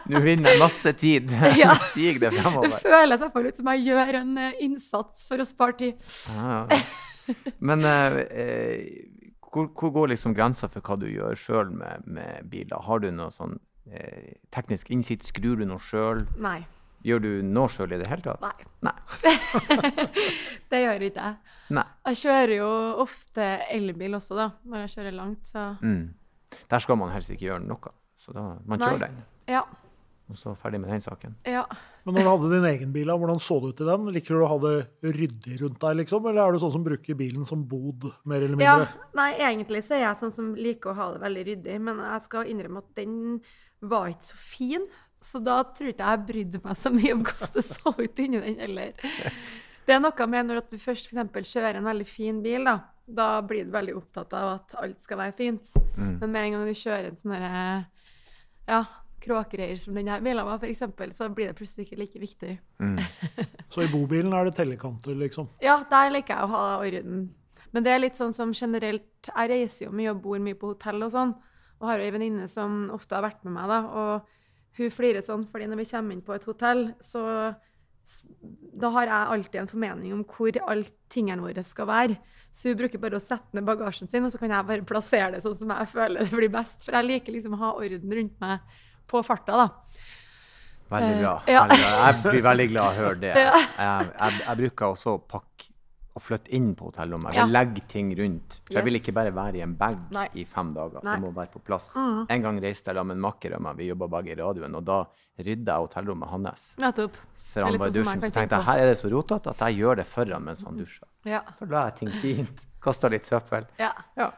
Du 0.09 0.17
vinner 0.25 0.57
masse 0.61 0.95
tid. 0.97 1.33
Ja. 1.59 1.75
Sig 1.93 2.21
det 2.23 2.31
Det 2.33 2.71
føles 2.81 3.21
i 3.21 3.25
hvert 3.25 3.35
fall 3.35 3.49
ut 3.49 3.61
som 3.61 3.69
jeg 3.75 3.85
gjør 3.91 4.21
en 4.21 4.39
eh, 4.41 4.63
innsats 4.65 5.27
for 5.29 5.41
å 5.41 5.47
spare 5.49 5.77
tid. 5.81 6.07
Ja, 6.37 6.65
ja. 6.71 6.81
Men 7.65 7.85
eh, 7.89 8.17
eh, 8.29 9.05
hvor, 9.53 9.69
hvor 9.73 9.93
går 9.95 10.13
liksom 10.13 10.35
grensa 10.37 10.69
for 10.69 10.85
hva 10.85 10.97
du 11.01 11.07
gjør 11.09 11.37
sjøl 11.39 11.71
med, 11.73 12.05
med 12.09 12.49
biler? 12.51 12.81
Har 12.85 13.05
du 13.05 13.11
noe 13.15 13.33
sånn 13.33 13.57
eh, 13.91 14.35
teknisk 14.55 14.91
innsikt? 14.95 15.27
Skrur 15.29 15.57
du 15.61 15.67
noe 15.69 15.83
sjøl? 15.83 16.25
Nei. 16.41 16.61
Gjør 17.05 17.21
du 17.21 17.31
noe 17.45 17.69
sjøl 17.69 17.93
i 17.93 17.99
det 18.01 18.09
hele 18.09 18.25
tatt? 18.25 18.41
Nei. 18.41 18.69
Nei. 18.89 19.35
Det 20.71 20.81
gjør 20.81 21.05
ikke 21.09 21.25
jeg. 21.29 21.37
Nei. 21.77 21.85
Jeg 22.11 22.21
kjører 22.25 22.55
jo 22.59 22.69
ofte 23.05 23.49
elbil 23.73 24.17
også, 24.19 24.37
da, 24.39 24.47
når 24.69 24.85
jeg 24.87 24.95
kjører 24.99 25.19
langt, 25.21 25.49
så 25.49 25.71
Mm. 25.85 26.15
Der 26.71 26.79
skal 26.79 26.97
man 26.97 27.11
helst 27.11 27.33
ikke 27.35 27.49
gjøre 27.49 27.65
noe. 27.67 27.91
Så 28.17 28.33
da, 28.33 28.43
man 28.65 28.79
Nei. 28.79 28.87
kjører 28.87 29.01
den, 29.09 29.17
ja. 29.51 29.65
og 30.31 30.37
så 30.39 30.53
ferdig 30.57 30.79
med 30.81 30.89
den 30.95 31.03
saken. 31.03 31.35
ja. 31.45 31.65
Men 32.05 32.19
når 32.19 32.21
du 32.23 32.29
hadde 32.29 32.49
din 32.53 32.65
egen 32.69 32.91
bil, 32.93 33.09
hvordan 33.09 33.39
så 33.41 33.57
det 33.63 33.69
ut 33.73 33.79
i 33.81 33.85
den? 33.89 34.03
Liker 34.13 34.37
du 34.37 34.43
å 34.45 34.49
ha 34.51 34.57
det 34.61 35.13
ryddig 35.17 35.55
rundt 35.63 35.79
deg, 35.81 35.95
liksom? 36.03 36.27
Eller 36.29 36.43
er 36.43 36.53
du 36.53 36.59
sånn 36.61 36.73
som 36.75 36.83
bruker 36.85 37.17
bilen 37.17 37.47
som 37.49 37.63
bod, 37.69 38.05
mer 38.29 38.45
eller 38.45 38.59
mindre? 38.61 38.85
Ja, 38.85 39.07
nei, 39.17 39.31
egentlig 39.41 39.81
så 39.87 39.95
er 39.97 40.03
jeg 40.05 40.19
sånn 40.21 40.35
som 40.37 40.51
liker 40.55 40.93
å 40.93 40.97
ha 40.99 41.07
det 41.15 41.23
veldig 41.25 41.45
ryddig, 41.49 41.79
men 41.81 42.03
jeg 42.05 42.21
skal 42.27 42.51
innrømme 42.53 42.83
at 42.85 42.91
den 43.01 43.15
var 43.81 44.13
ikke 44.13 44.29
så 44.31 44.39
fin. 44.39 44.89
Så 45.25 45.41
da 45.41 45.59
tror 45.65 45.93
ikke 45.93 46.09
jeg 46.11 46.25
brydde 46.29 46.61
meg 46.65 46.77
så 46.77 46.93
mye 46.93 47.13
om 47.17 47.23
hvordan 47.25 47.55
det 47.55 47.65
så 47.67 47.95
ut 47.97 48.19
inni 48.21 48.43
den 48.45 48.59
heller. 48.61 49.13
Det 49.85 49.95
er 49.95 50.03
noe 50.03 50.27
med 50.33 50.49
når 50.49 50.65
du 50.69 50.77
først 50.81 51.09
for 51.09 51.15
eksempel 51.15 51.47
kjører 51.49 51.79
en 51.79 51.89
veldig 51.89 52.07
fin 52.09 52.43
bil, 52.45 52.65
da, 52.69 52.79
da 53.05 53.29
blir 53.45 53.67
du 53.69 53.73
veldig 53.73 53.97
opptatt 53.99 54.33
av 54.37 54.51
at 54.59 54.77
alt 54.81 55.01
skal 55.05 55.21
være 55.21 55.37
fint. 55.37 55.73
Mm. 55.97 56.19
Men 56.21 56.29
med 56.29 56.41
en 56.43 56.57
gang 56.57 56.69
du 56.69 56.77
kjører 56.77 57.09
en 57.11 57.19
sånn 57.21 57.35
derre 57.37 57.65
ja, 58.69 58.83
kråkereier 59.25 59.81
som 59.81 59.97
denne 59.97 60.19
bilen 60.25 60.47
var, 60.47 60.65
eksempel, 60.69 61.13
så 61.17 61.29
blir 61.33 61.51
det 61.51 61.57
plutselig 61.59 61.89
ikke 61.89 62.01
like 62.01 62.21
viktig. 62.21 62.53
Mm. 62.81 63.01
Så 63.73 63.85
i 63.85 63.91
bobilen 63.91 64.33
er 64.37 64.47
det 64.47 64.55
tellekanter, 64.59 65.17
liksom? 65.19 65.49
Ja, 65.65 65.81
der 65.91 66.13
liker 66.15 66.37
jeg 66.37 66.47
å 66.47 66.53
ha 66.53 66.65
orden. 66.79 67.25
Men 67.75 67.87
det 67.87 67.91
er 67.91 68.05
litt 68.05 68.15
sånn 68.15 68.31
som 68.31 68.53
generelt 68.55 69.27
Jeg 69.27 69.51
reiser 69.51 69.89
jo 69.89 69.95
mye 69.97 70.13
og 70.13 70.21
bor 70.23 70.39
mye 70.39 70.55
på 70.59 70.75
hotell 70.75 71.03
og 71.03 71.11
sånn. 71.11 71.33
Og 71.81 71.91
har 71.91 72.01
jo 72.01 72.07
ei 72.07 72.15
venninne 72.15 72.49
som 72.51 72.87
ofte 72.95 73.17
har 73.17 73.27
vært 73.27 73.45
med 73.47 73.57
meg, 73.57 73.71
da. 73.71 73.81
Og 73.85 74.81
hun 74.81 74.95
flirer 74.95 75.25
sånn, 75.25 75.47
fordi 75.51 75.69
når 75.71 75.83
vi 75.83 75.91
kommer 75.91 76.17
inn 76.17 76.25
på 76.25 76.35
et 76.35 76.47
hotell, 76.49 76.89
så 77.03 77.25
da 78.75 78.91
har 78.99 79.09
jeg 79.09 79.35
alltid 79.35 79.61
en 79.63 79.71
formening 79.71 80.13
om 80.13 80.25
hvor 80.29 80.57
alle 80.61 80.91
tingene 81.13 81.45
våre 81.45 81.63
skal 81.65 81.89
være. 81.89 82.19
Så 82.55 82.71
hun 82.71 82.79
bruker 82.79 83.01
bare 83.03 83.19
å 83.19 83.23
sette 83.23 83.57
ned 83.57 83.67
bagasjen 83.67 84.11
sin, 84.11 84.27
og 84.27 84.33
så 84.35 84.41
kan 84.43 84.53
jeg 84.53 84.69
bare 84.69 84.87
plassere 84.87 85.31
det 85.35 85.45
sånn 85.45 85.57
som 85.59 85.73
jeg 85.75 85.91
føler 85.91 86.29
det 86.29 86.37
blir 86.37 86.53
best. 86.53 86.85
For 86.85 86.97
jeg 86.99 87.09
liker 87.09 87.35
liksom 87.35 87.57
å 87.57 87.63
ha 87.63 87.73
orden 87.79 88.19
rundt 88.19 88.37
meg 88.45 88.77
på 89.11 89.23
farta, 89.27 89.65
da. 89.65 89.69
Veldig 90.95 91.15
bra. 91.23 91.35
Eh, 91.47 91.55
ja. 91.57 91.65
veldig 91.65 91.81
bra. 91.81 91.95
Jeg 92.05 92.21
blir 92.27 92.45
veldig 92.49 92.67
glad 92.71 92.87
å 92.87 92.99
høre 93.01 93.21
det. 93.25 93.33
Jeg, 93.85 94.11
jeg, 94.15 94.35
jeg 94.45 94.59
bruker 94.61 94.95
også 94.95 95.17
å 95.17 95.23
pakke 95.29 95.74
og 96.15 96.23
flytte 96.23 96.53
inn 96.55 96.75
på 96.79 96.87
hotellrommet. 96.93 97.33
Jeg 97.35 97.41
Ja. 97.41 97.45
vil 97.47 97.53
legge 97.53 97.83
ting 97.89 98.13
rundt. 98.19 98.61
For 98.69 98.75
jeg 98.79 98.85
vil 98.85 98.95
ikke 99.01 99.15
bare 99.15 99.33
være 99.35 99.57
i 99.57 99.63
en 99.63 99.75
bag 99.75 99.97
Nei. 100.13 100.29
i 100.35 100.45
fem 100.45 100.73
dager. 100.73 101.01
Nei. 101.03 101.17
Det 101.17 101.23
må 101.25 101.33
være 101.35 101.51
på 101.53 101.63
plass. 101.65 101.93
Mm. 101.97 102.27
En 102.31 102.43
gang 102.43 102.61
reiste 102.63 102.87
jeg 102.91 102.97
sammen 102.97 103.07
med 103.09 103.17
en 103.17 103.23
makker 103.33 103.55
av 103.57 103.61
meg, 103.63 103.77
vi 103.77 103.89
jobba 103.91 104.07
begge 104.09 104.31
i 104.37 104.41
radioen, 104.41 104.75
og 104.77 104.85
da 104.85 105.05
rydda 105.39 105.67
jeg 105.75 105.89
hotellrommet 105.89 106.29
hans. 106.31 106.75
Nettopp. 106.79 107.17
Er 107.57 107.63
han 107.63 107.79
var 107.79 107.87
i 107.87 107.91
dusjen. 107.91 108.21
Så 108.21 108.31
tenkte 108.33 108.57
jeg 108.57 108.63
her 108.65 108.79
er 108.79 108.87
det 108.91 108.99
så 108.99 109.11
rotete 109.11 109.51
at 109.51 109.59
jeg 109.59 109.79
gjør 109.79 109.97
det 109.97 110.07
for 110.07 110.25
han 110.27 110.43
mens 110.45 110.63
han 110.65 110.77
dusjer. 110.77 111.07
Ja. 111.25 111.41
Så 111.59 111.69
la 111.71 111.85
jeg 111.91 111.95
ting 111.97 112.11
fint. 112.11 112.61
Kasta 112.83 113.09
litt 113.09 113.25
søppel. 113.27 113.67
ja. 113.79 113.93
Ja. 114.17 114.31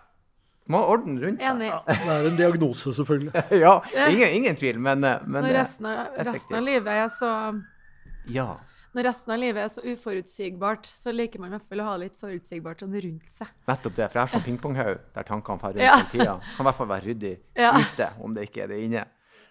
Må 0.69 0.79
ha 0.79 0.85
orden 0.97 1.21
rundt 1.23 1.39
seg. 1.41 1.61
Ja, 1.63 1.81
det 1.87 1.97
er 2.11 2.27
en 2.27 2.37
diagnose, 2.37 2.91
selvfølgelig. 2.93 3.33
Ja, 3.61 3.81
ingen, 4.09 4.29
ingen 4.35 4.57
tvil, 4.57 4.81
men, 4.81 5.05
eh, 5.05 5.21
men 5.25 5.45
Når 5.45 5.51
eh, 5.51 5.59
resten 5.61 5.87
av, 5.87 6.07
resten 6.27 6.57
av 6.57 6.65
livet 6.65 6.89
er 6.89 7.07
så 7.07 7.63
ja. 8.35 8.57
Når 8.97 9.05
resten 9.11 9.33
av 9.35 9.39
livet 9.43 9.61
er 9.61 9.69
så 9.69 9.83
uforutsigbart, 9.85 10.87
så 10.89 11.13
liker 11.13 11.43
man 11.43 11.51
i 11.53 11.57
hvert 11.59 11.69
fall 11.69 11.83
å 11.85 11.89
ha 11.91 11.97
litt 12.01 12.15
forutsigbart 12.17 12.81
sånn 12.81 12.95
rundt 13.05 13.27
seg. 13.37 13.51
Nettopp 13.69 13.95
det. 13.99 14.07
For 14.11 14.19
jeg 14.19 14.25
er 14.25 14.33
sånn 14.33 14.45
pingponghaug 14.47 15.03
der 15.19 15.27
tankene 15.29 15.61
farer 15.61 15.77
rundt 15.77 15.85
Ja. 15.85 15.97
hele 15.99 16.11
tida. 16.15 16.37
Kan 16.57 16.65
i 16.65 16.69
hvert 16.71 16.79
fall 16.81 16.89
være 16.95 17.05
ryddig 17.11 17.35
Ja. 17.61 17.73
ute, 17.77 18.09
om 18.25 18.33
det 18.35 18.47
ikke 18.49 18.63
er 18.65 18.69
det 18.73 18.79
inne. 18.87 19.03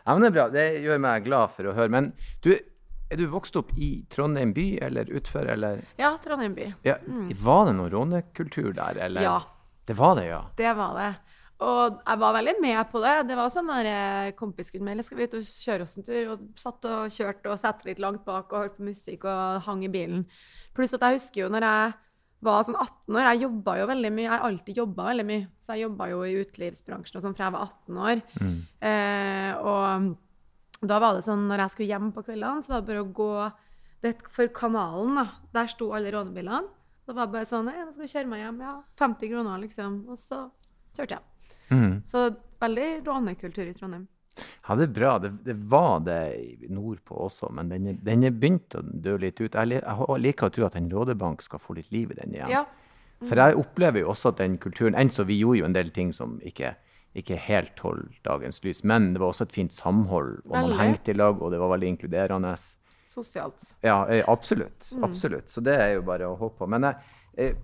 Ja, 0.05 0.13
men 0.13 0.21
det 0.25 0.27
er 0.31 0.35
bra. 0.39 0.47
Det 0.49 0.65
gjør 0.83 0.99
meg 1.05 1.23
glad 1.25 1.51
for 1.53 1.69
å 1.69 1.73
høre. 1.77 1.89
Men 1.93 2.11
du, 2.41 2.51
er 3.11 3.17
du 3.21 3.27
vokst 3.29 3.55
opp 3.61 3.71
i 3.77 4.03
Trondheim 4.09 4.51
by 4.53 4.65
eller 4.81 5.05
utfor, 5.13 5.45
eller 5.49 5.83
Ja, 6.01 6.15
Trondheim 6.25 6.55
by. 6.57 6.71
ja, 6.83 6.97
Var 7.05 7.65
det 7.69 7.75
noe 7.77 7.89
rånekultur 7.93 8.73
der, 8.73 8.97
eller? 8.97 9.21
Mm. 9.21 9.29
Ja. 9.29 9.41
Det 9.85 9.93
var 9.97 10.15
det, 10.17 10.25
ja. 10.31 10.41
Det 10.57 10.73
var 10.75 10.95
det. 10.97 11.11
Og 11.63 12.01
jeg 12.01 12.19
var 12.19 12.33
veldig 12.35 12.53
med 12.59 12.79
på 12.91 12.99
det. 12.99 13.13
Det 13.29 13.35
var 13.39 13.51
sånn 13.53 13.69
der 13.71 13.87
eh, 13.87 14.31
kompis 14.35 14.73
kunne 14.73 14.89
melde 14.89 15.05
skal 15.07 15.19
vi 15.19 15.27
ut 15.27 15.37
og 15.37 15.45
kjøre 15.47 15.85
oss 15.85 15.95
en 15.95 16.07
tur. 16.07 16.33
Og 16.33 16.47
satt 16.59 16.87
og 16.89 17.13
kjørte 17.13 17.51
og 17.53 17.61
satt 17.61 17.85
litt 17.87 18.01
langt 18.03 18.25
bak 18.27 18.51
og 18.51 18.65
hørte 18.65 18.79
på 18.81 18.89
musikk 18.89 19.23
og 19.31 19.61
hang 19.67 19.85
i 19.87 19.91
bilen. 19.91 20.25
Pluss 20.75 20.95
at 20.97 21.05
jeg 21.05 21.21
husker 21.21 21.45
jo 21.45 21.51
når 21.53 21.67
jeg 21.67 21.93
var 22.45 22.65
sånn 22.67 22.75
18 22.77 23.15
år, 23.15 23.27
jeg 23.29 23.43
jobba 23.45 23.77
jo 23.79 23.87
veldig 23.89 24.11
mye. 24.13 24.25
Jeg 24.25 24.33
har 24.33 24.43
alltid 24.49 24.79
jobba 24.81 25.07
veldig 25.09 25.25
mye. 25.31 25.45
Så 25.63 25.73
jeg 25.73 25.85
jobba 25.85 26.09
jo 26.11 26.21
i 26.27 26.35
utelivsbransjen 26.43 27.19
og 27.19 27.23
sånn 27.23 27.37
fra 27.37 27.47
jeg 27.47 27.55
var 27.55 27.69
18 27.69 28.01
år. 28.09 28.23
Eh, 28.91 29.51
og 29.63 30.87
da 30.91 30.97
var 31.01 31.15
det 31.15 31.23
sånn 31.25 31.47
når 31.49 31.63
jeg 31.63 31.73
skulle 31.73 31.93
hjem 31.93 32.09
på 32.13 32.25
kveldene, 32.27 32.65
så 32.65 32.75
var 32.75 32.83
det 32.83 32.89
bare 32.91 33.05
å 33.05 33.13
gå 33.15 33.29
det, 34.03 34.11
For 34.29 34.51
kanalen, 34.53 35.15
da, 35.17 35.29
der 35.55 35.71
sto 35.71 35.87
alle 35.95 36.11
rånebilene. 36.13 36.67
Det 37.05 37.15
var 37.15 37.31
bare 37.31 37.47
sånn 37.47 37.69
nå 37.69 37.93
skal 37.93 38.03
vi 38.03 38.11
kjøre 38.11 38.29
meg 38.29 38.43
hjem. 38.43 38.59
Ja, 38.65 38.75
50 38.99 39.31
kroner, 39.31 39.63
liksom. 39.63 39.97
Og 40.11 40.19
så 40.19 40.43
kjørte 40.97 41.17
jeg. 41.17 41.34
Mhm. 41.69 42.01
Så 42.05 42.29
veldig 42.61 42.89
rånekultur 43.05 43.67
i 43.67 43.73
Trondheim. 43.73 44.07
Ja, 44.67 44.75
det 44.75 44.89
er 44.89 44.93
bra. 44.93 45.11
Det, 45.19 45.29
det 45.45 45.55
var 45.71 45.99
det 46.03 46.69
nordpå 46.69 47.15
også, 47.27 47.49
men 47.55 47.69
den 47.71 47.87
er, 47.87 47.99
den 48.03 48.23
er 48.27 48.33
begynt 48.35 48.75
å 48.75 48.81
dø 48.83 49.15
litt 49.21 49.39
ut. 49.39 49.53
Jeg, 49.55 49.79
jeg 49.79 50.21
liker 50.21 50.49
å 50.49 50.53
tro 50.57 50.65
at 50.67 50.75
en 50.75 50.89
rådebank 50.91 51.41
skal 51.45 51.61
få 51.63 51.77
litt 51.77 51.91
liv 51.95 52.11
i 52.11 52.17
den 52.19 52.33
igjen. 52.35 52.51
Ja. 52.51 52.65
For 53.23 53.39
jeg 53.39 53.55
opplever 53.55 54.03
jo 54.03 54.09
også 54.11 54.33
at 54.33 54.41
den 54.41 54.57
kulturen 54.59 54.97
Enn 54.99 55.09
så 55.09 55.23
vi 55.23 55.37
gjorde 55.39 55.61
jo 55.61 55.67
en 55.69 55.75
del 55.77 55.89
ting 55.95 56.11
som 56.13 56.35
ikke, 56.43 56.73
ikke 57.15 57.37
helt 57.39 57.79
holdt 57.79 58.17
dagens 58.27 58.59
lys, 58.65 58.83
men 58.83 59.13
det 59.13 59.21
var 59.23 59.31
også 59.31 59.47
et 59.47 59.55
fint 59.55 59.71
samhold, 59.73 60.41
og 60.43 60.51
man 60.51 60.67
Veldig. 60.67 60.79
hengte 60.81 61.13
i 61.13 61.15
lag, 61.15 61.39
og 61.39 61.53
det 61.53 61.61
var 61.61 61.71
veldig 61.71 61.93
inkluderende. 61.93 62.51
Sosialt. 63.07 63.69
Ja, 63.85 64.01
eh, 64.11 64.25
absolutt. 64.27 64.89
Mm. 64.91 65.05
Absolutt. 65.07 65.47
Så 65.47 65.63
det 65.63 65.77
er 65.79 65.93
jo 65.95 66.03
bare 66.03 66.27
å 66.27 66.35
håpe 66.35 66.59
på. 66.59 66.67
Men 66.67 66.89
jeg, 66.89 66.95
eh, 67.37 67.55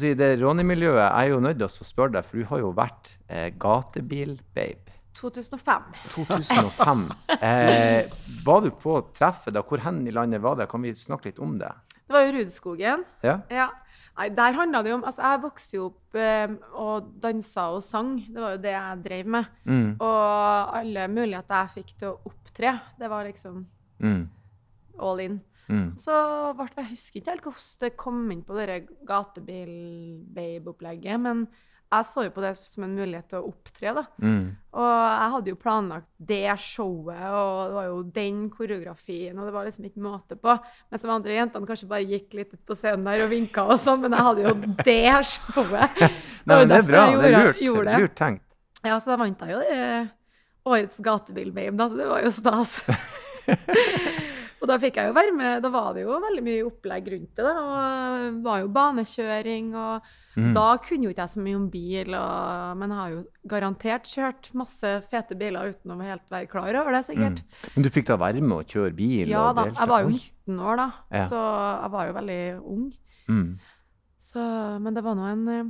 si, 0.00 0.14
det 0.14 0.38
rånemiljøet 0.40 0.98
jeg 1.00 1.26
er 1.26 1.32
jo 1.32 1.40
nødt 1.40 1.58
til 1.60 1.66
å 1.66 1.88
spørre 1.88 2.12
deg, 2.18 2.24
for 2.28 2.36
du 2.40 2.44
har 2.50 2.62
jo 2.62 2.70
vært 2.76 3.12
eh, 3.28 3.50
gatebil-babe. 3.58 4.96
2005. 5.20 5.92
2005. 6.14 7.06
Eh, 7.40 8.04
var 8.44 8.60
du 8.60 8.68
på 8.76 8.98
treffet 9.16 9.54
da? 9.56 9.62
Hvor 9.64 9.80
hen 9.80 10.02
i 10.06 10.12
landet 10.12 10.42
var 10.44 10.58
det? 10.58 10.66
Kan 10.68 10.82
vi 10.84 10.90
snakke 10.94 11.30
litt 11.30 11.38
om 11.40 11.54
det? 11.58 11.70
Det 12.04 12.12
var 12.12 12.26
jo 12.26 12.34
Rudskogen. 12.36 13.04
Ja? 13.24 13.38
Ja. 13.48 13.68
Nei, 14.18 14.26
der 14.36 14.52
handla 14.58 14.82
det 14.84 14.92
om 14.92 15.04
Altså, 15.08 15.22
jeg 15.24 15.40
vokste 15.40 15.76
jo 15.78 15.86
opp 15.88 16.18
eh, 16.20 16.52
og 16.76 17.08
dansa 17.22 17.68
og 17.72 17.80
sang. 17.86 18.10
Det 18.28 18.42
var 18.42 18.56
jo 18.56 18.60
det 18.66 18.74
jeg 18.74 19.00
drev 19.06 19.30
med. 19.36 19.48
Mm, 19.64 19.86
Og 20.04 20.76
alle 20.82 21.06
muligheter 21.08 21.62
jeg 21.62 21.74
fikk 21.78 21.94
til 22.02 22.10
å 22.10 22.18
opptre, 22.28 22.74
det 23.00 23.08
var 23.08 23.24
liksom 23.30 23.62
mm, 24.04 24.20
all 24.98 25.20
in. 25.20 25.40
Mm. 25.70 25.92
Så 26.00 26.10
ble, 26.58 26.66
jeg 26.80 26.88
husker 26.90 27.20
ikke 27.20 27.30
helt 27.36 27.44
hvordan 27.46 27.80
det 27.84 27.92
kom 28.00 28.24
inn 28.34 28.42
på 28.42 28.56
det 28.58 28.80
gatebil-babe-opplegget, 29.06 31.20
men 31.22 31.44
jeg 31.90 32.06
så 32.06 32.22
jo 32.22 32.30
på 32.30 32.38
det 32.44 32.52
som 32.62 32.84
en 32.86 32.92
mulighet 32.94 33.26
til 33.32 33.40
å 33.40 33.48
opptre, 33.50 33.90
da. 33.96 34.04
Mm. 34.22 34.44
Og 34.78 34.90
jeg 34.94 35.30
hadde 35.34 35.50
jo 35.50 35.56
planlagt 35.58 36.06
det 36.22 36.52
showet, 36.62 37.18
og 37.34 37.66
det 37.66 37.74
var 37.74 37.86
jo 37.88 37.96
den 38.14 38.44
koreografien, 38.54 39.34
og 39.38 39.42
det 39.48 39.54
var 39.56 39.66
liksom 39.66 39.88
ikke 39.88 40.04
måte 40.04 40.36
på. 40.38 40.54
Mens 40.92 41.02
de 41.02 41.10
andre 41.16 41.34
jentene 41.34 41.66
kanskje 41.66 41.88
bare 41.90 42.06
gikk 42.06 42.30
litt 42.38 42.54
ut 42.54 42.62
på 42.70 42.74
scenen 42.78 43.08
der 43.10 43.24
og 43.26 43.32
vinka 43.34 43.64
og 43.66 43.74
sånn, 43.82 43.98
men 44.04 44.14
jeg 44.14 44.26
hadde 44.28 44.44
jo 44.46 44.54
det 44.86 45.10
showet. 45.32 45.98
Nei, 46.46 46.54
men 46.60 46.70
det 46.70 46.78
er 46.78 46.86
bra. 46.92 47.02
Gjorde, 47.10 47.26
Det 47.26 47.30
er 47.30 47.34
lurt. 47.50 47.58
gjorde 47.66 47.86
det. 47.90 47.98
Lurt 48.04 48.14
tenkt. 48.22 48.46
Ja, 48.86 48.94
så 49.02 49.06
da 49.12 49.16
vant 49.20 49.42
jeg 49.44 49.50
jo 49.56 49.60
det 49.66 49.82
årets 50.70 50.98
gatebil-babe, 51.02 51.74
da, 51.74 51.90
så 51.90 51.98
det 51.98 52.06
var 52.06 52.22
jo 52.22 52.30
stas. 52.38 52.72
og 54.60 54.68
da 54.68 54.76
fikk 54.78 54.96
jeg 55.00 55.08
jo 55.08 55.14
være 55.16 55.32
med. 55.36 55.62
Da 55.64 55.68
var 55.72 55.94
det 55.96 56.02
jo 56.04 56.18
veldig 56.20 56.42
mye 56.44 56.64
opplegg 56.68 57.06
rundt 57.14 57.34
det. 57.36 57.44
da, 57.44 57.52
og 57.60 58.24
det 58.36 58.42
var 58.44 58.58
jo 58.64 58.68
banekjøring, 58.78 59.74
og 59.74 60.16
Mm. 60.38 60.52
da 60.54 60.76
kunne 60.78 61.02
jo 61.04 61.10
ikke 61.10 61.24
jeg 61.26 61.32
så 61.34 61.40
mye 61.42 61.56
om 61.58 61.64
bil, 61.70 62.14
og, 62.14 62.76
men 62.78 62.92
jeg 62.92 62.98
har 63.00 63.10
jo 63.10 63.22
garantert 63.50 64.04
kjørt 64.06 64.50
masse 64.54 64.92
fete 65.10 65.34
biler 65.36 65.72
uten 65.74 65.90
å 65.90 65.96
helt 66.06 66.22
være 66.30 66.46
klar 66.48 66.70
over 66.78 66.92
det, 66.94 67.00
sikkert. 67.08 67.40
Men 67.74 67.82
du 67.82 67.88
fikk 67.90 68.06
da 68.06 68.16
være 68.16 68.40
med 68.40 68.54
å 68.60 68.62
kjøre 68.62 68.94
bil? 68.94 69.26
Ja 69.28 69.48
da, 69.52 69.64
jeg 69.74 69.88
var 69.90 70.04
jo 70.06 70.12
19 70.14 70.60
år 70.62 70.76
da, 70.78 70.86
Ja. 71.10 71.24
så 71.26 71.40
jeg 71.82 71.90
var 71.90 72.06
jo 72.06 72.12
veldig 72.20 72.62
ung. 72.62 72.86
Mm. 73.28 73.58
Så, 74.22 74.46
men 74.80 74.94
det 74.94 75.02
var 75.02 75.14
nå 75.18 75.26
en 75.32 75.48
eh, 75.48 75.64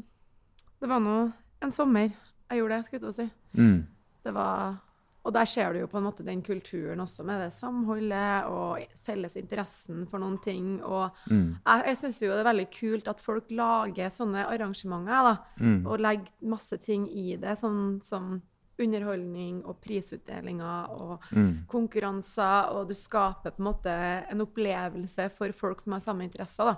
Det 0.81 0.89
var 0.93 1.01
nå 1.01 1.17
en 1.63 1.71
sommer 1.71 2.11
jeg 2.51 2.59
gjorde 2.61 2.77
det, 2.77 2.85
skulle 2.85 3.01
jeg 3.01 3.01
til 3.01 3.09
å 3.09 3.17
si. 3.17 3.31
Mm. 3.57 3.87
Det 4.25 4.35
var, 4.35 4.77
og 5.25 5.33
der 5.35 5.45
ser 5.45 5.73
du 5.73 5.81
jo 5.81 5.87
på 5.87 5.99
en 5.99 6.05
måte 6.05 6.25
den 6.25 6.41
kulturen 6.43 7.01
også, 7.01 7.25
med 7.25 7.41
det 7.45 7.53
samholdet 7.53 8.47
og 8.49 8.79
felles 9.05 9.37
interessen 9.37 10.07
for 10.09 10.19
noen 10.19 10.39
ting. 10.43 10.83
Og 10.83 11.11
Mm. 11.31 11.57
jeg, 11.67 11.85
jeg 11.87 11.97
syns 11.97 12.21
jo 12.23 12.29
det 12.33 12.41
er 12.41 12.53
veldig 12.55 12.71
kult 12.71 13.09
at 13.09 13.21
folk 13.21 13.51
lager 13.51 14.09
sånne 14.11 14.47
arrangementer, 14.49 15.23
da. 15.23 15.37
Mm. 15.61 15.87
Og 15.87 15.99
legger 16.01 16.31
masse 16.43 16.79
ting 16.81 17.07
i 17.09 17.37
det, 17.37 17.59
sånn 17.59 18.01
som 18.03 18.41
underholdning 18.81 19.59
og 19.69 19.77
prisutdelinger 19.85 20.89
og 21.03 21.21
Mm. 21.33 21.67
konkurranser, 21.69 22.71
og 22.73 22.89
du 22.89 22.95
skaper 22.95 23.51
på 23.51 23.61
en 23.61 23.65
måte 23.75 23.93
en 24.31 24.41
opplevelse 24.41 25.31
for 25.37 25.53
folk 25.53 25.83
som 25.83 25.93
har 25.93 26.01
samme 26.01 26.23
interesser, 26.25 26.65
da. 26.65 26.77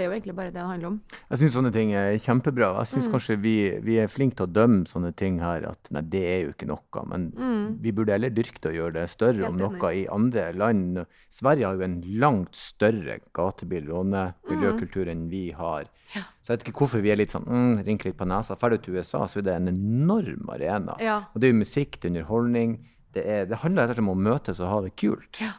Mm. 0.00 0.02
Det 0.02 0.06
er 0.06 0.08
jo 0.08 0.16
egentlig 0.16 0.34
bare 0.36 0.50
det 0.50 0.54
det 0.56 0.64
handler 0.66 0.88
om. 0.88 1.00
Jeg 1.30 1.38
syns 1.42 1.52
sånne 1.54 1.72
ting 1.72 1.90
er 1.92 2.14
kjempebra. 2.16 2.68
Jeg 2.80 2.86
syns 2.94 3.06
Mm. 3.08 3.12
kanskje 3.12 3.36
vi, 3.40 3.54
vi 3.84 3.96
er 4.00 4.06
flinke 4.08 4.36
til 4.36 4.46
å 4.46 4.52
dømme 4.52 4.86
sånne 4.88 5.14
ting 5.14 5.38
her, 5.40 5.66
at 5.68 5.90
nei, 5.92 6.00
det 6.00 6.22
er 6.24 6.40
jo 6.46 6.52
ikke 6.54 6.66
noe. 6.68 7.04
Men 7.06 7.30
Mm. 7.36 7.76
vi 7.82 7.92
burde 7.92 8.12
heller 8.16 8.30
dyrke 8.30 8.58
til 8.60 8.70
å 8.72 8.74
gjøre 8.78 8.92
det 8.92 9.10
større 9.10 9.46
om 9.48 9.56
noe 9.58 9.92
i 9.92 10.06
andre 10.08 10.52
land. 10.54 11.04
Sverige 11.28 11.66
har 11.66 11.76
jo 11.76 11.82
en 11.82 12.00
langt 12.18 12.54
større 12.56 13.20
gatebil-rånemiljøkultur 13.34 15.08
enn 15.10 15.28
vi 15.30 15.50
har. 15.56 15.84
Ja. 16.14 16.22
Så 16.42 16.50
jeg 16.52 16.58
vet 16.58 16.64
ikke 16.68 16.78
hvorfor 16.82 17.02
vi 17.04 17.10
er 17.12 17.16
litt 17.20 17.30
sånn 17.34 17.46
mm, 17.46 17.84
rynker 17.86 18.10
litt 18.10 18.18
på 18.18 18.26
nesa. 18.26 18.56
Ferdig 18.58 18.82
til 18.82 18.96
USA, 18.98 19.24
så 19.30 19.38
er 19.38 19.42
det 19.46 19.54
en 19.56 19.68
enorm 19.70 20.48
arena. 20.50 20.96
Ja. 21.02 21.20
Og 21.34 21.40
det 21.40 21.48
er 21.50 21.52
jo 21.54 21.60
musikk, 21.60 22.00
det 22.00 22.08
er 22.10 22.14
underholdning. 22.16 22.78
Det, 23.12 23.24
er, 23.26 23.46
det 23.50 23.58
handler 23.58 23.88
rett 23.88 23.90
og 23.90 23.96
slett 23.98 24.06
om 24.08 24.14
å 24.14 24.22
møtes 24.30 24.60
og 24.62 24.68
ha 24.70 24.80
det 24.86 24.94
kult. 24.96 25.40
Ja. 25.42 25.52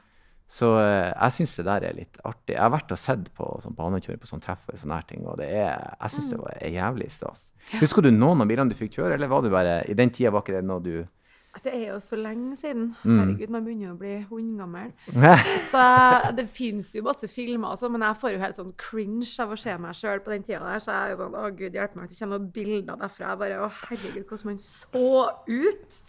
Så 0.52 0.68
eh, 0.82 1.14
jeg 1.16 1.32
syns 1.38 1.54
det 1.62 1.64
der 1.70 1.86
er 1.88 1.94
litt 1.96 2.18
artig. 2.28 2.58
Jeg 2.58 2.60
har 2.60 2.74
vært 2.74 2.92
og 2.92 3.00
sett 3.00 3.30
på 3.38 3.46
sånn 3.64 3.76
banekjøring 3.78 4.20
på 4.20 4.28
sånn 4.28 4.42
treff 4.44 4.66
og 4.68 4.76
sånne 4.82 4.98
her 5.00 5.06
ting, 5.08 5.24
og 5.32 5.38
det 5.40 5.48
er, 5.48 5.86
jeg 6.02 6.12
syns 6.18 6.28
det 6.34 6.40
Mm. 6.42 6.44
var 6.44 6.68
jævlig 6.76 7.08
stas. 7.16 7.46
Husker 7.80 8.04
du 8.04 8.12
noen 8.12 8.44
av 8.44 8.48
bilene 8.52 8.68
du 8.70 8.76
fikk 8.76 8.98
kjøre, 9.00 9.16
eller 9.16 9.32
var 9.32 9.42
du 9.46 9.50
bare 9.54 9.78
I 9.88 9.96
den 9.96 10.10
tida 10.12 10.30
var 10.36 10.44
ikke 10.44 10.58
det 10.60 10.66
noe 10.68 10.84
du 10.84 11.06
Det 11.64 11.72
er 11.74 11.88
jo 11.92 11.98
så 12.00 12.16
lenge 12.16 12.56
siden. 12.56 12.94
Mm. 13.04 13.18
Herregud, 13.20 13.50
man 13.52 13.64
begynner 13.66 13.88
jo 13.90 13.94
å 13.94 14.00
bli 14.00 14.12
hundegammel. 14.30 14.92
Så 15.72 15.82
det 16.38 16.46
fins 16.56 16.94
jo 16.96 17.02
masse 17.04 17.28
filmer, 17.28 17.74
og 17.74 17.80
sånn, 17.82 17.92
men 17.92 18.06
jeg 18.08 18.20
får 18.22 18.32
jo 18.36 18.40
helt 18.44 18.56
sånn 18.60 18.72
cringe 18.80 19.28
av 19.44 19.52
å 19.52 19.58
se 19.60 19.74
meg 19.84 19.96
sjøl 20.00 20.22
på 20.24 20.32
den 20.32 20.44
tida 20.48 20.62
der. 20.64 20.80
Så 20.80 20.92
jeg 20.96 21.12
er 21.12 21.20
sånn 21.20 21.36
Å, 21.36 21.50
gud 21.52 21.76
hjelpe 21.76 22.00
meg, 22.00 22.08
det 22.08 22.20
kommer 22.22 22.40
noen 22.40 22.52
bilder 22.56 22.96
derfra. 23.04 23.34
Jeg 23.34 23.42
bare 23.44 23.60
Å, 23.66 23.72
herregud, 23.90 24.24
hvordan 24.32 24.52
man 24.54 24.62
så 24.64 25.12
ut. 25.48 26.00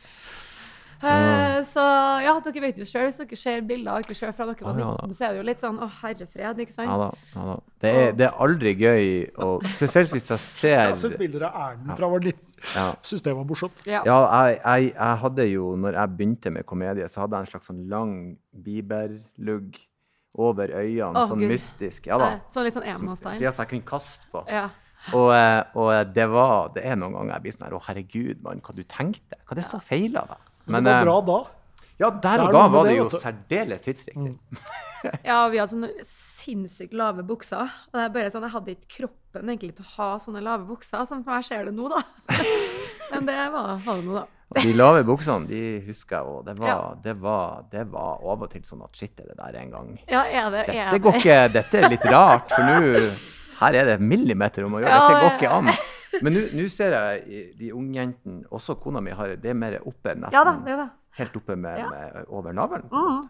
Eh, 1.03 1.57
så 1.67 1.83
ja, 2.23 2.33
dere 2.45 2.61
vet 2.63 2.77
jo 2.79 2.85
sjøl, 2.87 3.09
hvis 3.09 3.17
dere 3.19 3.37
ser 3.41 3.63
bilder 3.67 3.97
av 3.97 4.05
dere 4.05 4.15
sjøl 4.15 4.33
fra 4.37 4.47
dere 4.47 4.67
var 4.69 4.79
Ja, 4.79 4.91
ja, 4.95 5.09
så 5.19 5.25
er 5.27 5.33
det 5.35 5.41
jo 5.41 5.47
litt 5.49 5.61
sånn 5.65 5.81
Å, 5.83 5.89
herre 6.03 6.27
fred, 6.31 6.61
ikke 6.63 6.75
sant? 6.77 6.89
Ja 6.93 6.99
da. 7.01 7.09
Ja, 7.35 7.47
da. 7.49 7.57
Det, 7.83 7.93
er, 8.03 8.13
det 8.21 8.27
er 8.29 8.37
aldri 8.47 8.75
gøy, 8.79 9.07
og 9.43 9.67
spesielt 9.75 10.13
hvis 10.15 10.29
jeg 10.31 10.39
ser 10.45 10.77
Jeg 10.83 10.93
har 10.93 11.01
sett 11.03 11.19
bilder 11.19 11.49
av 11.49 11.57
Erlend 11.65 11.97
fra 11.99 12.07
jeg 12.07 12.13
var 12.15 12.27
19. 12.31 12.53
ja. 12.77 12.85
Syns 13.03 13.25
det 13.27 13.35
var 13.41 13.49
morsomt. 13.51 13.83
Ja. 13.91 14.03
Ja, 14.07 14.19
jeg, 14.47 14.61
jeg, 14.63 14.93
jeg 14.95 15.21
hadde 15.25 15.49
jo, 15.51 15.73
når 15.83 15.99
jeg 15.99 16.15
begynte 16.21 16.55
med 16.55 16.67
komedie, 16.71 17.09
så 17.11 17.25
hadde 17.25 17.41
jeg 17.41 17.49
en 17.49 17.53
slags 17.57 17.67
sånn 17.73 17.83
lang 17.91 18.15
biberlugg 18.87 19.81
over 20.39 20.71
øynene, 20.73 21.19
oh, 21.19 21.27
sånn 21.29 21.43
Gud. 21.43 21.51
mystisk. 21.53 22.07
Ja 22.09 22.17
da. 22.21 22.31
Eh, 22.39 22.47
Sånn 22.55 22.65
litt 22.65 22.77
sånn 22.79 22.87
Som, 22.97 23.11
emo-style. 23.11 23.51
så 23.53 23.65
jeg 23.67 23.71
kunne 23.75 23.89
kaste 23.91 24.31
på. 24.33 24.45
Ja. 24.49 24.69
Og, 25.19 25.33
eh, 25.35 25.61
og 25.75 26.13
det 26.15 26.29
var 26.31 26.69
Det 26.77 26.85
er 26.87 26.95
noen 26.95 27.17
ganger 27.17 27.33
jeg 27.35 27.43
blir 27.43 27.55
sånn 27.57 27.65
her 27.67 27.75
Å, 27.75 27.81
herregud, 27.89 28.39
mann, 28.45 28.61
hva 28.63 28.71
du 28.77 28.85
tenkte? 28.87 29.35
Hva 29.43 29.57
er 29.57 29.59
det 29.59 29.65
så 29.67 29.81
feil 29.83 30.15
av 30.21 30.29
deg? 30.31 30.45
Men 30.67 30.85
det 30.85 30.93
var 30.93 31.01
eh, 31.01 31.05
bra 31.09 31.19
da. 31.27 31.41
Ja, 32.03 32.09
der 32.11 32.41
er 32.41 32.45
og 32.49 32.55
da 32.57 32.63
var 32.73 32.87
det, 32.89 32.95
det 32.95 32.99
jo 32.99 33.09
særdeles 33.23 33.85
tidsriktig. 33.89 34.37
Ja, 35.27 35.49
vi 35.51 35.59
hadde 35.59 35.73
sånne 35.73 36.05
sinnssykt 36.07 36.93
lave 36.95 37.25
bukser. 37.27 37.67
Og 37.91 37.97
det 37.99 38.05
er 38.05 38.13
bare 38.15 38.31
sånn, 38.31 38.45
Jeg 38.47 38.55
hadde 38.55 38.75
ikke 38.77 38.91
kroppen 39.01 39.49
egentlig 39.51 39.73
til 39.75 39.83
å 39.89 39.95
ha 39.97 40.11
sånne 40.23 40.43
lave 40.47 40.63
bukser, 40.69 41.03
som 41.11 41.25
jeg 41.27 41.49
ser 41.49 41.65
det 41.67 41.73
nå, 41.75 41.89
da. 41.91 42.05
Men 43.11 43.27
det 43.27 43.35
var, 43.51 43.73
var 43.83 43.99
det 43.99 44.07
nå, 44.07 44.21
da. 44.21 44.29
De 44.63 44.73
lave 44.77 45.01
buksene, 45.09 45.49
de 45.49 45.63
husker 45.89 46.19
jeg 46.21 46.29
òg. 46.29 46.45
Det, 46.47 46.55
var- 46.61 46.69
Ja. 46.69 46.79
det, 47.03 47.15
det 47.73 47.85
var 47.91 48.23
av 48.23 48.43
og 48.47 48.51
til 48.53 48.63
sånn 48.63 48.85
at 48.87 48.95
shit, 48.95 49.19
er 49.19 49.33
det 49.33 49.39
der 49.41 49.59
en 49.63 49.71
gang 49.73 49.89
Ja, 50.07 50.23
er 50.29 50.51
det, 50.55 50.65
er 50.69 50.91
Dette 50.93 51.01
går 51.03 51.19
ikke 51.19 51.39
Dette 51.57 51.81
er 51.81 51.89
litt 51.89 52.05
rart, 52.13 52.53
for 52.53 52.63
nå 52.69 53.03
Her 53.63 53.79
er 53.81 53.91
det 53.91 53.97
millimeter 54.01 54.67
om 54.69 54.77
å 54.77 54.83
gjøre. 54.85 54.93
Ja, 54.93 55.09
Dette 55.09 55.25
går 55.25 55.35
ikke 55.41 55.53
an. 55.59 55.73
Men 56.23 56.35
nå- 56.35 56.69
ser 56.69 56.93
jeg 56.93 57.55
de 57.59 57.73
unge 57.73 57.95
jentene, 57.99 58.45
også 58.51 58.77
kona 58.81 59.01
mi, 59.01 59.11
har 59.17 59.37
det 59.37 59.51
er 59.51 59.55
mer 59.55 59.79
oppe, 59.81 60.15
nesten 60.15 60.33
Ja 60.37 60.45
da, 60.45 60.53
det 60.67 60.77
da. 60.77 60.89
helt 61.19 61.37
oppe 61.37 61.57
med, 61.57 61.79
Ja. 61.79 61.89
med 61.91 62.25
over 62.29 62.53
navlen. 62.53 62.85
Mm. 62.93 63.23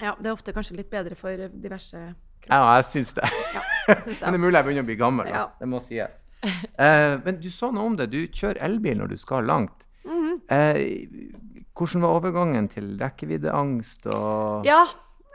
Ja, 0.00 0.14
det 0.20 0.26
er 0.26 0.32
ofte 0.32 0.52
kanskje 0.52 0.76
litt 0.76 0.90
bedre 0.90 1.14
for 1.16 1.30
diverse 1.36 2.14
kropper. 2.40 2.54
Ja, 2.56 2.76
jeg 2.76 2.84
syns 2.84 3.14
det. 3.14 3.28
Ja, 3.54 3.62
jeg 3.88 4.02
synes 4.02 4.20
Men 4.20 4.32
det 4.32 4.32
det. 4.32 4.34
er 4.34 4.44
mulig 4.44 4.54
jeg 4.54 4.64
begynner 4.64 4.82
å 4.82 4.90
bli 4.92 4.96
gammel. 4.96 5.26
Da. 5.34 5.46
Det 5.58 5.68
må 5.68 5.80
sies. 5.84 6.24
Uh, 6.80 7.20
men 7.24 7.40
du 7.40 7.50
sa 7.52 7.70
noe 7.70 7.84
om 7.90 7.96
det. 7.96 8.10
Du 8.10 8.20
kjører 8.26 8.62
elbil 8.64 8.96
når 9.02 9.08
du 9.12 9.16
skal 9.20 9.44
langt. 9.44 9.86
Mm 10.04 10.20
-hmm. 10.22 10.36
uh, 10.48 11.60
hvordan 11.76 12.02
var 12.02 12.08
overgangen 12.16 12.68
til 12.68 12.96
rekkeviddeangst 13.00 14.06
og 14.06 14.64
Ja, 14.64 14.86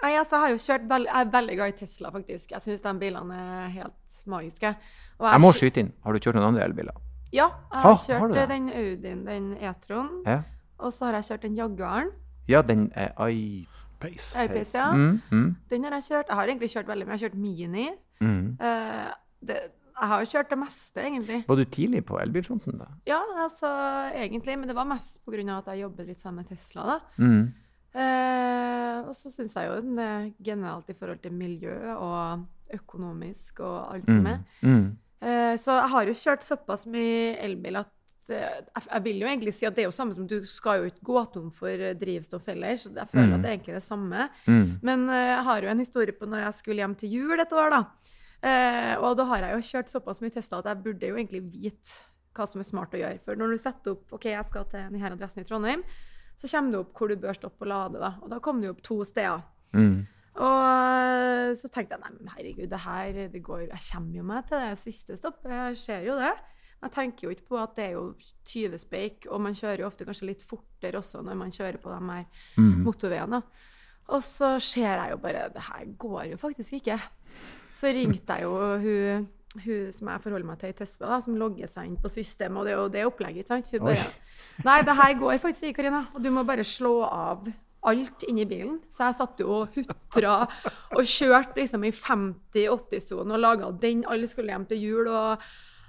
jeg, 0.04 0.18
altså, 0.20 0.36
jeg 0.36 0.42
har 0.42 0.50
jo 0.50 0.56
kjørt 0.58 1.06
Jeg 1.06 1.22
er 1.22 1.32
veldig 1.32 1.56
glad 1.56 1.68
i 1.68 1.72
Tesla, 1.72 2.10
faktisk. 2.12 2.52
Jeg 2.52 2.62
syns 2.62 2.82
de 2.82 2.94
bilene 3.00 3.36
er 3.36 3.68
helt 3.70 3.94
magiske. 4.28 4.76
Og 5.20 5.28
Jeg 5.32 5.42
må 5.42 5.52
skyte 5.56 5.84
inn. 5.84 5.94
Har 6.04 6.14
du 6.14 6.20
kjørt 6.20 6.36
noen 6.36 6.48
andre 6.50 6.66
elbiler? 6.68 6.98
Ja, 7.34 7.50
jeg 7.72 7.82
har 7.84 7.96
kjørt 8.00 8.36
har 8.36 8.48
den 8.52 8.70
Audien, 8.70 9.24
den 9.26 9.48
E-tron. 9.60 10.22
Ja, 10.26 10.42
Og 10.80 10.92
så 10.94 11.06
har 11.08 11.14
jeg 11.20 11.24
kjørt 11.30 11.42
den 11.48 11.56
Jaguaren. 11.56 12.12
ja 12.48 12.62
den 12.62 12.92
er 12.96 13.12
I-Pace. 13.30 14.36
Aupis, 14.40 14.74
ja. 14.76 14.92
Mm, 14.94 15.22
mm, 15.32 15.56
Den 15.70 15.84
har 15.84 15.92
jeg 15.98 16.04
kjørt. 16.04 16.28
Jeg 16.30 16.36
har 16.36 16.48
egentlig 16.48 16.70
kjørt 16.70 16.88
veldig 16.88 17.08
mye. 17.08 17.18
Jeg 17.18 17.20
har 17.20 17.30
kjørt 17.30 17.40
Mini. 17.42 17.90
mm. 18.22 18.58
Uh, 18.60 19.14
det, 19.46 19.60
jeg 19.96 20.08
har 20.12 20.20
jo 20.20 20.26
kjørt 20.28 20.50
det 20.50 20.58
meste, 20.60 21.00
egentlig. 21.02 21.38
Var 21.48 21.56
du 21.56 21.66
tidlig 21.72 22.02
på 22.06 22.18
elbilfronten, 22.20 22.80
da? 22.82 22.86
Ja, 23.08 23.22
altså 23.40 23.70
egentlig. 24.14 24.58
Men 24.60 24.68
det 24.68 24.76
var 24.76 24.84
mest 24.90 25.22
pga. 25.26 25.58
at 25.58 25.70
jeg 25.72 25.82
jobbet 25.86 26.08
litt 26.08 26.20
sammen 26.20 26.44
med 26.44 26.50
Tesla, 26.50 26.84
da. 26.84 27.00
Mm. 27.18 27.54
Eh, 27.96 29.08
og 29.08 29.14
så 29.16 29.32
syns 29.32 29.56
jeg 29.56 29.70
jo 29.70 29.78
det 29.96 30.04
er 30.04 30.26
genialt 30.44 30.90
i 30.92 30.96
forhold 31.00 31.22
til 31.24 31.32
miljø 31.32 31.78
og 31.96 32.44
økonomisk 32.74 33.60
og 33.66 33.94
alt 33.94 34.10
som 34.10 34.26
er. 34.28 34.40
Mm. 34.62 34.72
Mm. 34.72 34.88
Eh, 35.26 35.54
så 35.62 35.78
jeg 35.80 35.92
har 35.94 36.10
jo 36.10 36.16
kjørt 36.22 36.44
såpass 36.46 36.86
mye 36.92 37.36
elbil 37.46 37.80
at 37.80 38.34
eh, 38.34 38.60
jeg, 38.86 39.04
vil 39.06 39.22
jo 39.24 39.30
egentlig 39.30 39.54
si 39.54 39.66
at 39.66 39.76
det 39.78 39.86
er 39.86 39.90
jo 39.90 39.96
samme 39.96 40.14
som 40.14 40.28
du 40.28 40.40
skal 40.50 40.82
jo 40.82 40.90
ikke 40.92 41.06
gå 41.06 41.24
tom 41.34 41.52
for 41.54 41.70
eh, 41.70 41.96
drivstoff 41.98 42.46
heller, 42.52 42.76
så 42.76 42.92
jeg 42.92 43.12
føler 43.14 43.32
Mm. 43.32 43.36
at 43.36 43.42
det 43.42 43.50
er 43.50 43.58
egentlig 43.58 43.78
det 43.78 43.84
samme. 43.84 44.30
Mm. 44.48 44.80
Men 44.82 45.08
jeg 45.10 45.44
har 45.44 45.62
jo 45.62 45.70
en 45.70 45.80
historie 45.86 46.14
på 46.14 46.26
når 46.30 46.46
jeg 46.46 46.54
skulle 46.60 46.84
hjem 46.84 46.96
til 46.96 47.10
jul 47.20 47.40
et 47.40 47.54
år, 47.54 47.70
da. 47.70 47.84
Og 49.02 49.16
da 49.18 49.24
har 49.26 49.40
jeg 49.42 49.56
jo 49.56 49.70
kjørt 49.72 49.90
såpass 49.90 50.20
mye 50.22 50.30
tester 50.36 50.60
at 50.60 50.68
jeg 50.70 50.84
burde 50.84 51.08
jo 51.08 51.16
egentlig 51.18 51.42
vite 51.48 52.04
hva 52.36 52.46
som 52.46 52.62
er 52.62 52.68
smart 52.68 52.94
å 52.94 53.00
gjøre. 53.00 53.22
For 53.24 53.40
når 53.40 53.56
du 53.56 53.58
setter 53.58 53.96
opp 53.96 54.14
OK, 54.14 54.28
jeg 54.30 54.46
skal 54.50 54.66
til 54.70 54.84
denne 54.92 55.10
adressen 55.16 55.42
i 55.42 55.48
Trondheim, 55.48 55.82
så 56.38 56.50
kommer 56.52 56.72
det 56.76 56.80
opp 56.84 57.00
hvor 57.00 57.10
du 57.10 57.16
bør 57.16 57.38
stoppe 57.38 57.64
og 57.64 57.72
lade. 57.72 58.02
da. 58.04 58.12
Og 58.22 58.30
da 58.30 58.40
kom 58.44 58.60
det 58.62 58.70
opp 58.70 58.82
to 58.84 59.00
steder. 59.08 59.42
Mm. 59.74 60.06
Og 60.36 60.66
eh, 60.68 61.54
så 61.56 61.70
tenkte 61.72 61.96
jeg 61.96 62.02
nei, 62.04 62.12
men 62.18 62.32
herregud, 62.36 62.68
det 62.72 62.80
her 62.84 63.20
det 63.32 63.42
går, 63.46 63.68
jeg 63.70 63.84
kommer 63.92 64.18
jo 64.20 64.24
meg 64.28 64.48
til 64.50 64.60
det 64.60 64.78
siste 64.82 65.16
stoppet. 65.20 65.52
Jeg 65.54 65.78
ser 65.80 66.02
jo 66.10 66.18
det. 66.20 66.34
Jeg 66.84 66.92
tenker 66.92 67.26
jo 67.28 67.32
ikke 67.34 67.48
på 67.54 67.58
at 67.62 67.76
det 67.78 67.86
er 67.86 67.94
jo 67.96 68.02
20 68.52 68.78
speik, 68.82 69.28
og 69.32 69.40
man 69.42 69.56
kjører 69.58 69.80
jo 69.82 69.88
ofte 69.88 70.06
kanskje 70.06 70.28
litt 70.28 70.44
fortere 70.46 71.00
også 71.00 71.24
når 71.26 71.40
man 71.40 71.54
kjører 71.56 71.80
på 71.82 71.90
de 71.94 72.02
her 72.12 72.26
Mm. 72.60 72.84
motorveiene. 72.84 73.40
Og 74.14 74.22
så 74.22 74.60
ser 74.62 74.92
jeg 75.02 75.12
jo 75.12 75.18
bare 75.18 75.48
Det 75.50 75.62
her 75.66 75.86
går 75.98 76.24
jo 76.32 76.38
faktisk 76.38 76.74
ikke. 76.78 77.00
Så 77.74 77.90
ringte 77.96 78.34
jeg 78.38 78.44
jo 78.44 78.52
hun, 78.84 79.28
hun 79.66 79.92
som 79.92 80.08
jeg 80.12 80.22
forholder 80.22 80.46
meg 80.46 80.60
til 80.60 80.70
i 80.70 80.74
Tesla, 80.78 81.08
da, 81.16 81.20
som 81.22 81.36
logger 81.36 81.68
seg 81.68 81.88
inn 81.88 81.98
på 81.98 82.12
systemet, 82.12 82.58
og 82.60 82.66
det 82.68 82.74
er 82.76 82.78
jo 82.84 82.90
det 82.90 83.06
opplegget. 83.08 83.48
ikke 83.48 83.48
sant? 83.48 83.72
Hun 83.72 83.88
Oi. 83.90 83.98
Nei, 84.64 84.82
det 84.84 84.96
her 84.96 85.14
går 85.20 85.38
faktisk 85.42 85.64
ikke, 85.72 85.82
Karina. 85.82 86.06
Og 86.14 86.22
du 86.24 86.30
må 86.30 86.44
bare 86.46 86.64
slå 86.64 87.02
av 87.08 87.48
alt 87.90 88.26
inni 88.30 88.48
bilen. 88.50 88.80
Så 88.94 89.10
jeg 89.10 89.20
satt 89.20 89.42
jo 89.44 89.62
og 89.62 89.78
hutra 89.78 90.42
og 90.96 91.02
kjørte 91.04 91.62
liksom 91.62 91.86
i 91.88 91.94
50-80-sonen 91.94 93.36
og 93.38 93.42
laga 93.42 93.72
den. 93.82 94.04
Alle 94.10 94.30
skulle 94.32 94.54
hjem 94.54 94.68
til 94.70 94.84
jul. 94.84 95.10
og 95.10 95.46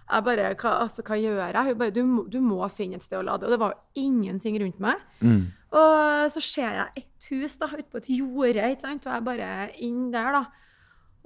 jeg 0.07 0.23
bare 0.23 0.51
hva, 0.55 0.73
altså, 0.85 1.03
hva 1.03 1.17
gjør 1.19 1.41
jeg? 1.43 1.63
Hun 1.67 1.79
bare 1.81 1.95
du, 1.95 2.03
du 2.31 2.39
må 2.45 2.61
finne 2.71 3.01
et 3.01 3.07
sted 3.07 3.19
å 3.19 3.25
lade. 3.27 3.47
Og 3.47 3.55
det 3.55 3.61
var 3.63 3.75
jo 3.75 4.05
ingenting 4.07 4.59
rundt 4.63 4.79
meg. 4.83 5.03
Mm. 5.19 5.49
Og 5.77 6.31
så 6.33 6.43
ser 6.45 6.79
jeg 6.79 7.03
et 7.03 7.31
hus 7.33 7.57
da, 7.61 7.69
ute 7.73 7.91
på 7.91 8.01
et 8.01 8.13
jorde, 8.15 8.69
ikke 8.71 8.87
sant? 8.87 9.09
og 9.09 9.17
jeg 9.17 9.27
bare 9.27 9.51
inn 9.83 10.07
der, 10.15 10.39
da. 10.39 10.45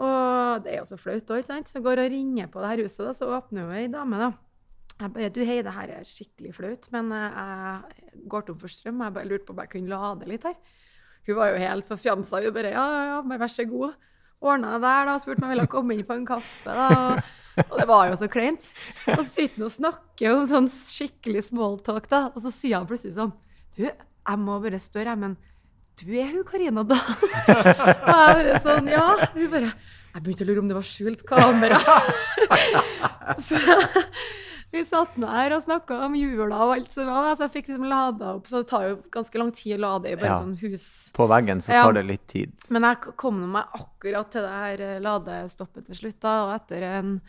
Og 0.00 0.64
det 0.64 0.72
er 0.72 0.78
jo 0.80 0.86
så 0.88 0.96
flaut 0.96 1.28
òg, 1.28 1.42
ikke 1.42 1.50
sant. 1.52 1.68
Så 1.68 1.78
jeg 1.78 1.86
går 1.86 2.04
og 2.06 2.14
ringer 2.14 2.48
på 2.52 2.62
det 2.62 2.72
her 2.72 2.82
huset, 2.86 3.02
da, 3.04 3.12
så 3.16 3.28
åpner 3.36 3.66
jo 3.66 3.76
ei 3.76 3.90
dame, 3.92 4.22
da. 4.22 4.30
Jeg 5.00 5.14
bare 5.14 5.32
Du, 5.32 5.40
hei, 5.46 5.60
det 5.64 5.72
her 5.72 5.94
er 5.96 6.04
skikkelig 6.04 6.52
flaut, 6.58 6.90
men 6.92 7.08
eh, 7.16 7.40
jeg 7.40 8.28
går 8.28 8.46
tom 8.46 8.60
for 8.60 8.72
strøm. 8.72 9.00
Jeg 9.06 9.16
bare 9.16 9.28
lurte 9.30 9.48
på 9.48 9.54
om 9.56 9.62
jeg 9.64 9.72
kunne 9.72 9.92
lade 9.94 10.28
litt 10.28 10.44
her. 10.44 10.58
Hun 11.28 11.38
var 11.38 11.52
jo 11.52 11.60
helt 11.62 11.88
forfjamsa. 11.88 12.42
Hun 12.44 12.56
bare 12.56 12.72
ja, 12.74 12.86
ja, 12.96 13.04
ja, 13.14 13.38
vær 13.40 13.52
så 13.52 13.66
god. 13.68 13.96
Ordna 14.40 14.74
det 14.74 14.82
der, 14.84 15.08
da. 15.08 15.14
Spurte 15.20 15.44
om 15.44 15.48
jeg 15.48 15.56
ville 15.56 15.70
komme 15.72 15.96
inn 15.96 16.06
på 16.08 16.16
en 16.16 16.26
kaffe. 16.28 16.74
da, 16.76 17.20
og, 17.66 17.76
det 17.76 17.86
var 17.88 18.08
jo 18.08 18.18
så 18.20 18.28
kleint. 18.32 18.70
Og 19.06 19.20
så 19.20 19.26
sitter 19.28 19.60
hun 19.60 19.68
og 19.68 19.74
snakker 19.74 20.34
om 20.34 20.46
sånn 20.48 20.68
skikkelig 20.72 21.46
smalltalk, 21.50 22.08
da. 22.12 22.26
Og 22.34 22.44
så 22.44 22.52
sier 22.54 22.78
han 22.78 22.88
plutselig 22.88 23.16
sånn 23.18 23.32
Du, 23.76 23.84
jeg 23.84 24.40
må 24.40 24.58
bare 24.64 24.80
spørre, 24.80 25.16
men 25.20 25.36
du 26.00 26.14
er 26.16 26.30
hun 26.32 26.44
Karina 26.48 26.84
da? 26.88 26.96
Og 27.50 27.66
jeg 27.68 27.96
bare 28.06 28.60
sånn 28.64 28.88
Ja. 28.88 29.04
Hun 29.34 29.50
bare 29.52 29.68
Jeg 29.68 30.22
begynte 30.24 30.46
å 30.46 30.48
lure 30.48 30.62
om 30.62 30.70
det 30.70 30.78
var 30.78 30.86
skjult 30.88 31.26
kamera. 31.28 31.80
så 33.48 33.60
vi 34.72 34.84
satt 34.86 35.16
nå 35.18 35.26
her 35.26 35.52
og 35.56 35.62
snakka 35.64 35.96
om 36.06 36.14
jula 36.14 36.58
og 36.66 36.72
alt 36.76 36.92
som 36.94 37.08
var, 37.10 37.32
så 37.34 37.46
jeg 37.48 37.54
fikk 37.56 37.70
liksom 37.72 37.88
lada 37.90 38.34
opp. 38.36 38.46
Så 38.46 38.60
det 38.62 38.68
tar 38.70 38.84
jo 38.88 38.96
ganske 39.10 39.38
lang 39.42 39.50
tid 39.52 39.76
å 39.78 39.80
lade 39.82 40.10
i 40.12 40.16
bare 40.16 40.30
Ja. 40.34 40.40
sånn 40.40 40.56
hus. 40.60 41.10
På 41.16 41.26
veggen 41.28 41.58
så 41.60 41.72
Ja. 41.74 41.82
tar 41.84 41.92
det 41.94 42.04
litt 42.06 42.26
tid. 42.28 42.52
Men 42.70 42.82
jeg 42.82 43.00
kom 43.16 43.40
meg 43.52 43.64
akkurat 43.74 44.30
til 44.30 44.42
det 44.42 44.50
her 44.50 44.80
eh, 44.80 45.00
ladestoppet 45.00 45.86
til 45.86 45.94
slutt, 45.96 46.20
da, 46.20 46.34
og 46.46 46.54
etter 46.60 46.82
en 46.82 47.20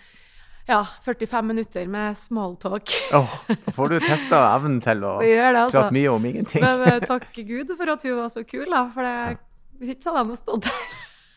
ja, 0.69 0.83
45 1.03 1.41
minutter 1.47 1.87
med 1.89 2.15
smalltalk 2.15 2.87
Oh, 3.17 3.27
da 3.49 3.71
får 3.73 3.89
du 3.89 3.99
testa 3.99 4.55
evnen 4.55 4.79
til 4.79 5.01
å 5.03 5.19
Det 5.23 5.35
det, 5.35 5.55
altså. 5.57 5.81
prate 5.81 5.91
mye 5.97 6.11
om 6.13 6.23
ingenting. 6.29 6.61
Men 6.61 6.81
eh, 6.87 6.99
takk 7.11 7.33
Gud 7.33 7.73
for 7.75 7.89
at 7.89 8.03
hun 8.03 8.17
var 8.21 8.29
så 8.29 8.43
kul, 8.47 8.67
da. 8.69 8.83
For 8.93 9.03
hvis 9.81 9.95
ikke 9.95 10.03
så 10.05 10.13
hadde 10.15 10.29
jeg 10.29 10.37
stått 10.43 10.69
der. 10.69 10.85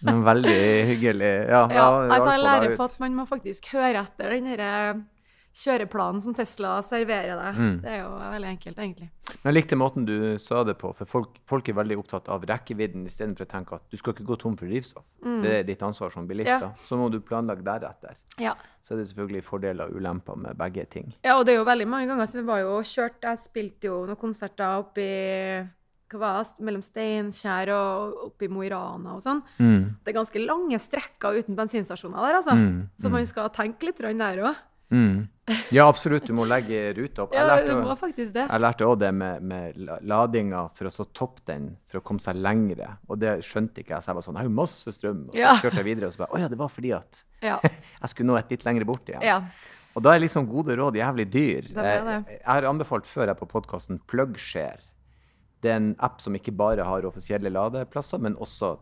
Men 0.04 0.20
veldig 0.22 0.58
hyggelig. 0.90 1.32
Ja, 1.48 1.62
Ja, 1.72 1.74
ja, 1.74 2.12
altså, 2.12 2.30
jeg 2.36 2.42
lærer 2.44 2.76
på 2.76 2.84
at 2.84 3.00
man 3.00 3.14
må 3.16 3.24
faktisk 3.26 3.70
høre 3.72 4.02
etter 4.04 4.34
den 4.36 4.44
derre 4.52 5.02
kjøreplanen 5.54 6.22
som 6.24 6.34
Tesla 6.34 6.72
serverer 6.82 7.38
deg. 7.38 7.58
Mm. 7.60 7.74
Det 7.84 7.90
er 7.92 8.00
jo 8.00 8.08
veldig 8.18 8.48
enkelt, 8.50 8.78
egentlig. 8.82 9.08
Men 9.36 9.48
jeg 9.50 9.56
likte 9.56 9.78
måten 9.78 10.06
du 10.08 10.14
sa 10.42 10.64
det 10.66 10.74
på, 10.80 10.90
for 10.98 11.06
folk, 11.10 11.36
folk 11.46 11.68
er 11.70 11.76
veldig 11.78 11.98
opptatt 12.00 12.30
av 12.34 12.42
rekkevidden 12.50 13.06
istedenfor 13.06 13.46
å 13.46 13.50
tenke 13.52 13.78
at 13.78 13.86
du 13.92 13.96
skal 14.00 14.16
ikke 14.16 14.26
gå 14.32 14.38
tom 14.42 14.56
for 14.58 14.66
drivstoff. 14.70 15.06
Det 15.22 15.52
er 15.60 15.68
ditt 15.68 15.84
ansvar 15.86 16.10
som 16.10 16.26
bilist. 16.26 16.50
Mm. 16.50 16.66
Ja. 16.66 16.72
Så 16.88 16.98
må 16.98 17.06
du 17.12 17.20
planlegge 17.22 17.62
deretter. 17.66 18.18
Ja. 18.42 18.56
Så 18.82 18.94
er 18.96 19.00
det 19.02 19.06
selvfølgelig 19.12 19.44
fordeler 19.46 19.92
og 19.92 20.00
ulemper 20.02 20.36
med 20.42 20.58
begge 20.58 20.88
ting. 20.90 21.14
ja, 21.22 21.38
og 21.38 21.46
det 21.46 21.54
er 21.54 21.62
jo 21.62 21.70
veldig 21.70 21.86
mange 21.88 22.10
ganger 22.10 22.26
som 22.26 22.42
vi 22.42 22.48
var 22.50 22.60
jo 22.64 22.74
kjørt 22.82 23.22
Jeg 23.22 23.38
spilte 23.44 23.88
jo 23.88 24.02
noen 24.08 24.18
konserter 24.20 24.82
oppi 24.82 25.08
hva 26.14 26.34
mellom 26.62 26.82
Steinkjer 26.84 27.70
og 27.74 28.18
oppi 28.28 28.46
Mo 28.52 28.62
i 28.62 28.68
Rana 28.70 29.16
og 29.16 29.22
sånn. 29.24 29.40
Mm. 29.58 29.96
Det 30.04 30.12
er 30.12 30.18
ganske 30.18 30.42
lange 30.42 30.78
strekker 30.82 31.40
uten 31.40 31.56
bensinstasjoner 31.58 32.20
der, 32.22 32.38
altså. 32.38 32.54
Mm, 32.58 32.76
Så 33.00 33.10
man 33.10 33.26
skal 33.26 33.50
tenke 33.54 33.88
litt 33.88 33.98
der 33.98 34.42
òg. 34.44 34.54
Mm. 34.94 35.24
Ja, 35.74 35.88
absolutt. 35.90 36.24
Du 36.28 36.32
må 36.38 36.46
legge 36.48 36.78
ruta 36.96 37.24
opp. 37.26 37.32
Jeg 37.36 37.42
Ja, 37.42 37.48
lærte 37.50 37.66
du 37.66 37.72
jo- 37.74 37.82
må 37.84 37.96
faktisk 38.00 38.32
det. 38.36 38.46
Jeg 38.48 38.60
lærte 38.64 38.86
òg 38.88 38.98
det 39.02 39.10
med, 39.14 39.42
med 39.42 39.76
ladinga 40.08 40.62
for 40.72 40.88
å 40.88 40.92
så 40.94 41.04
toppe 41.12 41.42
den 41.50 41.66
for 41.90 41.98
å 42.00 42.04
komme 42.06 42.22
seg 42.22 42.38
lengre. 42.40 42.92
Og 43.10 43.18
det 43.20 43.34
skjønte 43.44 43.82
ikke 43.82 43.96
jeg. 43.96 44.06
Så 44.06 44.12
jeg 44.12 44.18
var 44.20 44.26
sånn 44.28 44.38
Jeg 44.38 44.44
har 44.46 44.50
jo 44.52 44.56
masse 44.62 44.94
strøm. 44.96 45.24
Og 45.28 45.34
så 45.34 45.42
Ja. 45.42 45.52
kjørte 45.60 45.82
jeg 45.82 45.88
videre, 45.90 46.06
og 46.08 46.12
så 46.16 46.22
bare 46.24 46.32
Å 46.38 46.40
ja, 46.44 46.48
det 46.48 46.58
var 46.62 46.68
fordi 46.72 46.94
at 46.96 47.22
Ja. 47.42 47.58
jeg 48.02 48.08
skulle 48.14 48.30
nå 48.32 48.38
et 48.38 48.50
litt 48.54 48.64
lengre 48.64 48.86
bort 48.88 49.04
igjen. 49.10 49.22
ja. 49.22 49.40
Og 49.94 50.02
da 50.02 50.10
er 50.16 50.18
liksom 50.24 50.48
gode 50.50 50.74
råd 50.74 50.96
jævlig 50.98 51.26
dyr. 51.30 51.68
Det 51.68 51.74
det. 51.74 51.90
Jeg, 51.94 52.24
jeg 52.40 52.40
har 52.48 52.64
anbefalt 52.66 53.06
før 53.06 53.28
jeg 53.30 53.36
på 53.38 53.46
podkasten 53.46 54.00
Plugshare. 54.10 54.80
Det 55.64 55.70
er 55.72 55.78
en 55.80 55.94
app 56.04 56.20
som 56.20 56.34
ikke 56.36 56.52
bare 56.52 56.84
har 56.84 57.06
offisielle 57.08 57.48
ladeplasser, 57.52 58.20
men 58.20 58.34
også 58.36 58.74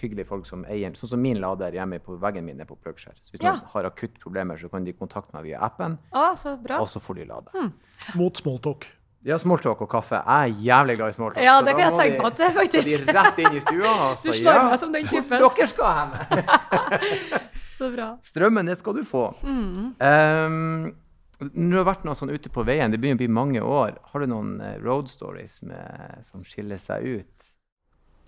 hyggelige 0.00 0.26
folk 0.26 0.46
som 0.46 0.64
eier 0.70 0.90
Sånn 0.98 1.10
som 1.14 1.22
min 1.22 1.38
lader 1.42 1.74
hjemme 1.74 2.00
på 2.02 2.16
veggen 2.22 2.44
min 2.46 2.60
er 2.62 2.66
på 2.66 2.74
Plugshare. 2.78 3.14
Så 3.22 3.30
hvis 3.34 3.42
Ja. 3.42 3.52
noen 3.54 3.70
har 3.72 3.86
akutt 3.88 4.18
problemer, 4.22 4.58
så 4.58 4.68
kan 4.70 4.84
de 4.84 4.92
kontakte 4.98 5.34
meg 5.34 5.44
via 5.44 5.58
appen, 5.62 5.96
Å, 6.12 6.34
så 6.38 6.56
bra. 6.62 6.80
og 6.82 6.88
så 6.90 6.98
får 7.02 7.14
de 7.22 7.24
lade. 7.30 7.48
Hmm. 7.54 7.72
Mot 8.18 8.34
smalltalk. 8.38 8.86
Ja, 9.24 9.38
smalltalk 9.40 9.80
og 9.80 9.88
kaffe. 9.88 10.18
Jeg 10.20 10.50
er 10.50 10.54
jævlig 10.66 10.96
glad 10.98 11.08
i 11.08 11.16
smalltalk. 11.16 11.42
Ja, 11.44 11.54
det 11.62 11.72
kan 11.78 11.80
jeg 11.80 11.94
tenke 12.00 12.12
meg 12.12 12.20
på 12.20 12.26
at 12.26 12.36
det 12.36 12.50
faktisk- 12.58 12.88
Så 12.98 13.06
de 13.06 13.12
rett 13.16 13.38
inn 13.38 13.56
i 13.56 13.60
stua, 13.60 13.92
og 14.10 14.16
Du 14.22 14.28
så 14.28 14.34
slår 14.34 14.54
ja, 14.54 14.68
meg 14.68 14.78
som 14.78 14.92
den 14.92 15.06
typen. 15.06 15.38
dere 15.44 15.66
skal 15.66 15.94
hjem. 15.94 17.40
Så 17.78 17.90
bra. 17.90 18.18
Strømmen, 18.22 18.66
det 18.66 18.76
skal 18.78 18.92
du 18.94 19.02
få. 19.02 19.34
Mm. 19.42 19.94
Um, 19.98 20.94
når 21.40 21.70
du 21.72 21.78
har 21.80 21.88
vært 21.88 22.04
noe 22.06 22.16
sånn 22.18 22.32
ute 22.32 22.50
på 22.52 22.64
veien, 22.66 22.92
det 22.92 23.00
begynner 23.02 23.18
å 23.18 23.24
bli 23.24 23.30
mange 23.32 23.62
år, 23.64 23.98
har 24.10 24.22
du 24.22 24.30
noen 24.30 24.56
eh, 24.62 24.78
road 24.82 25.10
stories 25.10 25.60
med, 25.66 26.22
som 26.26 26.44
skiller 26.46 26.80
seg 26.80 27.06
ut? 27.18 27.50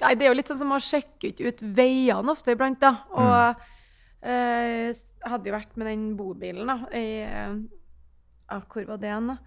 Nei, 0.02 0.12
det 0.16 0.26
er 0.26 0.32
jo 0.32 0.36
litt 0.36 0.50
sånn 0.50 0.60
som 0.60 0.74
å 0.76 0.82
sjekke 0.82 1.30
ut, 1.30 1.40
ut 1.40 1.64
veiene 1.76 2.32
ofte 2.32 2.52
iblant, 2.52 2.80
da. 2.82 2.92
Og 3.16 3.66
eh, 4.26 4.90
jeg 4.90 5.30
hadde 5.30 5.48
jo 5.48 5.56
vært 5.56 5.76
med 5.78 5.90
den 5.92 6.06
bobilen, 6.18 6.68
da, 6.68 6.78
i 6.92 7.06
eh, 7.24 7.58
ah, 8.52 8.64
Hvor 8.68 8.88
var 8.90 9.00
det 9.00 9.12
hen, 9.14 9.32
da? 9.32 9.38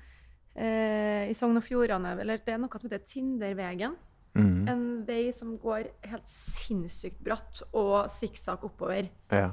Eh, 0.60 1.30
I 1.30 1.36
Sogn 1.38 1.60
og 1.60 1.66
Fjordane, 1.66 2.16
eller 2.24 2.42
det 2.44 2.56
er 2.56 2.62
noe 2.62 2.82
som 2.82 2.90
heter 2.90 3.06
Tindervegen. 3.06 3.96
Mm. 4.38 4.68
En 4.70 4.84
vei 5.08 5.30
som 5.36 5.56
går 5.60 5.88
helt 6.10 6.30
sinnssykt 6.30 7.22
bratt 7.26 7.64
og 7.70 8.10
sikksakk 8.12 8.66
oppover. 8.68 9.10
Ja. 9.34 9.52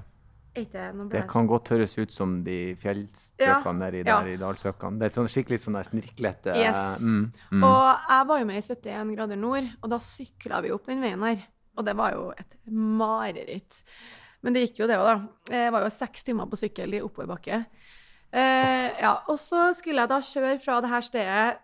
Det 0.56 1.10
Det 1.12 1.22
kan 1.28 1.46
godt 1.46 1.68
høres 1.74 1.96
ut 1.98 2.12
som 2.12 2.42
de 2.44 2.74
fjellstrøkene 2.80 3.90
Ja. 4.06 4.20
der 4.22 4.28
i 4.32 4.36
Dalsøkene. 4.40 4.98
Det 4.98 5.10
er 5.10 5.14
sånn 5.20 5.28
skikkelig 5.28 5.60
sånn 5.60 5.78
snirklete 5.84 6.54
Yes. 6.56 7.02
mm, 7.02 7.32
mm. 7.52 7.62
Og 7.62 8.08
jeg 8.08 8.26
var 8.26 8.38
jo 8.40 8.44
med 8.46 8.56
i 8.56 8.62
71 8.74 9.14
grader 9.16 9.36
nord, 9.36 9.68
og 9.82 9.90
da 9.90 9.98
sykla 9.98 10.62
vi 10.62 10.72
opp 10.72 10.86
den 10.86 11.02
veien 11.04 11.22
her. 11.22 11.44
Og 11.76 11.84
det 11.84 11.96
var 11.96 12.12
jo 12.16 12.30
et 12.38 12.56
mareritt. 12.72 13.82
Men 14.42 14.54
det 14.54 14.62
gikk 14.68 14.80
jo, 14.80 14.86
det 14.86 14.96
òg, 14.96 15.06
da. 15.06 15.28
Jeg 15.52 15.72
var 15.72 15.82
jo 15.84 15.90
seks 15.90 16.24
timer 16.24 16.46
på 16.46 16.56
sykkel 16.56 16.94
i 16.94 17.00
oppoverbakke. 17.04 17.66
Eh, 18.32 19.00
ja, 19.00 19.12
og 19.28 19.38
så 19.40 19.68
skulle 19.76 20.02
jeg 20.04 20.08
da 20.08 20.18
kjøre 20.20 20.58
fra 20.62 20.80
det 20.80 20.90
her 20.90 21.04
stedet 21.06 21.58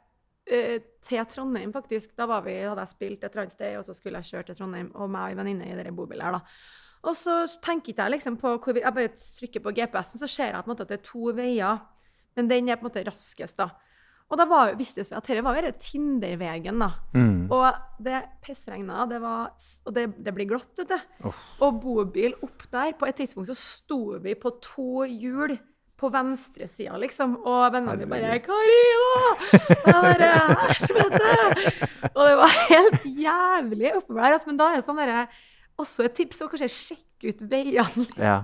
eh, 0.47 0.79
til 1.05 1.25
Trondheim, 1.27 1.73
faktisk. 1.75 2.15
Da 2.19 2.27
var 2.27 2.45
vi, 2.47 2.55
hadde 2.63 2.85
jeg 2.85 2.89
spilt 2.95 3.25
et 3.25 3.31
eller 3.33 3.45
annet 3.47 3.57
sted, 3.57 3.77
og 3.79 3.85
så 3.85 3.95
skulle 3.97 4.21
jeg 4.23 4.33
kjøre 4.33 4.47
til 4.51 4.57
Trondheim, 4.61 4.93
og 4.95 5.11
meg 5.13 5.23
og 5.23 5.33
ei 5.33 5.39
venninne 5.41 5.69
i 5.69 5.77
denne 5.79 5.95
bobilen 5.97 6.25
her, 6.27 6.39
da. 6.39 6.43
Og 7.03 7.17
så 7.19 7.41
tenker 7.63 7.97
jeg 7.97 8.15
liksom 8.15 8.37
på 8.39 8.57
hvor 8.63 8.77
vi, 8.77 8.83
Jeg 8.85 8.95
bare 8.95 9.15
trykker 9.17 9.63
på 9.63 9.75
GPS-en, 9.75 10.23
så 10.23 10.29
ser 10.31 10.53
jeg 10.53 10.63
på 10.63 10.71
en 10.71 10.75
måte 10.75 10.87
at 10.87 10.93
det 10.93 11.01
er 11.01 11.09
to 11.09 11.33
veier. 11.35 11.81
Men 12.37 12.49
den 12.49 12.69
er 12.69 12.79
på 12.79 12.87
en 12.87 12.91
måte 12.91 13.07
raskest, 13.09 13.59
da. 13.59 13.73
Og 14.33 14.39
da 14.41 14.47
var, 14.49 14.71
visste 14.79 15.03
vi 15.03 15.13
at 15.13 15.27
dette 15.29 15.43
var 15.45 15.59
denne 15.61 16.79
da. 16.81 16.89
Mm. 17.13 17.51
Og 17.53 17.67
det 18.01 18.23
pissregna, 18.45 19.05
det 19.11 19.21
var 19.21 19.51
Og 19.85 19.93
det, 19.93 20.07
det 20.25 20.33
blir 20.33 20.49
glatt, 20.49 20.73
vet 20.79 20.95
du. 20.95 21.27
Oh. 21.29 21.43
Og 21.67 21.83
bobil 21.83 22.33
opp 22.41 22.65
der 22.73 22.95
På 22.97 23.07
et 23.07 23.19
tidspunkt 23.21 23.51
så 23.51 23.59
sto 23.59 24.17
vi 24.23 24.35
på 24.35 24.55
to 24.65 25.05
hjul 25.05 25.59
på 26.03 26.09
venstre 26.11 26.67
sida, 26.67 26.97
liksom. 26.99 27.37
Og 27.47 27.73
vennene 27.77 27.95
mine 27.95 28.09
bare 28.11 28.41
'Karina!' 28.43 29.37
Og 32.17 32.23
det 32.27 32.37
var 32.41 32.57
helt 32.73 33.05
jævlig 33.07 33.93
oppå. 34.01 34.19
Altså, 34.19 34.49
men 34.49 34.59
da 34.59 34.73
er 34.73 34.81
det 34.81 34.87
sånn 34.89 34.99
derre 34.99 35.29
Også 35.81 36.05
et 36.07 36.15
tips 36.19 36.43
å 36.45 36.49
kanskje 36.53 36.69
sjekke 36.73 37.31
ut 37.33 37.43
veiene 37.49 38.03
litt. 38.03 38.19
Ja. 38.19 38.41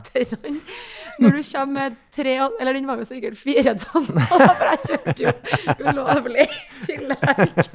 Når 1.19 1.35
du 1.35 1.41
kommer 1.43 1.73
med 1.75 1.97
tre 2.15 2.37
Eller 2.39 2.77
den 2.77 2.87
var 2.87 3.01
jo 3.03 3.07
sikkert 3.09 3.35
fire 3.39 3.75
tonn, 3.83 4.07
for 4.31 4.65
jeg 4.69 4.81
kjørte 4.85 5.27
jo 5.27 5.33
ulovlig 5.91 6.47
i 6.47 6.87
tillegg. 6.87 7.71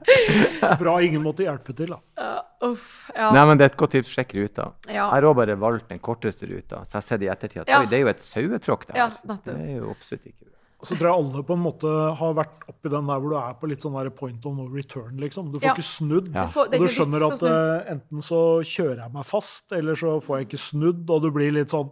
Bra 0.82 0.96
ingen 1.02 1.24
måtte 1.26 1.46
hjelpe 1.46 1.74
til, 1.76 1.92
da. 1.96 2.00
Uh, 2.16 2.70
uff. 2.72 2.88
Ja. 3.14 3.32
Nei, 3.34 3.44
men 3.50 3.58
det 3.60 3.68
er 3.68 3.74
et 3.74 3.78
godt 3.82 3.96
tips. 3.98 4.14
Sjekk 4.16 4.36
ruta. 4.38 4.70
Ja. 4.86 5.10
Jeg 5.10 5.26
har 5.26 5.38
bare 5.42 5.58
valgt 5.60 5.90
den 5.92 6.02
korteste 6.02 6.48
ruta, 6.50 6.84
så 6.86 6.96
jeg 6.96 7.02
har 7.02 7.08
sett 7.10 7.26
i 7.26 7.32
ettertid 7.32 7.64
at 7.66 7.72
Ja. 7.74 7.82
oi, 7.82 7.90
det 7.90 7.98
er 8.00 8.06
jo 8.06 8.12
et 8.14 8.22
sauetråkk 8.24 8.86
der. 8.92 9.02
Ja, 9.02 9.38
det 9.50 9.56
er 9.60 9.80
jo 9.80 9.90
absolutt 9.92 10.30
ikke 10.30 10.55
Så 10.84 10.94
tror 10.94 11.08
jeg 11.08 11.16
alle 11.24 11.42
på 11.42 11.54
en 11.56 11.62
måte 11.64 11.88
har 12.18 12.34
vært 12.36 12.66
oppi 12.68 12.90
den 12.92 13.06
der 13.08 13.20
hvor 13.22 13.30
du 13.32 13.36
er 13.40 13.54
på 13.58 13.68
litt 13.70 13.80
sånn 13.80 13.94
der 13.96 14.10
point 14.10 14.44
of 14.46 14.52
no 14.58 14.66
return, 14.68 15.16
liksom. 15.18 15.48
Du 15.52 15.58
får 15.58 15.64
Ja. 15.70 15.72
ikke 15.74 15.82
snudd. 15.88 16.28
Ja. 16.34 16.44
Du 16.46 16.52
får- 16.52 16.70
det 16.70 16.80
Og 16.80 16.86
du 16.86 16.92
skjønner 16.92 17.24
at 17.32 17.42
eh, 17.42 17.92
enten 17.94 18.20
så 18.22 18.60
kjører 18.60 19.00
jeg 19.06 19.12
meg 19.12 19.24
fast, 19.24 19.72
eller 19.72 19.94
så 19.94 20.20
får 20.20 20.38
jeg 20.38 20.48
ikke 20.48 20.60
snudd, 20.60 21.08
og 21.10 21.22
du 21.22 21.30
blir 21.30 21.52
litt 21.52 21.68
sånn 21.70 21.90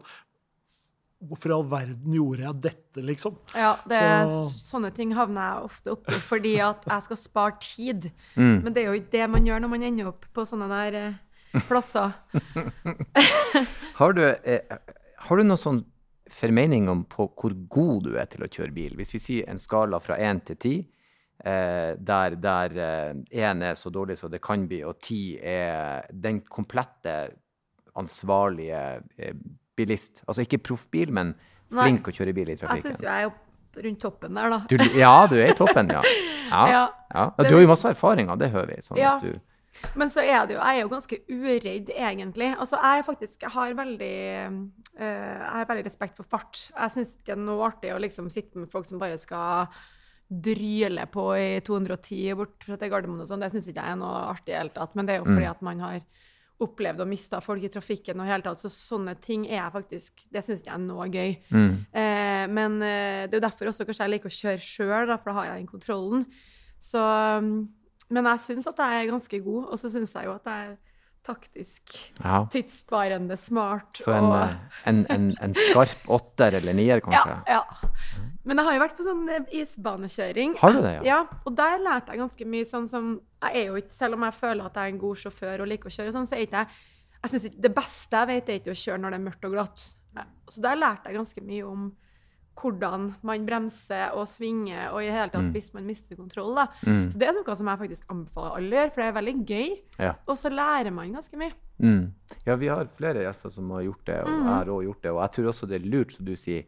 Hvorfor 1.24 1.48
i 1.48 1.52
all 1.54 1.64
verden 1.64 2.12
gjorde 2.12 2.40
jeg 2.42 2.60
dette, 2.60 3.00
liksom? 3.00 3.36
Ja, 3.56 3.76
det 3.88 3.96
er, 3.96 4.26
Så- 4.26 4.50
sånne 4.76 4.92
ting 4.92 5.12
havner 5.12 5.40
jeg 5.54 5.64
ofte 5.64 5.90
oppi 5.94 6.12
fordi 6.20 6.58
at 6.60 6.84
jeg 6.84 7.02
skal 7.02 7.16
spare 7.16 7.56
tid. 7.60 8.12
Mm. 8.36 8.62
Men 8.62 8.72
det 8.74 8.82
er 8.84 8.92
jo 8.92 9.00
ikke 9.00 9.10
det 9.10 9.30
man 9.30 9.46
gjør 9.46 9.60
når 9.62 9.70
man 9.70 9.82
ender 9.82 10.06
opp 10.08 10.26
på 10.34 10.42
sånne 10.44 10.68
der 10.68 10.94
eh, 11.54 11.60
plasser. 11.66 12.12
Har 13.96 14.12
du, 14.12 14.22
eh, 14.44 14.60
har 15.16 15.36
du 15.36 15.44
noe 15.44 15.56
sånn 15.56 15.84
formening 16.34 16.88
om 16.90 17.04
på 17.10 17.28
hvor 17.38 17.54
god 17.70 18.02
du 18.08 18.16
er 18.18 18.26
til 18.30 18.42
å 18.44 18.50
kjøre 18.50 18.74
bil? 18.74 18.96
Hvis 18.98 19.14
vi 19.14 19.20
sier 19.22 19.48
en 19.52 19.58
skala 19.62 20.00
fra 20.02 20.16
én 20.18 20.40
til 20.44 20.56
ti, 20.56 20.74
eh, 21.44 21.94
der 21.98 22.36
der 22.36 22.74
én 23.30 23.62
er 23.62 23.74
så 23.78 23.90
dårlig 23.94 24.18
som 24.18 24.30
det 24.30 24.42
kan 24.42 24.66
bli, 24.68 24.82
og 24.84 24.98
ti 25.00 25.38
er 25.40 26.06
den 26.12 26.40
komplette 26.42 27.16
ansvarlige 27.96 28.82
eh, 29.18 29.34
bilist. 29.76 30.22
Altså 30.28 30.42
ikke 30.44 30.58
proffbil, 30.70 31.12
men 31.14 31.34
Nei. 31.70 31.82
flink 31.86 32.08
å 32.10 32.14
kjøre 32.14 32.34
bil 32.36 32.48
i 32.50 32.54
Jeg 32.56 32.62
trafikken. 32.64 32.92
syns 32.92 33.02
jo 33.02 33.08
jeg 33.08 33.26
er 33.30 33.84
rundt 33.84 34.00
toppen 34.04 34.34
der, 34.38 34.50
da. 34.50 34.58
Du, 34.70 34.76
ja, 34.98 35.14
du 35.30 35.36
er 35.40 35.50
i 35.52 35.58
toppen, 35.58 35.90
ja. 35.90 36.02
Ja, 36.54 36.66
Ja. 36.70 36.82
ja. 37.14 37.22
Du 37.48 37.54
har 37.56 37.62
jo 37.64 37.68
masse 37.70 37.88
erfaringer, 37.90 38.36
det 38.38 38.50
hører 38.52 38.68
vi. 38.74 38.82
Sånn 38.84 38.98
Ja. 39.00 39.14
at 39.16 39.22
du, 39.24 39.40
Men 39.98 40.12
så 40.12 40.22
er 40.22 40.46
det 40.46 40.56
jo 40.56 40.60
Jeg 40.60 40.76
er 40.76 40.84
jo 40.84 40.92
ganske 40.92 41.18
uredd, 41.28 41.90
egentlig. 41.94 42.52
Altså, 42.54 42.78
jeg 42.82 43.06
faktisk 43.06 43.42
Jeg 43.42 43.54
har 43.56 43.74
veldig 43.80 44.14
uh, 44.46 44.60
Jeg 45.00 45.50
har 45.56 45.68
veldig 45.72 45.86
respekt 45.88 46.20
for 46.20 46.30
fart. 46.30 46.68
Jeg 46.70 46.94
syns 46.94 47.16
ikke 47.16 47.32
det 47.32 47.36
er 47.36 47.44
noe 47.44 47.68
artig 47.68 47.92
å 47.94 48.00
liksom 48.02 48.30
sitte 48.32 48.60
med 48.60 48.70
folk 48.72 48.88
som 48.88 49.02
bare 49.02 49.18
skal 49.20 49.68
dryle 50.24 51.04
på 51.12 51.24
i 51.36 51.48
210 51.62 52.36
bort 52.38 52.64
til 52.64 52.90
Gardermoen 52.90 53.22
og 53.22 53.28
sånn. 53.28 53.42
Det 53.44 53.52
syns 53.52 53.68
ikke 53.70 53.82
jeg 53.82 53.96
er 53.96 54.00
noe 54.00 54.22
artig 54.30 54.50
i 54.50 54.54
det 54.54 54.62
hele 54.62 54.74
tatt. 54.74 54.94
Men 54.96 55.06
det 55.06 55.14
er 55.14 55.20
jo 55.20 55.28
fordi 55.28 55.50
at 55.50 55.66
man 55.66 55.82
har 55.84 55.98
opplevd 56.64 57.02
å 57.02 57.06
miste 57.08 57.38
folk 57.42 57.64
i 57.66 57.70
trafikken 57.72 58.20
og 58.22 58.28
hele 58.30 58.46
tatt. 58.46 58.62
Så 58.62 58.70
sånne 58.72 59.16
ting 59.22 59.46
er 59.48 59.58
jeg 59.58 59.74
faktisk 59.74 60.24
Det 60.32 60.42
syns 60.46 60.62
ikke 60.62 60.70
jeg 60.70 60.78
er 60.78 60.84
noe 60.86 61.08
gøy. 61.10 61.38
mm, 61.50 61.72
Uh, 61.94 62.44
men 62.50 62.76
uh, 62.82 63.24
det 63.26 63.36
er 63.36 63.38
jo 63.38 63.46
derfor 63.46 63.70
også 63.70 63.86
kanskje 63.88 64.04
jeg 64.04 64.12
liker 64.14 64.30
å 64.30 64.36
kjøre 64.38 64.62
sjøl, 64.62 65.14
for 65.16 65.30
da 65.30 65.36
har 65.38 65.46
jeg 65.48 65.62
den 65.62 65.70
kontrollen. 65.70 66.24
Så, 66.82 67.00
um, 67.00 67.68
men 68.12 68.26
jeg 68.32 68.42
syns 68.48 68.68
at 68.70 68.82
jeg 68.82 68.98
er 68.98 69.12
ganske 69.12 69.40
god, 69.44 69.70
og 69.70 69.80
så 69.80 69.90
syns 69.92 70.12
jeg 70.16 70.28
jo 70.28 70.34
at 70.34 70.50
jeg 70.50 70.66
er 70.72 70.74
taktisk 71.24 71.94
ja. 72.18 72.42
tidssparende, 72.52 73.36
smart 73.40 73.96
Så 73.96 74.12
en, 74.12 74.26
og 74.28 74.34
eh, 74.42 74.80
en, 74.90 74.98
en, 75.08 75.30
en 75.40 75.54
skarp 75.56 76.08
åtter 76.12 76.58
eller 76.60 76.76
nier, 76.76 77.00
kanskje? 77.04 77.38
ja, 77.48 77.62
ja. 77.62 78.24
Men 78.44 78.60
jeg 78.60 78.66
har 78.66 78.76
jo 78.76 78.82
vært 78.82 78.98
på 78.98 79.06
sånn 79.06 79.22
eh, 79.32 79.46
isbanekjøring. 79.62 80.58
Har 80.60 80.74
du 80.76 80.82
det, 80.84 80.92
ja? 80.98 81.04
Ja, 81.08 81.20
og 81.48 81.56
der 81.56 81.78
lærte 81.80 82.12
jeg 82.12 82.20
ganske 82.20 82.48
mye 82.52 82.66
sånn 82.68 82.90
som 82.92 83.14
Jeg 83.40 83.62
er 83.62 83.70
jo 83.70 83.78
ikke, 83.80 83.94
selv 83.94 84.18
om 84.18 84.26
jeg 84.28 84.36
føler 84.36 84.68
at 84.68 84.76
jeg 84.76 84.90
er 84.90 84.92
en 84.92 85.00
god 85.00 85.22
sjåfør 85.22 85.64
og 85.64 85.70
liker 85.70 85.88
å 85.88 85.94
kjøre, 85.96 86.12
sånn, 86.12 86.28
så 86.28 86.36
er 86.36 86.44
ikke 86.44 86.64
jeg 86.64 86.82
jeg 87.24 87.32
synes 87.32 87.56
Det 87.64 87.72
beste 87.72 88.20
jeg 88.20 88.28
vet, 88.28 88.48
er 88.48 88.58
ikke 88.60 88.74
å 88.74 88.76
kjøre 88.76 89.00
når 89.00 89.14
det 89.14 89.18
er 89.18 89.24
mørkt 89.24 89.46
og 89.48 89.54
glatt. 89.54 89.84
Så 90.52 90.60
der 90.60 90.76
lærte 90.76 91.08
jeg 91.08 91.16
ganske 91.16 91.44
mye 91.44 91.64
om 91.64 91.86
hvordan 92.56 93.14
man 93.22 93.46
bremser 93.46 94.12
og 94.14 94.26
svinger, 94.28 94.92
og 94.92 95.02
i 95.02 95.10
hele 95.10 95.30
tatt 95.30 95.42
Mm. 95.42 95.52
hvis 95.52 95.72
man 95.74 95.86
mister 95.86 96.16
kontroll. 96.16 96.54
da. 96.54 96.66
Mm, 96.86 97.10
Så 97.10 97.18
det 97.18 97.28
er 97.28 97.32
noe 97.32 97.56
som 97.56 97.66
jeg 97.66 97.78
faktisk 97.78 98.04
anbefaler 98.10 98.56
alle 98.56 98.70
å 98.70 98.78
gjøre, 98.80 98.92
for 98.94 99.00
det 99.02 99.08
er 99.08 99.20
veldig 99.22 99.46
gøy. 99.46 99.70
ja. 99.98 100.12
Og 100.28 100.36
så 100.36 100.50
lærer 100.50 100.92
man 100.92 101.12
ganske 101.12 101.36
mye. 101.36 101.52
Mm. 101.80 102.12
ja, 102.46 102.54
vi 102.56 102.68
har 102.68 102.86
flere 102.96 103.24
gjester 103.24 103.50
som 103.50 103.70
har 103.70 103.82
gjort 103.82 104.04
det, 104.06 104.20
og 104.22 104.28
Mm. 104.28 104.44
jeg 104.46 104.54
har 104.54 104.64
òg 104.66 104.84
gjort 104.84 105.02
det. 105.02 105.10
Og 105.12 105.20
jeg 105.22 105.30
tror 105.32 105.48
også 105.50 105.68
det 105.68 105.82
er 105.82 105.88
lurt, 105.88 106.12
som 106.12 106.24
du 106.24 106.36
sier, 106.36 106.64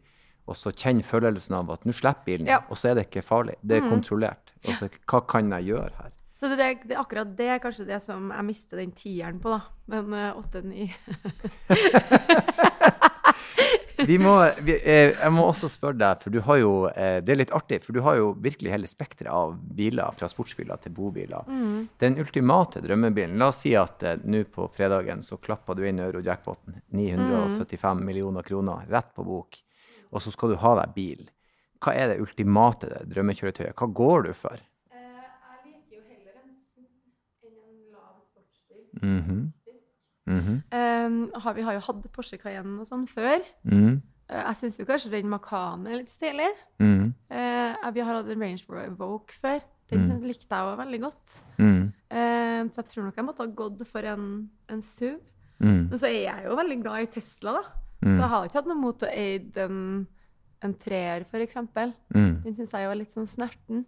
å 0.47 0.53
kjenne 0.53 1.03
følelsen 1.03 1.55
av 1.55 1.69
at 1.71 1.83
nå 1.85 1.91
slipper 1.93 2.23
bilen, 2.25 2.47
Ja. 2.47 2.59
og 2.69 2.75
så 2.77 2.89
er 2.91 2.95
det 2.95 3.09
ikke 3.11 3.23
farlig. 3.23 3.55
Det 3.65 3.77
er 3.77 3.81
Mm. 3.81 3.89
kontrollert. 3.91 4.51
så 4.63 4.89
hva 5.07 5.21
kan 5.27 5.49
jeg 5.49 5.65
gjøre 5.73 5.91
her? 5.95 6.11
Så 6.35 6.49
det, 6.49 6.57
det, 6.57 6.87
det, 6.89 6.97
akkurat 6.97 7.35
det 7.35 7.47
er 7.47 7.59
kanskje 7.59 7.85
det 7.87 8.01
som 8.03 8.29
jeg 8.31 8.45
mister 8.45 8.77
den 8.77 8.91
tieren 8.91 9.39
på, 9.39 9.49
da. 9.49 9.61
Men 9.87 10.13
eh, 10.13 10.33
åtte-ni 10.35 10.93
Vi 14.05 14.17
må, 14.21 14.33
vi, 14.61 14.75
eh, 14.77 15.15
jeg 15.15 15.33
må 15.33 15.47
også 15.49 15.69
spørre 15.71 15.97
deg, 15.97 16.19
for 16.21 16.33
du 16.33 16.37
har 16.45 16.59
jo 16.61 16.73
eh, 16.91 17.17
Det 17.25 17.33
er 17.33 17.39
litt 17.39 17.53
artig, 17.55 17.79
for 17.85 17.97
du 17.97 18.03
har 18.05 18.19
jo 18.19 18.27
virkelig 18.43 18.73
hele 18.73 18.89
spekteret 18.89 19.31
av 19.33 19.55
biler, 19.57 20.13
fra 20.17 20.29
sportsbiler 20.29 20.77
til 20.83 20.93
bobiler. 20.93 21.47
Mm. 21.49 21.87
Den 21.97 22.19
ultimate 22.21 22.83
drømmebilen 22.85 23.39
La 23.41 23.49
oss 23.49 23.63
si 23.65 23.73
at 23.77 24.05
eh, 24.05 24.19
nå 24.21 24.43
på 24.53 24.67
fredagen 24.73 25.25
så 25.25 25.39
klappa 25.41 25.73
du 25.73 25.81
inn 25.87 26.03
eurojackpoten. 26.03 26.77
975 26.93 28.05
millioner 28.05 28.45
kroner 28.45 28.85
rett 28.91 29.09
på 29.17 29.25
bok. 29.25 29.59
Og 30.13 30.23
så 30.23 30.31
skal 30.31 30.53
du 30.53 30.61
ha 30.61 30.77
deg 30.83 30.93
bil. 30.95 31.27
Hva 31.81 31.97
er 31.97 32.13
det 32.13 32.21
ultimate 32.21 33.01
drømmekjøretøyet? 33.09 33.75
Hva 33.77 33.89
går 33.97 34.29
du 34.29 34.33
for? 34.37 34.61
Jeg 34.93 35.73
liker 35.73 35.97
jo 35.97 36.03
heller 36.05 36.37
en 36.37 36.53
enn 36.53 37.61
en 37.65 37.79
lav 37.97 38.17
sportsbil. 38.29 39.47
Mhm, 40.27 40.61
mhm, 40.71 41.17
har, 41.41 41.53
vi 41.55 41.61
har 41.63 41.73
jo 41.77 41.79
hatt 41.87 42.11
Porsche 42.11 42.37
Cayenne 42.41 42.79
og 42.81 42.85
sånn 42.89 43.07
før. 43.07 43.39
Mm. 43.65 44.01
Uh, 44.29 44.41
jeg 44.43 44.55
syns 44.59 44.77
kanskje 44.85 45.11
den 45.13 45.29
Macan 45.31 45.85
er 45.87 46.01
litt 46.01 46.11
stilig. 46.11 46.49
Mm. 46.83 47.13
Uh, 47.31 47.91
vi 47.95 48.01
har 48.03 48.17
hatt 48.19 48.29
en 48.33 48.41
Range 48.43 48.63
Rover 48.67 48.89
Evoque 48.89 49.31
før. 49.41 49.61
Den 49.89 50.03
Mm. 50.03 50.23
likte 50.27 50.51
jeg 50.51 50.67
òg 50.67 50.77
veldig 50.83 50.99
godt. 51.01 51.43
mhm, 51.59 51.93
Eh, 52.09 52.63
så 52.71 52.75
jeg 52.81 52.87
tror 52.87 53.03
nok 53.05 53.15
jeg 53.15 53.25
måtte 53.25 53.43
ha 53.43 53.45
gått 53.51 53.85
for 53.87 53.99
en, 54.03 54.49
en 54.69 54.81
SUV. 54.81 55.19
mhm, 55.61 55.89
Men 55.89 55.97
så 55.99 56.07
er 56.07 56.23
jeg 56.23 56.43
jo 56.45 56.55
veldig 56.55 56.81
glad 56.83 57.01
i 57.01 57.05
Tesla, 57.05 57.51
da. 57.53 57.63
Mm. 58.03 58.09
Så 58.15 58.19
jeg 58.19 58.29
har 58.29 58.45
ikke 58.45 58.53
hatt 58.59 58.67
noe 58.67 58.75
mot 58.81 58.99
å 59.03 59.07
eie 59.11 59.39
en, 59.63 60.07
en 60.61 60.73
treer, 60.73 61.23
eksempel. 61.41 61.93
mhm, 62.13 62.43
Den 62.43 62.55
syns 62.55 62.71
jeg 62.71 62.83
jo 62.83 62.91
er 62.91 62.95
litt 62.95 63.11
sånn 63.15 63.27
snerten. 63.27 63.85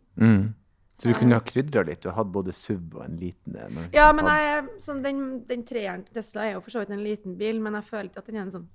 Så 1.00 1.08
du 1.08 1.14
kunne 1.16 1.38
ha 1.38 1.44
krydra 1.48 1.84
litt? 1.88 2.02
Du 2.04 2.10
har 2.10 2.18
hatt 2.20 2.32
både 2.36 2.52
SUV 2.54 2.98
og 3.00 3.06
en 3.06 3.16
liten 3.18 3.56
en? 3.56 3.78
Ja, 3.96 4.10
men 4.12 4.26
jeg, 4.28 4.66
sånn, 4.84 5.00
den, 5.06 5.22
den 5.48 5.64
treeren 5.64 6.04
Tesla 6.14 6.44
er 6.50 6.54
jo 6.58 6.62
for 6.66 6.76
så 6.76 6.82
vidt 6.84 6.92
en 6.92 7.04
liten 7.06 7.38
bil, 7.40 7.62
men 7.64 7.78
jeg 7.80 7.88
føler 7.88 8.10
ikke 8.12 8.20
at 8.26 8.28
den 8.32 8.36
er 8.42 8.46
en 8.48 8.52
sånn 8.60 8.68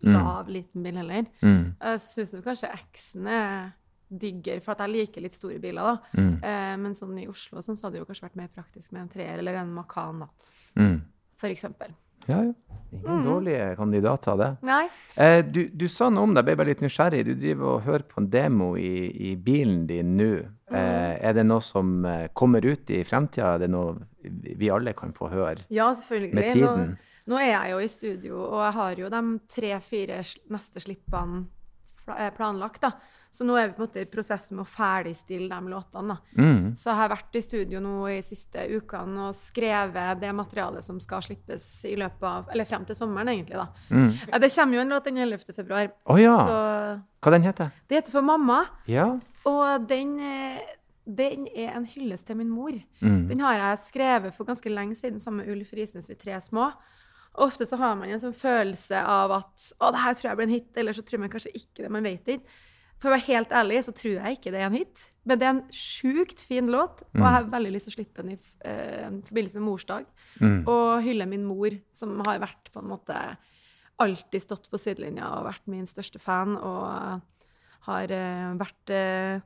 Mm. 0.00 0.14
lav, 0.16 0.46
liten 0.48 0.82
bil 0.82 0.96
heller. 0.96 1.26
Mm. 1.44 1.74
Jeg 1.76 1.98
syns 2.00 2.30
kanskje 2.44 2.70
X-en 2.72 3.26
er 3.28 3.72
digger, 4.10 4.62
for 4.64 4.74
jeg 4.80 4.88
liker 4.94 5.20
litt 5.26 5.34
store 5.36 5.58
biler, 5.60 5.82
da. 5.82 5.98
Mm. 6.16 6.30
Eh, 6.42 6.76
men 6.80 6.94
sånn 6.96 7.18
i 7.20 7.26
Oslo 7.28 7.60
sånn, 7.60 7.76
så 7.76 7.84
hadde 7.84 7.98
det 7.98 8.00
jo 8.00 8.06
kanskje 8.08 8.24
vært 8.30 8.36
mer 8.40 8.48
praktisk 8.48 8.92
med 8.92 9.02
en 9.02 9.10
treer 9.12 9.38
eller 9.42 9.58
en 9.60 9.74
Macan, 9.76 10.20
da, 10.24 10.28
Mm. 10.80 11.02
for 11.36 11.48
eksempel. 11.52 11.92
Ja, 12.28 12.40
ja. 12.42 12.52
Ingen 12.92 13.22
dårlige 13.24 13.76
kandidater, 13.76 14.36
det. 14.40 14.48
Nei. 14.62 14.88
Eh, 15.16 15.42
du, 15.42 15.68
du 15.68 15.86
sa 15.88 16.08
noe 16.08 16.22
om 16.24 16.32
deg, 16.34 16.46
jeg 16.46 16.56
ble 16.56 16.56
bare 16.56 16.68
litt 16.72 16.80
nysgjerrig. 16.80 17.24
Du 17.24 17.34
driver 17.34 17.64
og 17.74 17.82
hører 17.84 18.02
på 18.08 18.18
en 18.22 18.30
demo 18.30 18.70
i, 18.76 19.10
i 19.30 19.36
bilen 19.36 19.86
din 19.86 20.16
nå. 20.16 20.32
Eh, 20.70 21.14
er 21.28 21.34
det 21.34 21.44
noe 21.46 21.62
som 21.64 22.04
eh, 22.06 22.28
kommer 22.36 22.64
ut 22.66 22.90
i 22.94 23.02
fremtida? 23.04 23.54
Er 23.56 23.64
det 23.64 23.70
noe 23.72 23.96
vi 24.22 24.70
alle 24.70 24.92
kan 24.94 25.14
få 25.16 25.30
høre 25.32 25.64
Ja, 25.72 25.88
med 25.90 26.52
tiden? 26.52 26.92
Nå, 26.94 27.32
nå 27.32 27.38
er 27.40 27.50
jeg 27.52 27.72
jo 27.72 27.78
i 27.80 27.88
studio, 27.88 28.42
og 28.48 28.60
jeg 28.64 28.76
har 28.78 29.00
jo 29.04 29.14
de 29.14 29.22
tre-fire 29.50 30.20
neste 30.52 30.82
slippene 30.82 31.46
eh, 32.16 32.30
planlagt, 32.36 32.84
da. 32.86 32.94
Så 33.30 33.44
nå 33.46 33.54
er 33.54 33.68
vi 33.68 33.76
på 33.76 33.84
en 33.84 33.86
måte 33.86 34.02
i 34.02 34.08
prosessen 34.10 34.56
med 34.58 34.64
å 34.64 34.70
ferdigstille 34.70 35.46
de 35.46 35.70
låtene, 35.70 36.16
da. 36.16 36.42
Mm. 36.42 36.72
Så 36.74 36.88
jeg 36.90 36.98
har 36.98 37.12
vært 37.12 37.36
i 37.38 37.42
studio 37.44 37.82
nå 37.82 37.94
i 38.10 38.16
siste 38.26 38.64
ukene 38.74 39.28
og 39.28 39.38
skrevet 39.38 40.18
det 40.18 40.32
materialet 40.34 40.82
som 40.82 40.98
skal 41.02 41.22
slippes 41.22 41.66
i 41.86 41.94
løpet 42.00 42.26
av 42.26 42.50
Eller 42.50 42.66
frem 42.66 42.86
til 42.88 42.98
sommeren, 42.98 43.30
egentlig, 43.30 43.60
da. 43.60 43.68
Mm. 43.94 44.10
Det 44.42 44.50
kommer 44.56 44.80
jo 44.80 44.82
en 44.82 44.94
låt 44.96 45.06
den 45.06 45.22
11. 45.22 45.54
februar. 45.54 45.92
Å 46.10 46.18
ja. 46.18 46.36
Så 46.42 46.58
Hva 47.20 47.34
den 47.36 47.46
heter 47.46 47.70
det 47.86 48.00
heter 48.00 48.18
For 48.18 48.26
mamma, 48.26 48.64
Ja. 48.90 49.12
Og 49.48 49.88
den, 49.88 50.18
eh, 50.20 50.60
den 51.06 51.46
er 51.48 51.74
en 51.74 51.88
hyllest 51.88 52.26
til 52.28 52.38
min 52.40 52.50
mor. 52.52 52.74
Mm. 53.00 53.28
Den 53.28 53.40
har 53.40 53.58
jeg 53.58 53.84
skrevet 53.86 54.34
for 54.36 54.48
ganske 54.48 54.72
lenge 54.72 54.94
siden 54.98 55.20
sammen 55.20 55.44
med 55.44 55.54
Ulf 55.54 55.72
Risnes 55.76 56.10
i 56.10 56.18
Tre 56.18 56.40
små. 56.44 56.70
Ofte 57.40 57.66
så 57.66 57.78
har 57.78 57.94
man 57.96 58.10
en 58.10 58.20
sånn 58.20 58.34
følelse 58.34 58.98
av 59.06 59.32
at 59.38 59.70
å, 59.78 59.92
det 59.94 60.02
her 60.02 60.16
tror 60.18 60.28
jeg 60.30 60.40
blir 60.40 60.48
en 60.48 60.56
hit, 60.56 60.72
eller 60.82 60.96
så 60.96 61.04
tror 61.06 61.22
man 61.22 61.32
kanskje 61.32 61.54
ikke 61.54 61.84
det. 61.84 61.92
Man 61.94 62.06
vet 62.06 62.34
ikke. 62.34 62.58
For 63.00 63.08
å 63.08 63.14
være 63.14 63.28
helt 63.30 63.52
ærlig 63.56 63.78
så 63.86 63.94
tror 63.96 64.16
jeg 64.18 64.36
ikke 64.36 64.50
det 64.52 64.58
er 64.60 64.66
en 64.66 64.76
hit. 64.76 65.04
Men 65.24 65.40
det 65.40 65.46
er 65.46 65.54
en 65.54 65.62
sjukt 65.72 66.42
fin 66.44 66.66
låt, 66.68 67.00
og 67.14 67.22
jeg 67.22 67.36
har 67.36 67.46
veldig 67.48 67.70
lyst 67.72 67.88
til 67.88 67.94
å 67.94 67.96
slippe 67.96 68.24
den 68.24 68.34
i 68.34 68.36
uh, 68.36 69.06
forbindelse 69.30 69.56
med 69.56 69.64
morsdag. 69.64 70.10
Mm. 70.42 70.58
Og 70.68 70.88
hylle 71.06 71.28
min 71.30 71.46
mor, 71.48 71.78
som 71.96 72.18
har 72.26 72.42
vært 72.42 72.68
på 72.74 72.82
en 72.82 72.90
måte 72.90 73.16
alltid 74.00 74.44
stått 74.44 74.68
på 74.72 74.80
sidelinja 74.80 75.30
og 75.38 75.48
vært 75.48 75.70
min 75.72 75.88
største 75.88 76.20
fan. 76.20 76.58
Og 76.58 77.24
har 77.88 78.12
eh, 78.12 78.52
vært 78.60 78.92
eh, 78.94 79.40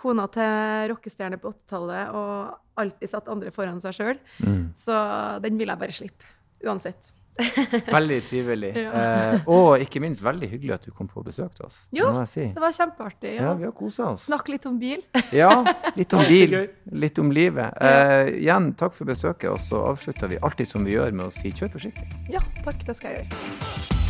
kona 0.00 0.26
til 0.32 0.88
rockestjerne 0.94 1.38
på 1.42 1.52
80-tallet 1.52 2.12
og 2.16 2.80
alltid 2.80 3.10
satt 3.12 3.28
andre 3.32 3.50
foran 3.52 3.80
seg 3.84 3.96
sjøl. 3.98 4.20
Mm. 4.46 4.70
Så 4.78 4.96
den 5.44 5.58
vil 5.60 5.68
jeg 5.72 5.80
bare 5.82 5.96
slippe. 5.96 6.30
Uansett. 6.64 7.12
Veldig 7.94 8.16
trivelig. 8.26 8.70
Ja. 8.76 8.90
Eh, 9.00 9.46
og 9.48 9.80
ikke 9.80 10.00
minst 10.02 10.20
veldig 10.24 10.48
hyggelig 10.50 10.74
at 10.76 10.88
du 10.88 10.90
kom 10.92 11.08
på 11.08 11.22
besøk 11.24 11.54
til 11.56 11.68
oss. 11.68 11.78
Jo, 11.94 12.10
si. 12.28 12.48
Det 12.52 12.60
var 12.60 12.74
kjempeartig. 12.76 13.34
Ja, 13.38 13.46
Ja. 13.46 13.54
vi 13.60 13.64
har 13.68 13.72
kosa 13.76 14.10
oss. 14.12 14.26
Snakk 14.28 14.50
litt 14.52 14.66
om 14.68 14.76
bil. 14.82 15.00
Ja, 15.32 15.52
litt 15.96 16.12
om 16.12 16.24
bil, 16.28 16.56
litt 16.92 17.18
om 17.22 17.32
livet. 17.32 17.72
Eh, 17.80 18.34
igjen, 18.42 18.72
takk 18.76 18.96
for 18.98 19.08
besøket, 19.08 19.48
og 19.54 19.60
så 19.62 19.80
avslutter 19.92 20.34
vi 20.34 20.40
alltid 20.42 20.68
som 20.68 20.84
vi 20.84 20.98
gjør 20.98 21.12
med 21.16 21.30
å 21.30 21.32
si 21.32 21.52
kjør 21.54 21.72
forsiktig. 21.78 22.10
Ja, 22.34 22.42
takk. 22.66 22.84
Det 22.84 22.98
skal 22.98 23.14
jeg 23.14 23.28
gjøre. 23.30 24.09